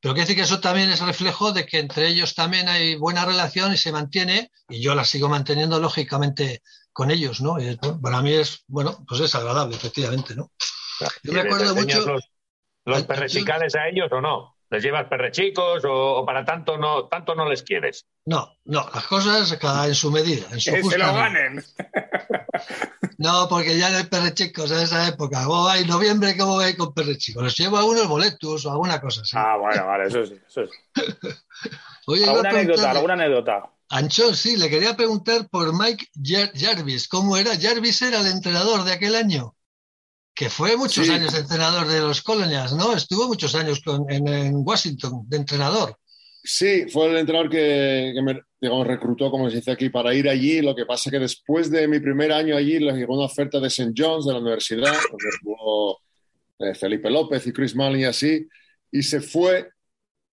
Pero 0.00 0.14
quiere 0.14 0.26
decir 0.26 0.36
que 0.36 0.44
eso 0.44 0.60
también 0.60 0.90
es 0.90 1.00
reflejo 1.00 1.52
de 1.52 1.66
que 1.66 1.78
entre 1.78 2.08
ellos 2.08 2.34
también 2.34 2.68
hay 2.68 2.96
buena 2.96 3.26
relación 3.26 3.72
y 3.74 3.76
se 3.76 3.92
mantiene, 3.92 4.50
y 4.68 4.80
yo 4.80 4.94
la 4.94 5.04
sigo 5.04 5.28
manteniendo 5.28 5.78
lógicamente 5.78 6.62
con 6.92 7.10
ellos, 7.10 7.40
¿no? 7.40 7.56
para 8.02 8.22
mí 8.22 8.32
es, 8.32 8.64
bueno, 8.66 9.04
pues 9.06 9.20
es 9.20 9.34
agradable, 9.34 9.76
efectivamente, 9.76 10.34
¿no? 10.34 10.50
Yo 11.22 11.32
me 11.32 11.40
acuerdo 11.40 11.74
mucho. 11.74 12.04
¿Los, 12.06 12.24
los 12.84 13.08
a 13.08 13.88
ellos 13.88 14.08
o 14.10 14.20
no? 14.20 14.56
¿Les 14.70 14.82
llevas 14.82 15.08
perrechicos 15.08 15.84
o, 15.84 16.16
o, 16.18 16.24
para 16.24 16.44
tanto 16.44 16.78
no, 16.78 17.08
tanto 17.08 17.34
no 17.34 17.48
les 17.48 17.64
quieres? 17.64 18.06
No, 18.24 18.56
no, 18.64 18.88
las 18.94 19.06
cosas 19.08 19.52
cada 19.60 19.88
en 19.88 19.96
su 19.96 20.12
medida. 20.12 20.46
En 20.52 20.60
su 20.60 20.72
que 20.72 20.82
se 20.84 20.98
lo 20.98 21.12
ganen. 21.12 21.62
No, 23.16 23.48
porque 23.50 23.76
ya 23.76 23.90
no 23.90 23.98
hay 23.98 24.04
perrechicos 24.04 24.70
en 24.70 24.78
esa 24.78 25.06
época. 25.06 25.44
¿Cómo 25.44 25.64
va 25.64 25.78
en 25.78 25.86
noviembre? 25.86 26.34
¿Cómo 26.38 26.56
va 26.56 26.74
con 26.74 26.94
perrechicos? 26.94 27.42
Les 27.44 27.54
llevo 27.54 27.76
algunos 27.76 28.08
boletos 28.08 28.64
o 28.64 28.70
alguna 28.70 28.98
cosa 28.98 29.20
así. 29.20 29.36
Ah, 29.36 29.58
bueno, 29.58 29.86
vale, 29.86 30.06
eso 30.06 30.24
sí. 30.24 30.40
Eso 30.46 30.62
sí. 30.66 30.72
Oye, 32.06 32.24
¿Alguna 32.24 32.48
anécdota? 32.48 32.90
¿Alguna 32.90 33.12
anécdota? 33.14 33.70
Anchón, 33.90 34.34
sí, 34.34 34.56
le 34.56 34.70
quería 34.70 34.96
preguntar 34.96 35.48
por 35.50 35.78
Mike 35.78 36.08
Jarvis. 36.22 37.08
¿Cómo 37.08 37.36
era? 37.36 37.50
Jarvis 37.60 38.00
era 38.00 38.20
el 38.20 38.26
entrenador 38.28 38.84
de 38.84 38.92
aquel 38.92 39.14
año 39.14 39.54
que 40.40 40.48
fue 40.48 40.74
muchos 40.74 41.06
años 41.10 41.34
entrenador 41.34 41.86
de 41.86 42.00
los 42.00 42.22
Colonials, 42.22 42.72
¿no? 42.72 42.94
Estuvo 42.94 43.28
muchos 43.28 43.54
años 43.54 43.82
en, 44.08 44.56
Washington 44.64 45.24
de 45.28 45.36
entrenador. 45.36 45.94
Sí, 46.42 46.86
fue 46.88 47.10
el 47.10 47.18
entrenador 47.18 47.50
que, 47.50 48.14
me 48.22 48.40
digamos, 48.58 48.86
reclutó, 48.86 49.30
como 49.30 49.50
se 49.50 49.56
dice 49.56 49.72
aquí, 49.72 49.90
para 49.90 50.14
ir 50.14 50.30
allí. 50.30 50.62
Lo 50.62 50.74
que 50.74 50.86
pasa 50.86 51.10
es 51.10 51.12
que 51.12 51.18
después 51.18 51.70
de 51.70 51.86
mi 51.86 52.00
primer 52.00 52.32
año 52.32 52.56
allí 52.56 52.78
le 52.78 52.94
llegó 52.94 53.16
una 53.16 53.26
oferta 53.26 53.60
de 53.60 53.66
St. 53.66 53.92
John's, 53.94 54.24
de 54.24 54.32
la 54.32 54.38
universidad, 54.38 54.94
donde 55.10 55.28
jugó 55.42 55.98
eh, 56.60 56.74
Felipe 56.74 57.10
López 57.10 57.46
y 57.46 57.52
Chris 57.52 57.76
Mullin 57.76 58.00
y 58.00 58.04
así, 58.04 58.48
y 58.90 59.02
se 59.02 59.20
fue. 59.20 59.68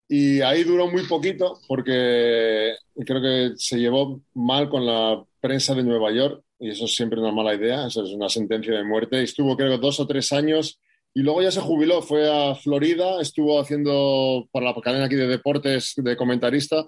Y 0.08 0.40
ahí 0.40 0.64
duró 0.64 0.88
muy 0.90 1.06
poquito 1.06 1.60
porque 1.68 2.76
creo 3.06 3.22
que 3.22 3.58
se 3.58 3.78
llevó 3.78 4.22
mal 4.36 4.70
con 4.70 4.86
la 4.86 5.22
prensa 5.42 5.76
de 5.76 5.84
Nueva 5.84 6.14
York 6.14 6.46
y 6.60 6.70
eso 6.70 6.86
es 6.86 6.96
siempre 6.96 7.20
una 7.20 7.32
mala 7.32 7.56
idea, 7.56 7.88
eso 7.88 8.04
es 8.04 8.12
una 8.12 8.30
sentencia 8.30 8.76
de 8.76 8.84
muerte. 8.84 9.22
Estuvo 9.22 9.56
creo 9.56 9.78
dos 9.78 10.00
o 10.00 10.08
tres 10.08 10.32
años 10.32 10.80
y 11.14 11.22
luego 11.22 11.42
ya 11.42 11.52
se 11.52 11.62
jubiló, 11.62 12.02
fue 12.02 12.30
a 12.30 12.56
Florida, 12.56 13.22
estuvo 13.22 13.60
haciendo 13.60 14.48
para 14.52 14.68
la 14.68 14.82
cadena 14.82 15.06
aquí 15.06 15.16
de 15.16 15.28
deportes 15.28 15.94
de 15.98 16.18
comentarista 16.18 16.86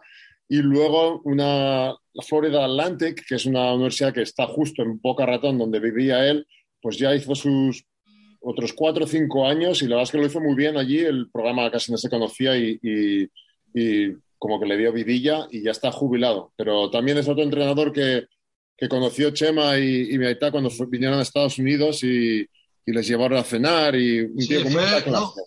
y 0.48 0.58
luego 0.58 1.22
una, 1.26 1.96
Florida 2.28 2.66
Atlantic, 2.66 3.24
que 3.28 3.36
es 3.36 3.46
una 3.46 3.74
universidad 3.74 4.14
que 4.14 4.24
está 4.24 4.48
justo 4.48 4.82
en 4.82 5.00
Boca 5.00 5.26
Ratón, 5.26 5.60
donde 5.60 5.80
vivía 5.80 6.28
él, 6.28 6.48
pues 6.82 6.98
ya 6.98 7.14
hizo 7.14 7.36
sus 7.36 7.86
otros 8.42 8.74
cuatro 8.74 9.06
o 9.06 9.08
cinco 9.08 9.48
años 9.48 9.82
y 9.82 9.86
la 9.86 9.96
verdad 9.96 10.04
es 10.04 10.12
que 10.12 10.18
lo 10.18 10.26
hizo 10.26 10.42
muy 10.42 10.56
bien 10.56 10.78
allí, 10.78 11.00
el 11.00 11.30
programa 11.30 11.70
casi 11.70 11.92
no 11.92 11.98
se 11.98 12.10
conocía 12.10 12.58
y, 12.58 12.80
y, 12.82 13.30
y 13.74 14.16
como 14.40 14.60
que 14.60 14.66
le 14.66 14.78
dio 14.78 14.92
vidilla 14.92 15.48
y 15.52 15.62
ya 15.62 15.72
está 15.72 15.92
jubilado. 15.92 16.52
Pero 16.56 16.90
también 16.90 17.18
es 17.18 17.28
otro 17.28 17.44
entrenador 17.44 17.92
que, 17.92 18.26
que 18.80 18.88
conoció 18.88 19.32
Chema 19.32 19.78
y, 19.78 20.16
y 20.16 20.26
Aita 20.26 20.52
cuando 20.52 20.72
vinieron 20.88 21.20
a 21.20 21.24
Estados 21.24 21.58
Unidos 21.58 22.04
y, 22.04 22.42
y, 22.42 22.48
les 22.92 23.08
llevaron 23.08 23.38
a 23.38 23.44
cenar 23.44 23.96
y 23.96 24.22
un 24.22 24.42
sí, 24.42 24.58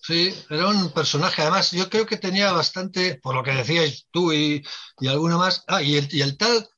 sí, 0.03 0.35
era 0.51 0.69
un 0.69 0.93
personaje. 0.93 1.43
Además, 1.43 1.71
yo 1.73 1.89
creo 1.89 2.05
que 2.07 2.19
tenía 2.19 2.53
bastante, 2.53 3.19
por 3.23 3.35
lo 3.35 3.43
que 3.43 3.53
decías 3.53 4.07
tú 4.11 4.33
y, 4.33 4.63
y 5.01 5.09
alguno 5.09 5.39
más. 5.39 5.65
Ah, 5.67 5.83
y 5.83 5.97
el, 5.97 6.09
y 6.13 6.21
el 6.21 6.37
tal, 6.37 6.69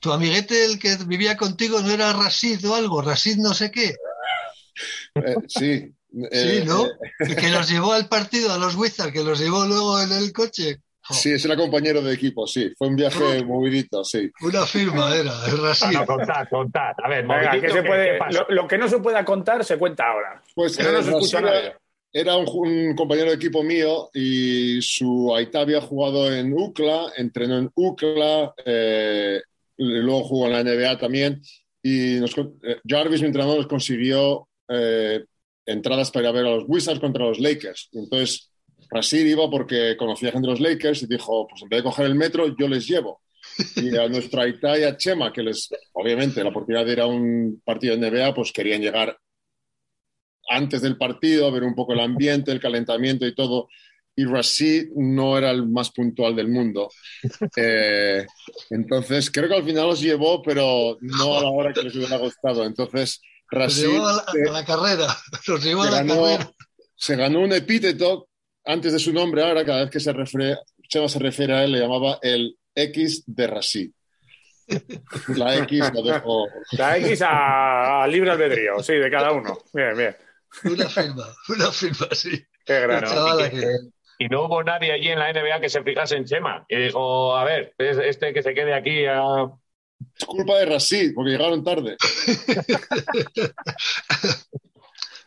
tu 0.00 0.12
amiguete, 0.12 0.64
el 0.64 0.78
que 0.78 0.96
vivía 1.06 1.36
contigo, 1.36 1.80
¿no 1.80 1.90
era 1.90 2.12
Rasid 2.12 2.66
o 2.68 2.74
algo? 2.74 3.02
Rasid 3.02 3.36
no 3.36 3.54
sé 3.54 3.70
qué. 3.70 3.94
Eh, 5.14 5.34
sí. 5.46 5.94
sí, 6.10 6.28
eh, 6.30 6.64
¿no? 6.66 6.86
Eh. 6.86 7.36
que 7.36 7.50
los 7.50 7.68
llevó 7.68 7.92
al 7.92 8.08
partido, 8.08 8.52
a 8.52 8.58
los 8.58 8.74
Wizards, 8.74 9.12
que 9.12 9.22
los 9.22 9.38
llevó 9.38 9.66
luego 9.66 10.00
en 10.00 10.12
el 10.12 10.32
coche. 10.32 10.80
Sí, 11.10 11.32
es 11.32 11.44
el 11.44 11.56
compañero 11.56 12.00
de 12.00 12.14
equipo, 12.14 12.46
sí. 12.46 12.72
Fue 12.76 12.88
un 12.88 12.96
viaje 12.96 13.44
movidito, 13.44 14.04
sí. 14.04 14.30
Una 14.40 14.64
firma 14.66 15.14
era, 15.14 15.32
es 15.46 15.92
No, 15.92 16.06
contad, 16.06 16.48
contad. 16.48 16.92
A 17.02 17.08
ver, 17.08 17.26
lo, 18.48 18.68
que 18.68 18.78
no 18.78 18.88
se 18.88 18.98
pueda 18.98 19.24
contar 19.24 19.64
se 19.64 19.78
cuenta 19.78 20.08
ahora. 20.08 20.42
Pues 20.54 20.78
no 20.78 20.88
era, 21.38 21.76
era 22.12 22.36
un, 22.36 22.94
compañero 22.94 23.30
de 23.30 23.36
equipo 23.36 23.62
mío 23.62 24.10
y 24.12 24.80
su 24.82 25.34
Aita 25.34 25.60
había 25.60 25.80
jugado 25.80 26.32
en 26.32 26.52
UCLA, 26.52 27.12
entrenó 27.16 27.58
en 27.58 27.70
UCLA, 27.74 28.54
eh, 28.64 29.40
luego 29.78 30.22
jugó 30.24 30.46
en 30.46 30.52
la 30.52 30.62
NBA 30.62 30.98
también. 30.98 31.42
Y 31.82 32.20
nos, 32.20 32.36
eh, 32.38 32.78
Jarvis, 32.86 33.22
mi 33.22 33.28
entrenador, 33.28 33.56
nos 33.56 33.66
consiguió 33.66 34.46
eh, 34.68 35.24
entradas 35.66 36.10
para 36.10 36.24
ir 36.24 36.28
a 36.28 36.32
ver 36.32 36.46
a 36.46 36.50
los 36.50 36.64
Wizards 36.68 37.00
contra 37.00 37.24
los 37.24 37.40
Lakers. 37.40 37.88
entonces 37.92 38.51
Brasil 38.92 39.26
iba 39.26 39.48
porque 39.48 39.96
conocía 39.96 40.32
gente 40.32 40.46
de 40.46 40.52
los 40.52 40.60
Lakers 40.60 41.02
y 41.02 41.06
dijo, 41.06 41.48
pues 41.48 41.62
en 41.62 41.68
vez 41.70 41.78
de 41.78 41.84
coger 41.84 42.06
el 42.06 42.14
metro, 42.14 42.54
yo 42.58 42.68
les 42.68 42.86
llevo. 42.86 43.22
Y 43.76 43.96
a 43.96 44.08
nuestra 44.08 44.46
Italia 44.46 44.96
Chema, 44.96 45.32
que 45.32 45.42
les, 45.42 45.68
obviamente, 45.92 46.42
la 46.42 46.50
oportunidad 46.50 46.84
de 46.84 46.92
ir 46.92 47.00
a 47.00 47.06
un 47.06 47.62
partido 47.64 47.96
de 47.96 48.10
NBA, 48.10 48.34
pues 48.34 48.52
querían 48.52 48.82
llegar 48.82 49.18
antes 50.48 50.82
del 50.82 50.98
partido, 50.98 51.46
a 51.46 51.50
ver 51.50 51.64
un 51.64 51.74
poco 51.74 51.94
el 51.94 52.00
ambiente, 52.00 52.52
el 52.52 52.60
calentamiento 52.60 53.26
y 53.26 53.34
todo. 53.34 53.68
Y 54.14 54.26
Rashid 54.26 54.90
no 54.94 55.38
era 55.38 55.50
el 55.50 55.66
más 55.66 55.90
puntual 55.90 56.36
del 56.36 56.48
mundo. 56.48 56.90
Eh, 57.56 58.26
entonces, 58.70 59.30
creo 59.30 59.48
que 59.48 59.54
al 59.54 59.64
final 59.64 59.86
los 59.86 60.00
llevó, 60.02 60.42
pero 60.42 60.98
no 61.00 61.38
a 61.38 61.42
la 61.42 61.48
hora 61.48 61.72
que 61.72 61.82
les 61.82 61.96
hubiera 61.96 62.18
gustado. 62.18 62.64
Entonces, 62.64 63.22
Rashid. 63.50 63.84
Los 63.86 63.92
llevó 63.92 64.08
a 64.08 64.52
la, 64.52 64.64
carrera. 64.64 65.16
Los 65.46 65.64
llevó 65.64 65.82
a 65.82 65.90
la 65.90 66.06
carrera. 66.06 66.52
Se 66.94 67.16
ganó 67.16 67.40
un 67.40 67.52
epíteto 67.52 68.28
antes 68.64 68.92
de 68.92 68.98
su 68.98 69.12
nombre, 69.12 69.42
ahora 69.42 69.64
cada 69.64 69.82
vez 69.82 69.90
que 69.90 70.00
se 70.00 70.12
refiere, 70.12 70.58
Chema 70.88 71.08
se 71.08 71.18
refiere 71.18 71.54
a 71.54 71.64
él, 71.64 71.72
le 71.72 71.80
llamaba 71.80 72.18
el 72.22 72.56
X 72.74 73.24
de 73.26 73.46
Rasí. 73.46 73.94
La 75.36 75.56
X 75.58 75.90
lo 75.92 76.02
dejo. 76.02 76.46
La 76.72 76.96
X 76.98 77.22
a, 77.26 78.06
libre 78.08 78.30
albedrío, 78.30 78.82
sí, 78.82 78.94
de 78.94 79.10
cada 79.10 79.32
uno. 79.32 79.58
Bien, 79.72 79.96
bien. 79.96 80.16
Una 80.64 80.88
firma, 80.88 81.26
una 81.48 81.72
firma, 81.72 82.08
sí. 82.12 82.44
Qué 82.64 82.80
grano. 82.80 83.40
Y, 84.18 84.24
y 84.24 84.28
no 84.28 84.44
hubo 84.44 84.62
nadie 84.62 84.92
allí 84.92 85.08
en 85.08 85.18
la 85.18 85.32
NBA 85.32 85.60
que 85.60 85.68
se 85.68 85.82
fijase 85.82 86.16
en 86.16 86.24
Chema. 86.24 86.64
Y 86.68 86.76
dijo, 86.76 87.36
a 87.36 87.44
ver, 87.44 87.74
este 87.78 88.32
que 88.32 88.42
se 88.42 88.54
quede 88.54 88.74
aquí 88.74 89.04
a... 89.06 89.50
Es 90.18 90.24
culpa 90.24 90.58
de 90.58 90.66
Rasí, 90.66 91.10
porque 91.10 91.32
llegaron 91.32 91.64
tarde. 91.64 91.96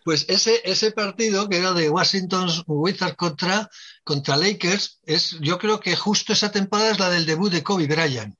Pues 0.05 0.27
ese, 0.29 0.61
ese 0.65 0.91
partido 0.91 1.49
que 1.49 1.57
era 1.57 1.73
de 1.73 1.89
Washington 1.89 2.47
Wizards 2.67 3.15
contra, 3.15 3.67
contra 4.03 4.37
Lakers, 4.37 4.99
es, 5.03 5.39
yo 5.41 5.57
creo 5.57 5.79
que 5.79 5.95
justo 5.95 6.31
esa 6.31 6.51
temporada 6.51 6.91
es 6.91 6.99
la 6.99 7.09
del 7.09 7.25
debut 7.25 7.51
de 7.51 7.63
Kobe 7.63 7.87
Bryant, 7.87 8.35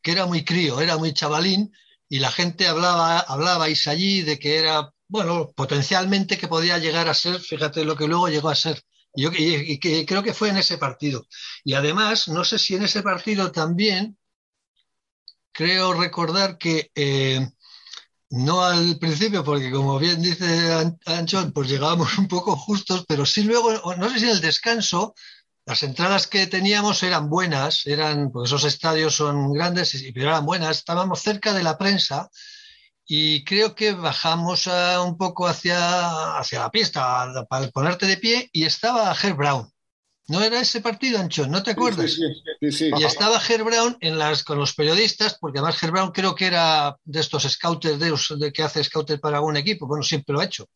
que 0.00 0.12
era 0.12 0.24
muy 0.24 0.42
crío, 0.42 0.80
era 0.80 0.96
muy 0.96 1.12
chavalín, 1.12 1.70
y 2.08 2.18
la 2.20 2.32
gente 2.32 2.66
hablaba, 2.66 3.18
hablabais 3.20 3.88
allí 3.88 4.22
de 4.22 4.38
que 4.38 4.56
era, 4.56 4.90
bueno, 5.06 5.52
potencialmente 5.54 6.38
que 6.38 6.48
podía 6.48 6.78
llegar 6.78 7.10
a 7.10 7.14
ser, 7.14 7.38
fíjate 7.40 7.84
lo 7.84 7.94
que 7.94 8.08
luego 8.08 8.30
llegó 8.30 8.48
a 8.48 8.54
ser. 8.54 8.82
Yo, 9.14 9.30
y, 9.36 9.78
que 9.80 10.06
creo 10.06 10.22
que 10.22 10.32
fue 10.32 10.48
en 10.48 10.56
ese 10.56 10.78
partido. 10.78 11.26
Y 11.62 11.74
además, 11.74 12.28
no 12.28 12.42
sé 12.42 12.58
si 12.58 12.74
en 12.74 12.84
ese 12.84 13.02
partido 13.02 13.52
también, 13.52 14.16
creo 15.52 15.92
recordar 15.92 16.56
que 16.56 16.90
eh, 16.94 17.50
no 18.32 18.64
al 18.64 18.98
principio, 18.98 19.44
porque 19.44 19.70
como 19.70 19.98
bien 19.98 20.22
dice 20.22 20.72
Anchón, 21.04 21.52
pues 21.52 21.68
llegábamos 21.68 22.16
un 22.18 22.28
poco 22.28 22.56
justos, 22.56 23.04
pero 23.06 23.26
sí 23.26 23.44
luego, 23.44 23.94
no 23.96 24.08
sé 24.10 24.18
si 24.18 24.24
en 24.24 24.30
el 24.30 24.40
descanso, 24.40 25.14
las 25.66 25.82
entradas 25.82 26.26
que 26.26 26.46
teníamos 26.46 27.02
eran 27.02 27.28
buenas, 27.28 27.86
eran, 27.86 28.32
pues 28.32 28.48
esos 28.48 28.64
estadios 28.64 29.14
son 29.14 29.52
grandes, 29.52 30.02
pero 30.14 30.28
eran 30.28 30.46
buenas, 30.46 30.78
estábamos 30.78 31.20
cerca 31.20 31.52
de 31.52 31.62
la 31.62 31.78
prensa 31.78 32.30
y 33.04 33.44
creo 33.44 33.74
que 33.74 33.92
bajamos 33.92 34.66
un 34.66 35.16
poco 35.18 35.46
hacia, 35.46 36.38
hacia 36.38 36.60
la 36.60 36.70
pista 36.70 37.46
para 37.48 37.68
ponerte 37.68 38.06
de 38.06 38.16
pie 38.16 38.48
y 38.52 38.64
estaba 38.64 39.14
Herb 39.14 39.36
Brown. 39.36 39.71
¿No 40.28 40.40
era 40.42 40.60
ese 40.60 40.80
partido, 40.80 41.18
Ancho? 41.18 41.46
¿No 41.46 41.62
te 41.62 41.72
acuerdas? 41.72 42.12
Sí, 42.12 42.70
sí, 42.70 42.90
y 42.96 43.04
estaba 43.04 43.40
Herb 43.46 43.64
Brown 43.64 43.96
en 44.00 44.18
las, 44.18 44.44
con 44.44 44.58
los 44.58 44.74
periodistas, 44.74 45.36
porque 45.40 45.58
además 45.58 45.82
Herb 45.82 45.92
Brown 45.92 46.12
creo 46.12 46.34
que 46.34 46.46
era 46.46 46.96
de 47.04 47.20
estos 47.20 47.42
scouters 47.42 47.98
de, 47.98 48.14
de 48.38 48.52
que 48.52 48.62
hace 48.62 48.84
scouter 48.84 49.20
para 49.20 49.38
algún 49.38 49.56
equipo, 49.56 49.86
bueno, 49.86 50.04
siempre 50.04 50.32
lo 50.32 50.40
ha 50.40 50.44
hecho. 50.44 50.68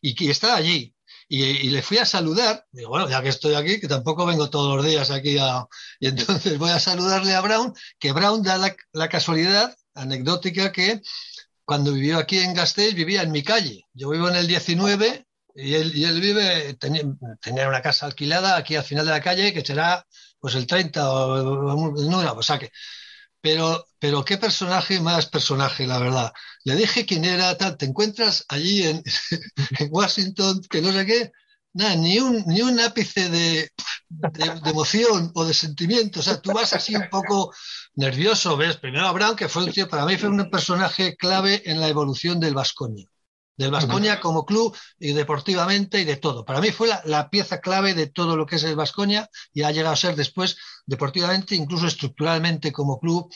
Y, 0.00 0.14
que 0.14 0.30
estaba 0.30 0.56
allí. 0.56 0.94
Y, 1.28 1.68
le 1.70 1.82
fui 1.82 1.98
a 1.98 2.06
saludar, 2.06 2.64
digo, 2.72 2.88
bueno, 2.88 3.08
ya 3.08 3.22
que 3.22 3.28
estoy 3.28 3.54
aquí, 3.54 3.78
que 3.78 3.88
tampoco 3.88 4.24
vengo 4.24 4.48
todos 4.48 4.76
los 4.76 4.86
días 4.86 5.10
aquí 5.10 5.36
a... 5.38 5.66
Y 6.00 6.08
entonces 6.08 6.58
voy 6.58 6.70
a 6.70 6.80
saludarle 6.80 7.34
a 7.34 7.42
Brown, 7.42 7.74
que 7.98 8.12
Brown 8.12 8.42
da 8.42 8.56
la, 8.56 8.74
la 8.92 9.08
casualidad 9.08 9.76
anecdótica 9.94 10.72
que 10.72 11.02
cuando 11.64 11.92
vivió 11.92 12.18
aquí 12.18 12.38
en 12.38 12.54
Gasteiz 12.54 12.94
vivía 12.94 13.22
en 13.22 13.32
mi 13.32 13.42
calle. 13.42 13.86
Yo 13.92 14.10
vivo 14.10 14.28
en 14.28 14.36
el 14.36 14.46
19 14.46 15.26
y 15.54 15.74
él, 15.74 16.20
vive, 16.20 16.74
tenía, 16.74 17.04
una 17.68 17.82
casa 17.82 18.06
alquilada 18.06 18.56
aquí 18.56 18.74
al 18.74 18.82
final 18.82 19.06
de 19.06 19.12
la 19.12 19.20
calle, 19.20 19.52
que 19.52 19.64
será 19.64 20.04
pues 20.40 20.56
el 20.56 20.66
30 20.66 21.10
o 21.10 21.96
el 21.96 22.10
número, 22.10 22.34
o 22.34 22.42
sea 22.42 22.58
que. 22.58 22.70
Pero, 23.40 23.86
pero 23.98 24.24
qué 24.24 24.38
personaje 24.38 25.00
más 25.00 25.26
personaje, 25.26 25.86
la 25.86 25.98
verdad. 25.98 26.32
Le 26.64 26.76
dije 26.76 27.06
quién 27.06 27.24
era, 27.26 27.56
tal, 27.58 27.76
te 27.76 27.84
encuentras 27.86 28.44
allí 28.48 28.84
en, 28.84 29.02
Washington, 29.90 30.62
que 30.68 30.80
no 30.82 30.92
sé 30.92 31.06
qué, 31.06 31.30
nada, 31.74 31.94
ni 31.96 32.18
un, 32.18 32.42
ni 32.46 32.62
un 32.62 32.80
ápice 32.80 33.28
de, 33.28 33.70
de, 34.08 34.70
emoción 34.70 35.30
o 35.34 35.44
de 35.44 35.54
sentimiento. 35.54 36.20
O 36.20 36.22
sea, 36.22 36.40
tú 36.40 36.52
vas 36.52 36.72
así 36.72 36.96
un 36.96 37.08
poco 37.10 37.52
nervioso, 37.94 38.56
ves. 38.56 38.78
Primero 38.78 39.06
a 39.06 39.12
Brown, 39.12 39.36
que 39.36 39.48
fue 39.48 39.64
un 39.64 39.72
tío, 39.72 39.88
para 39.88 40.06
mí 40.06 40.16
fue 40.16 40.30
un 40.30 40.50
personaje 40.50 41.14
clave 41.16 41.62
en 41.66 41.80
la 41.80 41.88
evolución 41.88 42.40
del 42.40 42.54
Vascoña 42.54 43.04
del 43.56 43.70
Vascoña 43.70 44.20
como 44.20 44.44
club 44.44 44.76
y 44.98 45.12
deportivamente 45.12 46.00
y 46.00 46.04
de 46.04 46.16
todo. 46.16 46.44
Para 46.44 46.60
mí 46.60 46.70
fue 46.70 46.88
la, 46.88 47.02
la, 47.04 47.30
pieza 47.30 47.60
clave 47.60 47.94
de 47.94 48.06
todo 48.08 48.36
lo 48.36 48.46
que 48.46 48.56
es 48.56 48.64
el 48.64 48.76
Vascoña 48.76 49.28
y 49.52 49.62
ha 49.62 49.70
llegado 49.70 49.92
a 49.92 49.96
ser 49.96 50.16
después 50.16 50.56
deportivamente, 50.86 51.54
incluso 51.54 51.86
estructuralmente 51.86 52.72
como 52.72 52.98
club, 52.98 53.32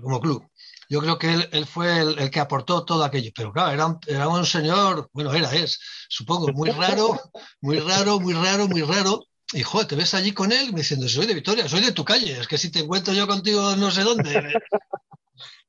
como 0.00 0.20
club. 0.20 0.48
Yo 0.88 1.00
creo 1.00 1.18
que 1.18 1.32
él, 1.32 1.48
él 1.52 1.66
fue 1.66 2.00
el, 2.00 2.18
el, 2.18 2.30
que 2.30 2.40
aportó 2.40 2.84
todo 2.84 3.02
aquello. 3.02 3.30
Pero 3.34 3.52
claro, 3.52 3.72
era, 3.72 3.98
era 4.06 4.28
un 4.28 4.44
señor, 4.44 5.08
bueno, 5.12 5.32
era, 5.32 5.50
es, 5.54 5.80
supongo, 6.08 6.48
muy 6.52 6.70
raro, 6.70 7.18
muy 7.60 7.78
raro, 7.78 8.20
muy 8.20 8.34
raro, 8.34 8.68
muy 8.68 8.82
raro. 8.82 9.26
Y 9.54 9.62
joder, 9.62 9.86
te 9.86 9.96
ves 9.96 10.14
allí 10.14 10.32
con 10.32 10.52
él 10.52 10.72
diciendo, 10.72 11.08
soy 11.08 11.26
de 11.26 11.34
Vitoria, 11.34 11.68
soy 11.68 11.80
de 11.80 11.92
tu 11.92 12.04
calle, 12.04 12.38
es 12.40 12.46
que 12.46 12.58
si 12.58 12.70
te 12.70 12.80
encuentro 12.80 13.12
yo 13.12 13.26
contigo 13.26 13.76
no 13.76 13.90
sé 13.90 14.02
dónde, 14.02 14.52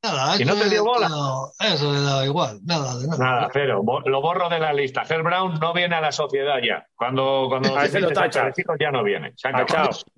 Nada, 0.03 0.41
y 0.41 0.43
no 0.43 0.55
te 0.55 0.69
dio 0.69 0.83
bola. 0.83 1.07
No, 1.07 1.51
eso 1.59 1.93
le 1.93 2.01
da 2.01 2.25
igual, 2.25 2.59
nada 2.65 2.97
de 2.97 3.07
nada. 3.07 3.23
Nada, 3.23 3.49
cero. 3.53 3.81
Lo 4.05 4.21
borro 4.21 4.49
de 4.49 4.59
la 4.59 4.73
lista. 4.73 5.03
Herb 5.07 5.23
Brown 5.23 5.59
no 5.61 5.73
viene 5.73 5.95
a 5.95 6.01
la 6.01 6.11
sociedad 6.11 6.57
ya. 6.61 6.85
Cuando, 6.93 7.45
cuando 7.47 7.77
a 7.77 7.87
se 7.87 8.01
lo 8.01 8.11
tacha. 8.11 8.51
ya 8.79 8.91
no 8.91 9.01
viene. 9.01 9.33
Se 9.37 9.49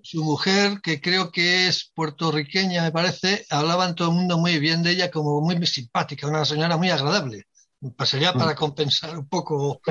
Su 0.01 0.23
mujer, 0.23 0.81
que 0.81 0.99
creo 0.99 1.31
que 1.31 1.67
es 1.67 1.91
puertorriqueña, 1.93 2.81
me 2.81 2.91
parece, 2.91 3.45
hablaban 3.51 3.93
todo 3.93 4.09
el 4.09 4.15
mundo 4.15 4.39
muy 4.39 4.57
bien 4.57 4.81
de 4.81 4.91
ella, 4.91 5.11
como 5.11 5.39
muy 5.41 5.63
simpática, 5.67 6.27
una 6.27 6.45
señora 6.45 6.77
muy 6.77 6.89
agradable. 6.89 7.43
Pasaría 7.95 8.33
para 8.33 8.53
mm. 8.53 8.55
compensar 8.55 9.15
un 9.15 9.27
poco 9.27 9.81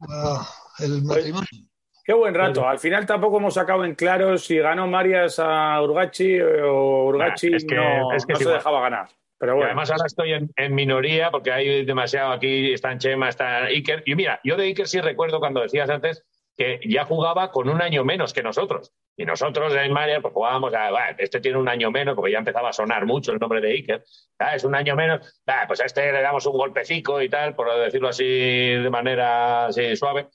uh, 0.00 0.40
el 0.80 1.02
matrimonio. 1.02 1.69
Qué 2.10 2.14
buen 2.14 2.34
rato. 2.34 2.66
Al 2.66 2.80
final 2.80 3.06
tampoco 3.06 3.36
hemos 3.36 3.54
sacado 3.54 3.84
en 3.84 3.94
claro 3.94 4.36
si 4.36 4.58
ganó 4.58 4.88
Marias 4.88 5.38
a 5.38 5.80
Urgachi 5.80 6.40
o 6.40 7.04
Urgachi 7.04 7.50
nah, 7.50 7.56
es 7.56 7.64
que, 7.64 7.76
no, 7.76 8.12
es 8.12 8.26
que 8.26 8.32
no 8.32 8.38
se 8.40 8.50
dejaba 8.50 8.80
ganar. 8.80 9.06
Pero 9.38 9.54
bueno. 9.54 9.66
Además 9.66 9.92
ahora 9.92 10.06
estoy 10.06 10.32
en, 10.32 10.50
en, 10.56 10.74
minoría 10.74 11.30
porque 11.30 11.52
hay 11.52 11.84
demasiado 11.84 12.32
aquí, 12.32 12.72
están 12.72 12.98
Chema, 12.98 13.28
está 13.28 13.66
Iker. 13.66 14.02
Y 14.06 14.16
mira, 14.16 14.40
yo 14.42 14.56
de 14.56 14.64
Iker 14.64 14.88
sí 14.88 15.00
recuerdo 15.00 15.38
cuando 15.38 15.60
decías 15.60 15.88
antes 15.88 16.24
que 16.56 16.80
ya 16.84 17.04
jugaba 17.04 17.52
con 17.52 17.68
un 17.68 17.80
año 17.80 18.04
menos 18.04 18.32
que 18.32 18.42
nosotros. 18.42 18.92
Y 19.16 19.24
nosotros 19.24 19.72
en 19.76 19.92
María 19.92 20.20
pues 20.20 20.34
jugábamos 20.34 20.74
a, 20.74 21.10
este 21.16 21.38
tiene 21.38 21.58
un 21.58 21.68
año 21.68 21.92
menos, 21.92 22.16
porque 22.16 22.32
ya 22.32 22.38
empezaba 22.38 22.70
a 22.70 22.72
sonar 22.72 23.06
mucho 23.06 23.30
el 23.30 23.38
nombre 23.38 23.60
de 23.60 23.70
Iker. 23.70 24.04
Ah, 24.36 24.56
es 24.56 24.64
un 24.64 24.74
año 24.74 24.96
menos, 24.96 25.42
ah, 25.46 25.62
pues 25.68 25.80
a 25.80 25.84
este 25.84 26.10
le 26.10 26.22
damos 26.22 26.44
un 26.44 26.54
golpecico 26.54 27.22
y 27.22 27.28
tal, 27.28 27.54
por 27.54 27.72
decirlo 27.78 28.08
así 28.08 28.24
de 28.24 28.90
manera 28.90 29.66
así 29.66 29.94
suave. 29.94 30.26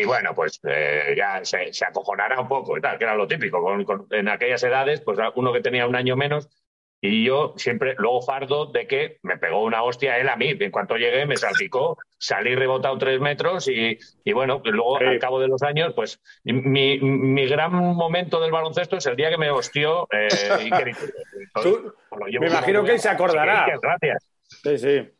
Y 0.00 0.04
bueno, 0.04 0.34
pues 0.34 0.60
eh, 0.64 1.14
ya 1.16 1.44
se, 1.44 1.72
se, 1.72 1.84
acojonará 1.84 2.40
un 2.40 2.48
poco 2.48 2.78
y 2.78 2.80
tal, 2.80 2.98
que 2.98 3.04
era 3.04 3.14
lo 3.14 3.26
típico. 3.26 3.62
Con, 3.62 3.84
con, 3.84 4.06
en 4.10 4.28
aquellas 4.28 4.62
edades, 4.62 5.00
pues 5.00 5.18
uno 5.34 5.52
que 5.52 5.60
tenía 5.60 5.86
un 5.86 5.96
año 5.96 6.16
menos 6.16 6.48
y 7.04 7.24
yo 7.24 7.54
siempre, 7.56 7.96
luego 7.98 8.22
fardo 8.22 8.66
de 8.66 8.86
que 8.86 9.18
me 9.22 9.36
pegó 9.36 9.64
una 9.64 9.82
hostia 9.82 10.18
él 10.18 10.28
a 10.28 10.36
mí. 10.36 10.54
En 10.58 10.70
cuanto 10.70 10.96
llegué, 10.96 11.26
me 11.26 11.36
salpicó, 11.36 11.98
salí 12.16 12.54
rebotado 12.54 12.96
tres 12.96 13.20
metros 13.20 13.66
y, 13.66 13.98
y 14.24 14.32
bueno, 14.32 14.62
luego 14.64 14.98
sí. 15.00 15.06
al 15.06 15.18
cabo 15.18 15.40
de 15.40 15.48
los 15.48 15.64
años, 15.64 15.94
pues 15.96 16.20
mi, 16.44 17.00
mi, 17.00 17.46
gran 17.48 17.72
momento 17.72 18.40
del 18.40 18.52
baloncesto 18.52 18.98
es 18.98 19.06
el 19.06 19.16
día 19.16 19.30
que 19.30 19.38
me 19.38 19.50
hostió 19.50 20.06
eh, 20.12 20.28
Entonces, 20.60 21.92
pues, 22.08 22.40
Me 22.40 22.46
imagino 22.46 22.84
que 22.84 22.92
él 22.92 23.00
se 23.00 23.08
acordará. 23.08 23.66
Gracias. 23.82 24.28
Sí, 24.62 24.78
sí. 24.78 25.10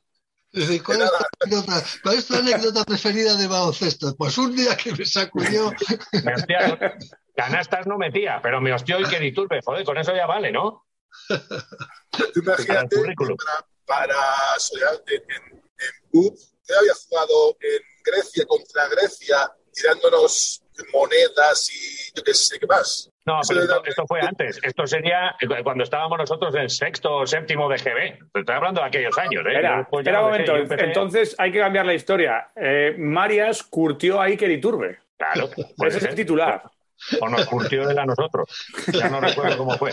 ¿Cuál, 0.52 1.02
es 1.02 1.10
anécdota, 1.40 1.84
¿Cuál, 2.02 2.18
es 2.18 2.26
tu 2.26 2.34
anécdota, 2.34 2.84
preferida 2.86 3.36
de 3.36 3.46
baloncesto? 3.46 4.14
Pues 4.16 4.36
un 4.36 4.54
día 4.54 4.76
que 4.76 4.92
me 4.92 5.04
sacudió. 5.06 5.72
Me 6.24 6.34
hostia, 6.34 6.98
canastas 7.34 7.86
no 7.86 7.96
metía, 7.96 8.40
pero 8.42 8.60
me 8.60 8.72
hostió 8.72 8.98
Iker 8.98 9.22
Iturbe. 9.22 9.60
Joder, 9.64 9.84
con 9.84 9.96
eso 9.96 10.14
ya 10.14 10.26
vale, 10.26 10.52
¿no? 10.52 10.86
Imagínate 12.36 12.96
para, 13.16 13.66
para 13.86 14.14
en, 15.06 15.22
en, 15.28 15.56
en 15.56 16.36
yo 16.68 16.78
había 16.78 16.94
jugado 16.94 17.56
en 17.60 17.82
Grecia 18.04 18.44
contra 18.46 18.88
Grecia 18.88 19.52
tirándonos 19.72 20.62
monedas 20.92 21.70
y 21.70 22.12
yo 22.14 22.22
qué 22.22 22.34
sé 22.34 22.58
qué 22.58 22.66
más. 22.66 23.10
No, 23.24 23.40
pero 23.48 23.62
esto, 23.62 23.82
esto, 23.84 24.06
fue 24.06 24.20
antes. 24.28 24.60
Esto 24.62 24.86
sería 24.86 25.36
cuando 25.62 25.84
estábamos 25.84 26.18
nosotros 26.18 26.54
en 26.54 26.68
sexto 26.68 27.18
o 27.18 27.26
séptimo 27.26 27.68
de 27.68 27.76
GB. 27.76 28.38
Estoy 28.38 28.54
hablando 28.54 28.80
de 28.80 28.86
aquellos 28.86 29.16
años. 29.18 29.44
¿eh? 29.46 29.58
Era, 29.58 29.88
un 29.90 30.24
momento. 30.24 30.56
Empecé... 30.56 30.84
Entonces 30.84 31.36
hay 31.38 31.52
que 31.52 31.58
cambiar 31.58 31.86
la 31.86 31.94
historia. 31.94 32.48
Eh, 32.56 32.94
Marias 32.98 33.62
curtió 33.62 34.20
a 34.20 34.24
Iker 34.24 34.50
Iturbe. 34.50 34.98
Claro. 35.16 35.48
Ese 35.86 35.98
es 35.98 36.04
el 36.04 36.14
titular 36.14 36.62
o 37.20 37.28
nos 37.28 37.46
curtió 37.46 37.88
él 37.88 37.98
a 37.98 38.06
nosotros. 38.06 38.48
Ya 38.92 39.08
no 39.08 39.20
recuerdo 39.20 39.58
cómo 39.58 39.72
fue. 39.76 39.90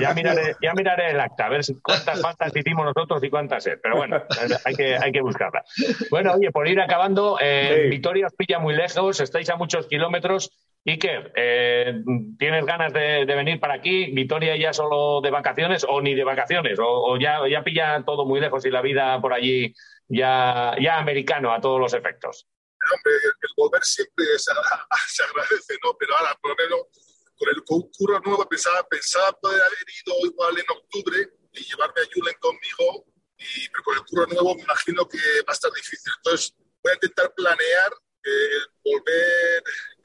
Ya 0.00 0.14
miraré, 0.14 0.56
ya 0.62 0.72
miraré 0.74 1.10
el 1.10 1.20
acta, 1.20 1.46
a 1.46 1.48
ver 1.48 1.62
cuántas 1.82 2.20
faltas 2.20 2.54
hicimos 2.54 2.84
nosotros 2.84 3.22
y 3.22 3.30
cuántas 3.30 3.66
es. 3.66 3.78
Pero 3.82 3.96
bueno, 3.96 4.22
hay 4.64 4.74
que, 4.74 4.96
hay 4.96 5.12
que 5.12 5.20
buscarla. 5.20 5.64
Bueno, 6.10 6.32
oye, 6.34 6.50
por 6.50 6.68
ir 6.68 6.80
acabando, 6.80 7.38
eh, 7.40 7.82
sí. 7.84 7.90
Vitoria 7.90 8.26
os 8.26 8.34
pilla 8.34 8.58
muy 8.58 8.74
lejos, 8.74 9.20
estáis 9.20 9.48
a 9.50 9.56
muchos 9.56 9.86
kilómetros. 9.86 10.50
Iker, 10.84 11.32
eh, 11.36 12.02
¿tienes 12.38 12.66
ganas 12.66 12.92
de, 12.92 13.24
de, 13.24 13.34
venir 13.36 13.60
para 13.60 13.74
aquí? 13.74 14.06
¿Vitoria 14.12 14.56
ya 14.56 14.72
solo 14.72 15.20
de 15.20 15.30
vacaciones 15.30 15.86
o 15.88 16.00
ni 16.00 16.14
de 16.14 16.24
vacaciones? 16.24 16.78
¿O, 16.80 17.12
o 17.12 17.16
ya, 17.18 17.38
ya 17.48 17.62
pilla 17.62 18.02
todo 18.04 18.26
muy 18.26 18.40
lejos 18.40 18.66
y 18.66 18.70
la 18.70 18.82
vida 18.82 19.20
por 19.20 19.32
allí 19.32 19.72
ya, 20.08 20.74
ya 20.80 20.98
americano 20.98 21.52
a 21.52 21.60
todos 21.60 21.80
los 21.80 21.94
efectos? 21.94 22.48
Hombre, 22.94 23.12
el 23.14 23.50
volver 23.56 23.84
siempre 23.84 24.24
se, 24.38 24.52
agradece, 25.24 25.78
¿no? 25.82 25.96
Pero 25.98 26.16
ahora, 26.16 26.34
por 26.40 26.50
lo 26.50 26.56
menos, 26.56 26.80
con 27.36 27.48
el 27.48 27.62
curro 27.64 28.20
nuevo 28.20 28.48
pensaba, 28.48 28.86
pensaba 28.88 29.32
poder 29.32 29.60
haber 29.60 29.86
ido 30.04 30.26
igual 30.26 30.58
en 30.58 30.64
octubre 30.68 31.28
y 31.52 31.64
llevarme 31.64 32.02
a 32.02 32.08
Julen 32.12 32.36
conmigo, 32.40 33.06
y, 33.38 33.68
pero 33.68 33.84
con 33.84 33.94
el 33.96 34.04
curro 34.04 34.26
nuevo 34.26 34.54
me 34.54 34.62
imagino 34.62 35.08
que 35.08 35.18
va 35.18 35.50
a 35.50 35.52
estar 35.52 35.72
difícil. 35.72 36.12
Entonces, 36.18 36.54
voy 36.82 36.92
a 36.92 36.94
intentar 36.94 37.34
planear 37.34 37.92
eh, 38.24 38.60
volver 38.84 39.64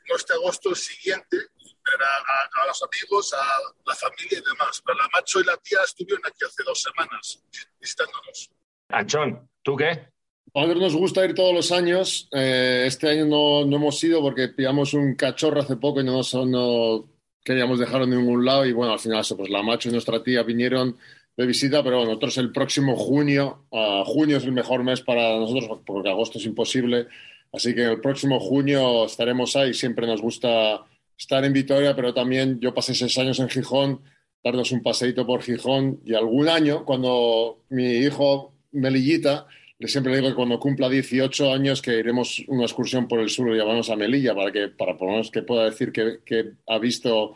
no 0.09 0.15
este 0.15 0.33
agosto 0.33 0.69
el 0.69 0.75
siguiente, 0.75 1.37
ver 1.37 2.01
a, 2.01 2.61
a, 2.61 2.67
los 2.67 2.81
amigos, 2.83 3.33
a 3.33 3.45
la 3.85 3.95
familia 3.95 4.39
y 4.39 4.41
demás. 4.41 4.81
Pero 4.85 4.97
la 4.97 5.09
macho 5.13 5.39
y 5.39 5.43
la 5.43 5.57
tía 5.57 5.79
estuvieron 5.83 6.25
aquí 6.25 6.45
hace 6.45 6.63
dos 6.63 6.81
semanas 6.81 7.43
visitándonos. 7.79 8.51
Anchón, 8.89 9.49
¿tú 9.61 9.75
qué? 9.75 10.09
A 10.57 10.61
nosotros 10.61 10.81
nos 10.81 10.95
gusta 10.95 11.23
ir 11.23 11.35
todos 11.35 11.53
los 11.53 11.71
años. 11.71 12.27
Eh, 12.31 12.85
este 12.87 13.07
año 13.07 13.25
no, 13.25 13.63
no, 13.63 13.75
hemos 13.75 14.03
ido 14.03 14.23
porque 14.23 14.47
pillamos 14.47 14.95
un 14.95 15.13
cachorro 15.13 15.61
hace 15.61 15.75
poco 15.75 16.01
y 16.01 16.03
no, 16.03 16.21
no 16.47 17.05
queríamos 17.43 17.77
dejarlo 17.77 18.05
en 18.05 18.17
ningún 18.17 18.43
lado. 18.43 18.65
Y 18.65 18.73
bueno, 18.73 18.93
al 18.93 18.97
final, 18.97 19.19
eso, 19.19 19.37
pues 19.37 19.51
la 19.51 19.61
macho 19.61 19.89
y 19.89 19.91
nuestra 19.91 20.23
tía 20.23 20.41
vinieron 20.41 20.97
de 21.37 21.45
visita, 21.45 21.83
pero 21.83 21.97
bueno, 21.97 22.09
nosotros 22.13 22.39
el 22.39 22.51
próximo 22.51 22.95
junio, 22.95 23.65
uh, 23.69 24.03
junio 24.05 24.37
es 24.37 24.45
el 24.45 24.51
mejor 24.51 24.83
mes 24.83 25.01
para 25.01 25.37
nosotros 25.37 25.79
porque 25.85 26.09
agosto 26.09 26.39
es 26.39 26.45
imposible. 26.45 27.05
Así 27.53 27.75
que 27.75 27.83
el 27.83 28.01
próximo 28.01 28.39
junio 28.39 29.05
estaremos 29.05 29.55
ahí. 29.55 29.75
Siempre 29.75 30.07
nos 30.07 30.23
gusta 30.23 30.83
estar 31.15 31.45
en 31.45 31.53
Vitoria, 31.53 31.95
pero 31.95 32.15
también 32.15 32.59
yo 32.59 32.73
pasé 32.73 32.95
seis 32.95 33.15
años 33.19 33.39
en 33.39 33.49
Gijón, 33.49 34.01
darnos 34.43 34.71
un 34.71 34.81
paseíto 34.81 35.23
por 35.23 35.43
Gijón 35.43 35.99
y 36.03 36.15
algún 36.15 36.49
año, 36.49 36.83
cuando 36.83 37.59
mi 37.69 37.97
hijo 37.97 38.53
Melillita, 38.71 39.45
siempre 39.85 40.15
digo 40.15 40.29
que 40.29 40.35
cuando 40.35 40.59
cumpla 40.59 40.89
18 40.89 41.53
años 41.53 41.81
que 41.81 41.99
iremos 41.99 42.43
una 42.47 42.63
excursión 42.63 43.07
por 43.07 43.19
el 43.19 43.29
sur 43.29 43.53
y 43.53 43.57
llamamos 43.57 43.89
a 43.89 43.95
Melilla 43.95 44.33
para 44.33 44.51
que, 44.51 44.69
para 44.69 44.97
por 44.97 45.07
lo 45.07 45.11
menos 45.13 45.29
que 45.29 45.43
pueda 45.43 45.65
decir 45.65 45.91
que, 45.91 46.19
que 46.25 46.53
ha 46.67 46.79
visto 46.79 47.35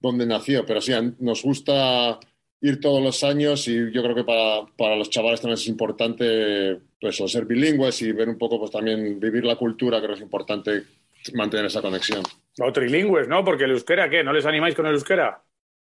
dónde 0.00 0.26
nació. 0.26 0.64
Pero 0.64 0.80
sí, 0.80 0.92
nos 1.20 1.42
gusta 1.42 2.18
ir 2.62 2.80
todos 2.80 3.02
los 3.02 3.22
años 3.24 3.66
y 3.68 3.90
yo 3.92 4.02
creo 4.02 4.14
que 4.14 4.24
para, 4.24 4.66
para 4.76 4.96
los 4.96 5.10
chavales 5.10 5.40
también 5.40 5.58
es 5.58 5.66
importante 5.66 6.78
pues, 7.00 7.16
ser 7.16 7.44
bilingües 7.44 8.00
y 8.02 8.12
ver 8.12 8.28
un 8.28 8.38
poco, 8.38 8.58
pues 8.58 8.70
también 8.70 9.18
vivir 9.18 9.44
la 9.44 9.56
cultura, 9.56 9.98
creo 9.98 10.10
que 10.10 10.16
es 10.16 10.22
importante 10.22 10.82
mantener 11.34 11.66
esa 11.66 11.82
conexión. 11.82 12.22
O 12.60 12.72
trilingües, 12.72 13.28
¿no? 13.28 13.44
Porque 13.44 13.64
el 13.64 13.72
euskera, 13.72 14.08
¿qué? 14.08 14.22
¿No 14.22 14.32
les 14.32 14.46
animáis 14.46 14.74
con 14.74 14.86
el 14.86 14.94
euskera? 14.94 15.42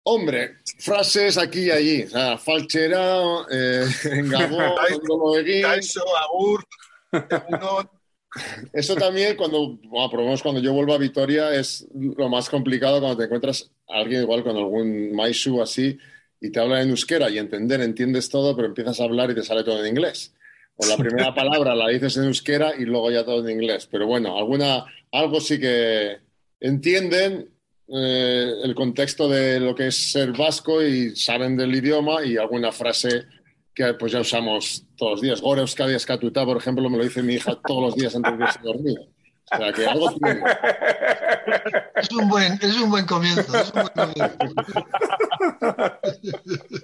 Hombre, 0.04 0.58
frases 0.80 1.38
aquí 1.38 1.66
y 1.66 1.72
allí. 1.72 2.04
O 2.04 2.10
sea, 2.10 2.38
falchera, 2.38 3.22
eh, 3.52 3.86
engabó, 4.12 4.60
agur, 4.60 6.66
Eso 8.74 8.96
también, 8.96 9.36
cuando, 9.36 9.78
bueno, 9.84 10.10
por 10.10 10.20
lo 10.20 10.26
menos 10.26 10.42
cuando 10.42 10.62
yo 10.62 10.74
vuelvo 10.74 10.94
a 10.94 10.98
Vitoria, 10.98 11.54
es 11.54 11.88
lo 11.94 12.30
más 12.30 12.50
complicado 12.50 13.00
cuando 13.00 13.18
te 13.18 13.26
encuentras 13.26 13.72
a 13.88 14.00
alguien 14.00 14.22
igual 14.22 14.44
con 14.44 14.56
algún 14.56 15.14
maishu 15.14 15.62
así 15.62 15.98
y 16.42 16.52
te 16.52 16.60
habla 16.60 16.82
en 16.82 16.90
euskera 16.90 17.30
y 17.30 17.38
entender, 17.38 17.82
entiendes 17.82 18.30
todo, 18.30 18.56
pero 18.56 18.68
empiezas 18.68 19.00
a 19.00 19.04
hablar 19.04 19.30
y 19.32 19.36
te 19.36 19.44
sale 19.44 19.64
todo 19.64 19.84
en 19.84 19.90
inglés. 19.90 20.34
O 20.78 20.86
la 20.86 20.96
primera 20.96 21.34
palabra 21.36 21.76
la 21.76 21.90
dices 21.90 22.16
en 22.18 22.26
euskera 22.26 22.74
y 22.78 22.86
luego 22.86 23.12
ya 23.12 23.26
todo 23.26 23.46
en 23.46 23.52
inglés. 23.52 23.88
Pero 23.92 24.08
bueno, 24.08 24.38
alguna, 24.38 24.86
algo 25.12 25.42
sí 25.42 25.60
que 25.60 26.20
entienden 26.62 27.50
eh, 27.92 28.54
el 28.64 28.76
contexto 28.76 29.28
de 29.28 29.60
lo 29.60 29.74
que 29.74 29.88
es 29.88 30.12
ser 30.12 30.32
vasco 30.32 30.82
y 30.82 31.16
saben 31.16 31.58
del 31.58 31.74
idioma 31.76 32.24
y 32.24 32.38
alguna 32.38 32.72
frase 32.72 33.26
que 33.74 33.94
pues 33.96 34.12
ya 34.12 34.20
usamos 34.20 34.86
todos 34.96 35.14
los 35.14 35.22
días. 35.22 35.42
Gore 35.42 35.62
Euskadi 35.62 35.96
Escatuta, 35.96 36.46
por 36.46 36.58
ejemplo, 36.58 36.90
me 36.90 36.98
lo 36.98 37.04
dice 37.04 37.24
mi 37.24 37.36
hija 37.36 37.56
todos 37.66 37.82
los 37.82 37.96
días 37.96 38.16
antes 38.16 38.34
de 38.34 38.62
dormir. 38.62 39.00
O 39.52 39.58
sea, 39.58 39.74
que 39.74 39.86
algo 39.86 40.12
tiene. 40.12 40.42
Es 41.96 42.12
un 42.12 42.30
buen, 42.30 42.54
es 42.62 42.78
un 42.78 42.90
buen 42.92 43.06
comienzo. 43.06 43.58
Es 43.58 43.72
un 43.74 43.82
buen 43.82 44.10
comienzo. 44.14 44.38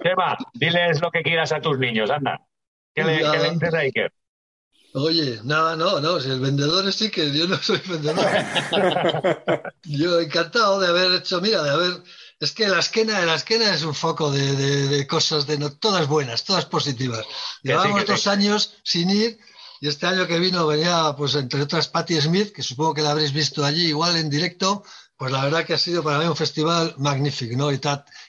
Eva, 0.02 0.36
diles 0.54 1.00
lo 1.00 1.10
que 1.10 1.22
quieras 1.22 1.52
a 1.52 1.60
tus 1.60 1.78
niños, 1.78 2.10
anda. 2.10 2.40
¿Qué 2.94 3.04
le, 3.04 3.18
¿qué 3.18 3.38
le 3.38 3.50
dices 3.50 3.74
a 3.74 3.78
Iker? 3.78 4.12
Oye, 4.98 5.40
no, 5.44 5.76
no, 5.76 6.00
no, 6.00 6.18
si 6.18 6.30
el 6.30 6.40
vendedor 6.40 6.88
es 6.88 7.02
Iker, 7.02 7.30
yo 7.30 7.46
no 7.46 7.62
soy 7.62 7.82
vendedor. 7.86 8.24
yo 9.84 10.20
encantado 10.20 10.80
de 10.80 10.88
haber 10.88 11.12
hecho, 11.12 11.38
mira, 11.42 11.62
de 11.62 11.68
haber... 11.70 12.02
Es 12.40 12.52
que 12.52 12.66
la 12.66 12.78
esquena, 12.78 13.20
la 13.26 13.34
esquena 13.34 13.74
es 13.74 13.82
un 13.82 13.94
foco 13.94 14.30
de, 14.30 14.56
de, 14.56 14.88
de 14.88 15.06
cosas, 15.06 15.46
de 15.46 15.58
no, 15.58 15.70
todas 15.72 16.08
buenas, 16.08 16.44
todas 16.44 16.64
positivas. 16.64 17.26
Llevamos 17.62 18.00
sí, 18.00 18.06
dos 18.06 18.22
sí. 18.22 18.28
años 18.30 18.74
sin 18.84 19.10
ir 19.10 19.38
y 19.82 19.88
este 19.88 20.06
año 20.06 20.26
que 20.26 20.38
vino 20.38 20.66
venía, 20.66 21.14
pues 21.14 21.34
entre 21.34 21.60
otras, 21.60 21.88
Patti 21.88 22.18
Smith, 22.18 22.52
que 22.54 22.62
supongo 22.62 22.94
que 22.94 23.02
la 23.02 23.10
habréis 23.10 23.32
visto 23.32 23.66
allí 23.66 23.88
igual 23.88 24.16
en 24.16 24.30
directo, 24.30 24.82
pues 25.18 25.30
la 25.30 25.44
verdad 25.44 25.66
que 25.66 25.74
ha 25.74 25.78
sido 25.78 26.02
para 26.02 26.18
mí 26.20 26.24
un 26.24 26.36
festival 26.36 26.94
magnífico, 26.96 27.54
¿no? 27.54 27.70
Y, 27.70 27.80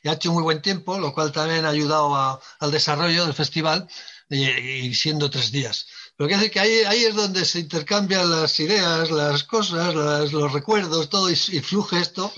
y 0.04 0.10
ha 0.10 0.14
hecho 0.14 0.34
muy 0.34 0.44
buen 0.44 0.62
tiempo, 0.62 1.00
lo 1.00 1.14
cual 1.14 1.32
también 1.32 1.66
ha 1.66 1.70
ayudado 1.70 2.14
a, 2.14 2.42
al 2.60 2.72
desarrollo 2.72 3.24
del 3.24 3.34
festival, 3.34 3.88
y, 4.30 4.46
y, 4.46 4.94
siendo 4.94 5.30
tres 5.30 5.52
días. 5.52 5.88
Pero 6.18 6.28
quiere 6.28 6.42
decir 6.42 6.52
que 6.52 6.60
ahí, 6.60 6.80
ahí 6.88 7.06
es 7.06 7.16
donde 7.16 7.46
se 7.46 7.60
intercambian 7.60 8.30
las 8.30 8.60
ideas, 8.60 9.12
las 9.12 9.44
cosas, 9.44 9.94
las, 9.94 10.34
los 10.34 10.52
recuerdos, 10.52 11.10
todo, 11.10 11.30
y, 11.30 11.34
y 11.34 11.60
fluye 11.60 12.00
esto 12.00 12.32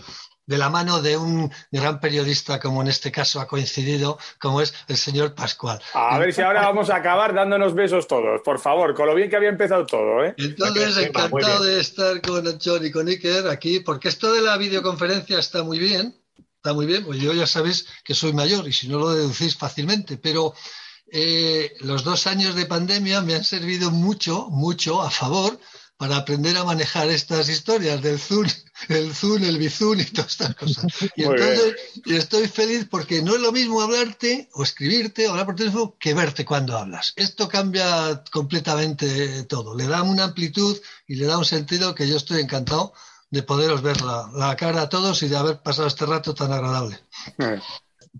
de 0.50 0.58
la 0.58 0.72
mano 0.72 1.00
de 1.00 1.16
un 1.16 1.52
gran 1.72 2.00
periodista, 2.00 2.60
como 2.60 2.82
en 2.82 2.88
este 2.88 3.12
caso 3.12 3.40
ha 3.40 3.48
coincidido, 3.48 4.18
como 4.40 4.62
es 4.62 4.74
el 4.88 4.98
señor 4.98 5.36
Pascual. 5.36 5.80
A 5.94 6.18
ver 6.18 6.34
si 6.34 6.42
ahora 6.42 6.62
vamos 6.62 6.90
a 6.90 6.96
acabar 6.96 7.36
dándonos 7.36 7.76
besos 7.76 8.08
todos, 8.08 8.42
por 8.42 8.58
favor, 8.58 8.96
con 8.96 9.06
lo 9.06 9.14
bien 9.14 9.30
que 9.30 9.36
había 9.36 9.50
empezado 9.50 9.86
todo. 9.86 10.26
¿eh? 10.26 10.34
Entonces, 10.38 10.98
encantado 10.98 11.64
de 11.64 11.80
estar 11.80 12.20
con 12.22 12.48
Anchón 12.48 12.84
y 12.84 12.92
con 12.92 13.08
Iker 13.08 13.48
aquí, 13.48 13.82
porque 13.82 14.10
esto 14.10 14.34
de 14.34 14.42
la 14.42 14.58
videoconferencia 14.58 15.38
está 15.38 15.62
muy 15.62 15.78
bien, 15.78 16.16
está 16.56 16.74
muy 16.74 16.88
bien, 16.88 17.06
pues 17.06 17.20
yo 17.20 17.32
ya 17.32 17.46
sabéis 17.46 17.88
que 18.04 18.16
soy 18.16 18.34
mayor 18.34 18.68
y 18.68 18.74
si 18.74 18.88
no 18.88 18.98
lo 18.98 19.14
deducís 19.14 19.56
fácilmente, 19.56 20.18
pero 20.18 20.56
eh, 21.12 21.74
los 21.82 22.04
dos 22.04 22.28
años 22.28 22.56
de 22.56 22.66
pandemia 22.66 23.22
me 23.22 23.36
han 23.36 23.44
servido 23.44 23.92
mucho, 23.92 24.48
mucho 24.50 25.02
a 25.02 25.10
favor 25.10 25.60
para 26.00 26.16
aprender 26.16 26.56
a 26.56 26.64
manejar 26.64 27.10
estas 27.10 27.50
historias 27.50 28.02
del 28.02 28.18
Zoom, 28.18 28.48
el 28.88 29.14
Zoom, 29.14 29.44
el 29.44 29.58
Bizum 29.58 30.00
y 30.00 30.06
todas 30.06 30.32
estas 30.32 30.56
cosas. 30.56 30.86
Y 31.18 31.26
Muy 31.26 31.36
entonces 31.36 31.76
estoy 32.06 32.48
feliz 32.48 32.88
porque 32.90 33.22
no 33.22 33.36
es 33.36 33.42
lo 33.42 33.52
mismo 33.52 33.82
hablarte 33.82 34.50
o 34.54 34.64
escribirte 34.64 35.28
o 35.28 35.32
hablar 35.32 35.46
por 35.46 35.58
teléfono 35.58 35.98
que 36.00 36.14
verte 36.14 36.46
cuando 36.46 36.78
hablas. 36.78 37.12
Esto 37.18 37.50
cambia 37.50 38.24
completamente 38.32 39.44
todo. 39.44 39.76
Le 39.76 39.88
da 39.88 40.04
una 40.04 40.24
amplitud 40.24 40.80
y 41.06 41.16
le 41.16 41.26
da 41.26 41.38
un 41.38 41.44
sentido 41.44 41.94
que 41.94 42.08
yo 42.08 42.16
estoy 42.16 42.40
encantado 42.40 42.94
de 43.30 43.44
poderos 43.44 43.82
ver 43.82 44.00
la, 44.02 44.30
la 44.34 44.56
cara 44.56 44.84
a 44.84 44.90
todos 44.90 45.22
y 45.22 45.28
de 45.28 45.36
haber 45.36 45.62
pasado 45.62 45.90
este 45.90 46.06
rato 46.06 46.34
tan 46.34 46.54
agradable. 46.54 46.98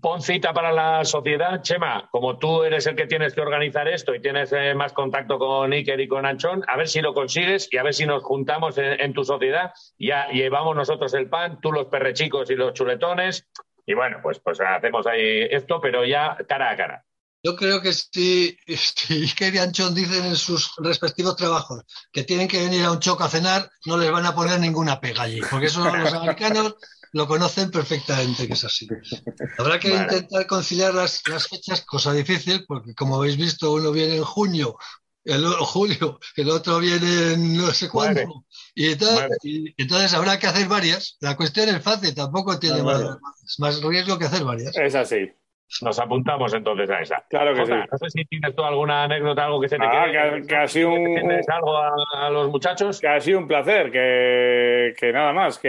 Pon 0.00 0.22
cita 0.22 0.52
para 0.52 0.72
la 0.72 1.04
sociedad. 1.04 1.62
Chema, 1.62 2.08
como 2.10 2.38
tú 2.38 2.62
eres 2.62 2.86
el 2.86 2.96
que 2.96 3.06
tienes 3.06 3.34
que 3.34 3.40
organizar 3.40 3.88
esto 3.88 4.14
y 4.14 4.20
tienes 4.20 4.52
eh, 4.52 4.74
más 4.74 4.92
contacto 4.92 5.38
con 5.38 5.72
Iker 5.72 6.00
y 6.00 6.08
con 6.08 6.26
Anchón, 6.26 6.64
a 6.68 6.76
ver 6.76 6.88
si 6.88 7.00
lo 7.00 7.14
consigues 7.14 7.68
y 7.70 7.78
a 7.78 7.82
ver 7.82 7.94
si 7.94 8.06
nos 8.06 8.22
juntamos 8.22 8.78
en, 8.78 9.00
en 9.00 9.12
tu 9.12 9.24
sociedad. 9.24 9.72
Ya 9.98 10.28
llevamos 10.28 10.76
nosotros 10.76 11.14
el 11.14 11.28
pan, 11.28 11.60
tú 11.60 11.72
los 11.72 11.86
perrechicos 11.86 12.50
y 12.50 12.56
los 12.56 12.74
chuletones. 12.74 13.46
Y 13.86 13.94
bueno, 13.94 14.18
pues, 14.22 14.38
pues 14.40 14.60
hacemos 14.60 15.06
ahí 15.06 15.48
esto, 15.50 15.80
pero 15.80 16.04
ya 16.04 16.36
cara 16.48 16.70
a 16.70 16.76
cara. 16.76 17.04
Yo 17.42 17.56
creo 17.56 17.80
que 17.80 17.92
si, 17.92 18.56
si 18.66 19.22
Iker 19.22 19.54
y 19.54 19.58
Anchón 19.58 19.94
dicen 19.94 20.26
en 20.26 20.36
sus 20.36 20.74
respectivos 20.78 21.36
trabajos 21.36 21.82
que 22.12 22.24
tienen 22.24 22.48
que 22.48 22.62
venir 22.62 22.84
a 22.84 22.92
un 22.92 23.00
choco 23.00 23.24
a 23.24 23.28
cenar, 23.28 23.70
no 23.86 23.96
les 23.96 24.10
van 24.10 24.26
a 24.26 24.34
poner 24.34 24.60
ninguna 24.60 25.00
pega 25.00 25.22
allí, 25.22 25.40
porque 25.50 25.66
eso 25.66 25.84
los 25.84 26.12
americanos 26.12 26.76
lo 27.12 27.26
conocen 27.26 27.70
perfectamente 27.70 28.46
que 28.46 28.52
es 28.54 28.64
así. 28.64 28.86
Habrá 29.58 29.78
que 29.78 29.94
intentar 29.94 30.46
conciliar 30.46 30.94
las, 30.94 31.22
las, 31.28 31.48
fechas, 31.48 31.82
cosa 31.82 32.12
difícil, 32.12 32.64
porque 32.66 32.94
como 32.94 33.16
habéis 33.16 33.36
visto, 33.36 33.72
uno 33.72 33.90
viene 33.90 34.16
en 34.16 34.24
junio, 34.24 34.76
el 35.24 35.44
julio, 35.44 36.18
el 36.36 36.50
otro 36.50 36.78
viene 36.78 37.34
en 37.34 37.56
no 37.56 37.70
sé 37.72 37.88
cuándo, 37.88 38.20
vale. 38.20 38.32
y, 38.74 38.96
tal, 38.96 39.14
vale. 39.14 39.36
y, 39.42 39.74
entonces 39.82 40.14
habrá 40.14 40.38
que 40.38 40.46
hacer 40.46 40.66
varias. 40.68 41.16
La 41.20 41.36
cuestión 41.36 41.68
es 41.68 41.82
fácil, 41.82 42.14
tampoco 42.14 42.58
tiene 42.58 42.82
más, 42.82 43.02
más, 43.58 43.82
riesgo 43.82 44.18
que 44.18 44.26
hacer 44.26 44.44
varias. 44.44 44.76
Es 44.76 44.94
así. 44.94 45.30
Nos 45.82 45.98
apuntamos 46.00 46.52
entonces 46.52 46.90
a 46.90 47.00
esa. 47.00 47.24
Claro 47.28 47.54
que 47.54 47.64
sí. 47.64 47.72
No 47.72 47.98
sé 47.98 48.10
si 48.10 48.24
tienes 48.24 48.54
tú 48.56 48.64
alguna 48.64 49.04
anécdota, 49.04 49.44
algo 49.44 49.60
que 49.60 49.68
se 49.68 49.78
te 49.78 49.84
ah, 49.86 50.06
quede. 50.10 50.40
Que, 50.40 50.46
que, 50.48 50.56
ha 50.56 50.66
sido 50.66 50.90
un, 50.90 51.14
¿Tienes 51.14 51.48
algo 51.48 51.76
a, 51.76 51.92
a, 52.26 52.30
los 52.30 52.50
muchachos? 52.50 53.00
Que 53.00 53.06
ha 53.06 53.20
sido 53.20 53.38
un 53.38 53.46
placer, 53.46 53.90
que, 53.92 54.94
que 54.98 55.12
nada 55.12 55.32
más. 55.32 55.58
Que 55.58 55.68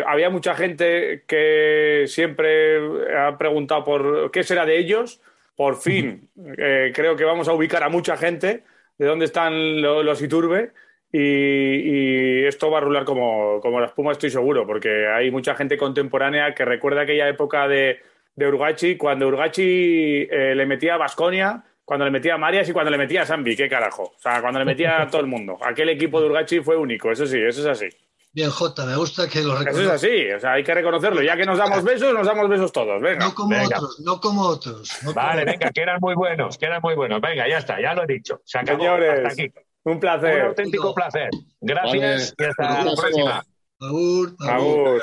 eh, 0.00 0.04
había 0.04 0.30
mucha 0.30 0.54
gente 0.54 1.22
que 1.28 2.04
siempre 2.06 2.78
ha 3.16 3.38
preguntado 3.38 3.84
por 3.84 4.30
qué 4.32 4.42
será 4.42 4.66
de 4.66 4.78
ellos. 4.78 5.22
Por 5.54 5.76
fin, 5.76 6.28
eh, 6.58 6.90
creo 6.94 7.14
que 7.16 7.24
vamos 7.24 7.46
a 7.46 7.52
ubicar 7.52 7.84
a 7.84 7.88
mucha 7.88 8.16
gente 8.16 8.64
de 8.98 9.06
dónde 9.06 9.26
están 9.26 9.80
los, 9.80 10.04
los 10.04 10.20
Iturbe. 10.22 10.72
Y, 11.12 11.18
y, 11.18 12.44
esto 12.46 12.70
va 12.70 12.78
a 12.78 12.80
rular 12.80 13.04
como, 13.04 13.60
como 13.60 13.80
la 13.80 13.86
espuma, 13.86 14.12
estoy 14.12 14.30
seguro, 14.30 14.66
porque 14.66 15.06
hay 15.08 15.30
mucha 15.30 15.54
gente 15.54 15.76
contemporánea 15.76 16.54
que 16.54 16.64
recuerda 16.64 17.02
aquella 17.02 17.28
época 17.28 17.66
de 17.66 18.00
de 18.34 18.46
Urgachi 18.46 18.96
cuando 18.96 19.28
Urgachi 19.28 20.28
eh, 20.30 20.54
le 20.54 20.66
metía 20.66 20.94
a 20.94 20.98
Basconia, 20.98 21.62
cuando 21.84 22.04
le 22.04 22.10
metía 22.10 22.34
a 22.34 22.38
Marias 22.38 22.68
y 22.68 22.72
cuando 22.72 22.90
le 22.90 22.98
metía 22.98 23.22
a 23.22 23.26
Zambi, 23.26 23.56
qué 23.56 23.68
carajo. 23.68 24.04
O 24.16 24.20
sea, 24.20 24.40
cuando 24.40 24.58
le 24.58 24.64
metía 24.64 25.02
a 25.02 25.08
todo 25.08 25.20
el 25.20 25.26
mundo. 25.26 25.58
Aquel 25.60 25.88
equipo 25.88 26.20
de 26.20 26.28
Urgachi 26.28 26.60
fue 26.60 26.76
único, 26.76 27.10
eso 27.10 27.26
sí, 27.26 27.38
eso 27.38 27.60
es 27.60 27.66
así. 27.66 27.88
Bien, 28.32 28.48
Jota, 28.48 28.86
me 28.86 28.94
gusta 28.94 29.28
que 29.28 29.42
lo 29.42 29.58
reconozcas. 29.58 29.74
Eso 29.74 29.82
es 29.82 29.90
así, 29.90 30.30
o 30.30 30.38
sea, 30.38 30.52
hay 30.52 30.62
que 30.62 30.72
reconocerlo. 30.72 31.20
Ya 31.20 31.36
que 31.36 31.44
nos 31.44 31.58
damos 31.58 31.82
besos, 31.82 32.14
nos 32.14 32.24
damos 32.24 32.48
besos 32.48 32.70
todos. 32.70 33.02
Venga. 33.02 33.26
No 33.26 33.34
como 33.34 33.50
venga. 33.50 33.76
otros, 33.76 34.00
no 34.00 34.20
como 34.20 34.42
otros. 34.42 35.02
No 35.02 35.12
vale, 35.12 35.42
como... 35.42 35.52
venga, 35.52 35.70
que 35.72 35.80
eran 35.80 35.98
muy 36.00 36.14
buenos, 36.14 36.56
que 36.56 36.66
eran 36.66 36.80
muy 36.80 36.94
buenos. 36.94 37.20
Venga, 37.20 37.48
ya 37.48 37.58
está, 37.58 37.80
ya 37.80 37.92
lo 37.92 38.04
he 38.04 38.06
dicho. 38.06 38.40
Se 38.44 38.58
acabó. 38.58 38.78
Señores, 38.78 39.26
hasta 39.26 39.28
aquí. 39.42 39.52
un 39.82 39.98
placer. 39.98 40.42
Un 40.42 40.48
auténtico 40.48 40.94
placer. 40.94 41.30
Gracias 41.60 42.34
vale. 42.36 42.48
y 42.48 42.50
hasta 42.50 42.84
la 42.84 42.94
próxima. 42.94 43.44
Agur, 43.80 44.36
agur. 44.38 44.88
agur. 44.88 45.02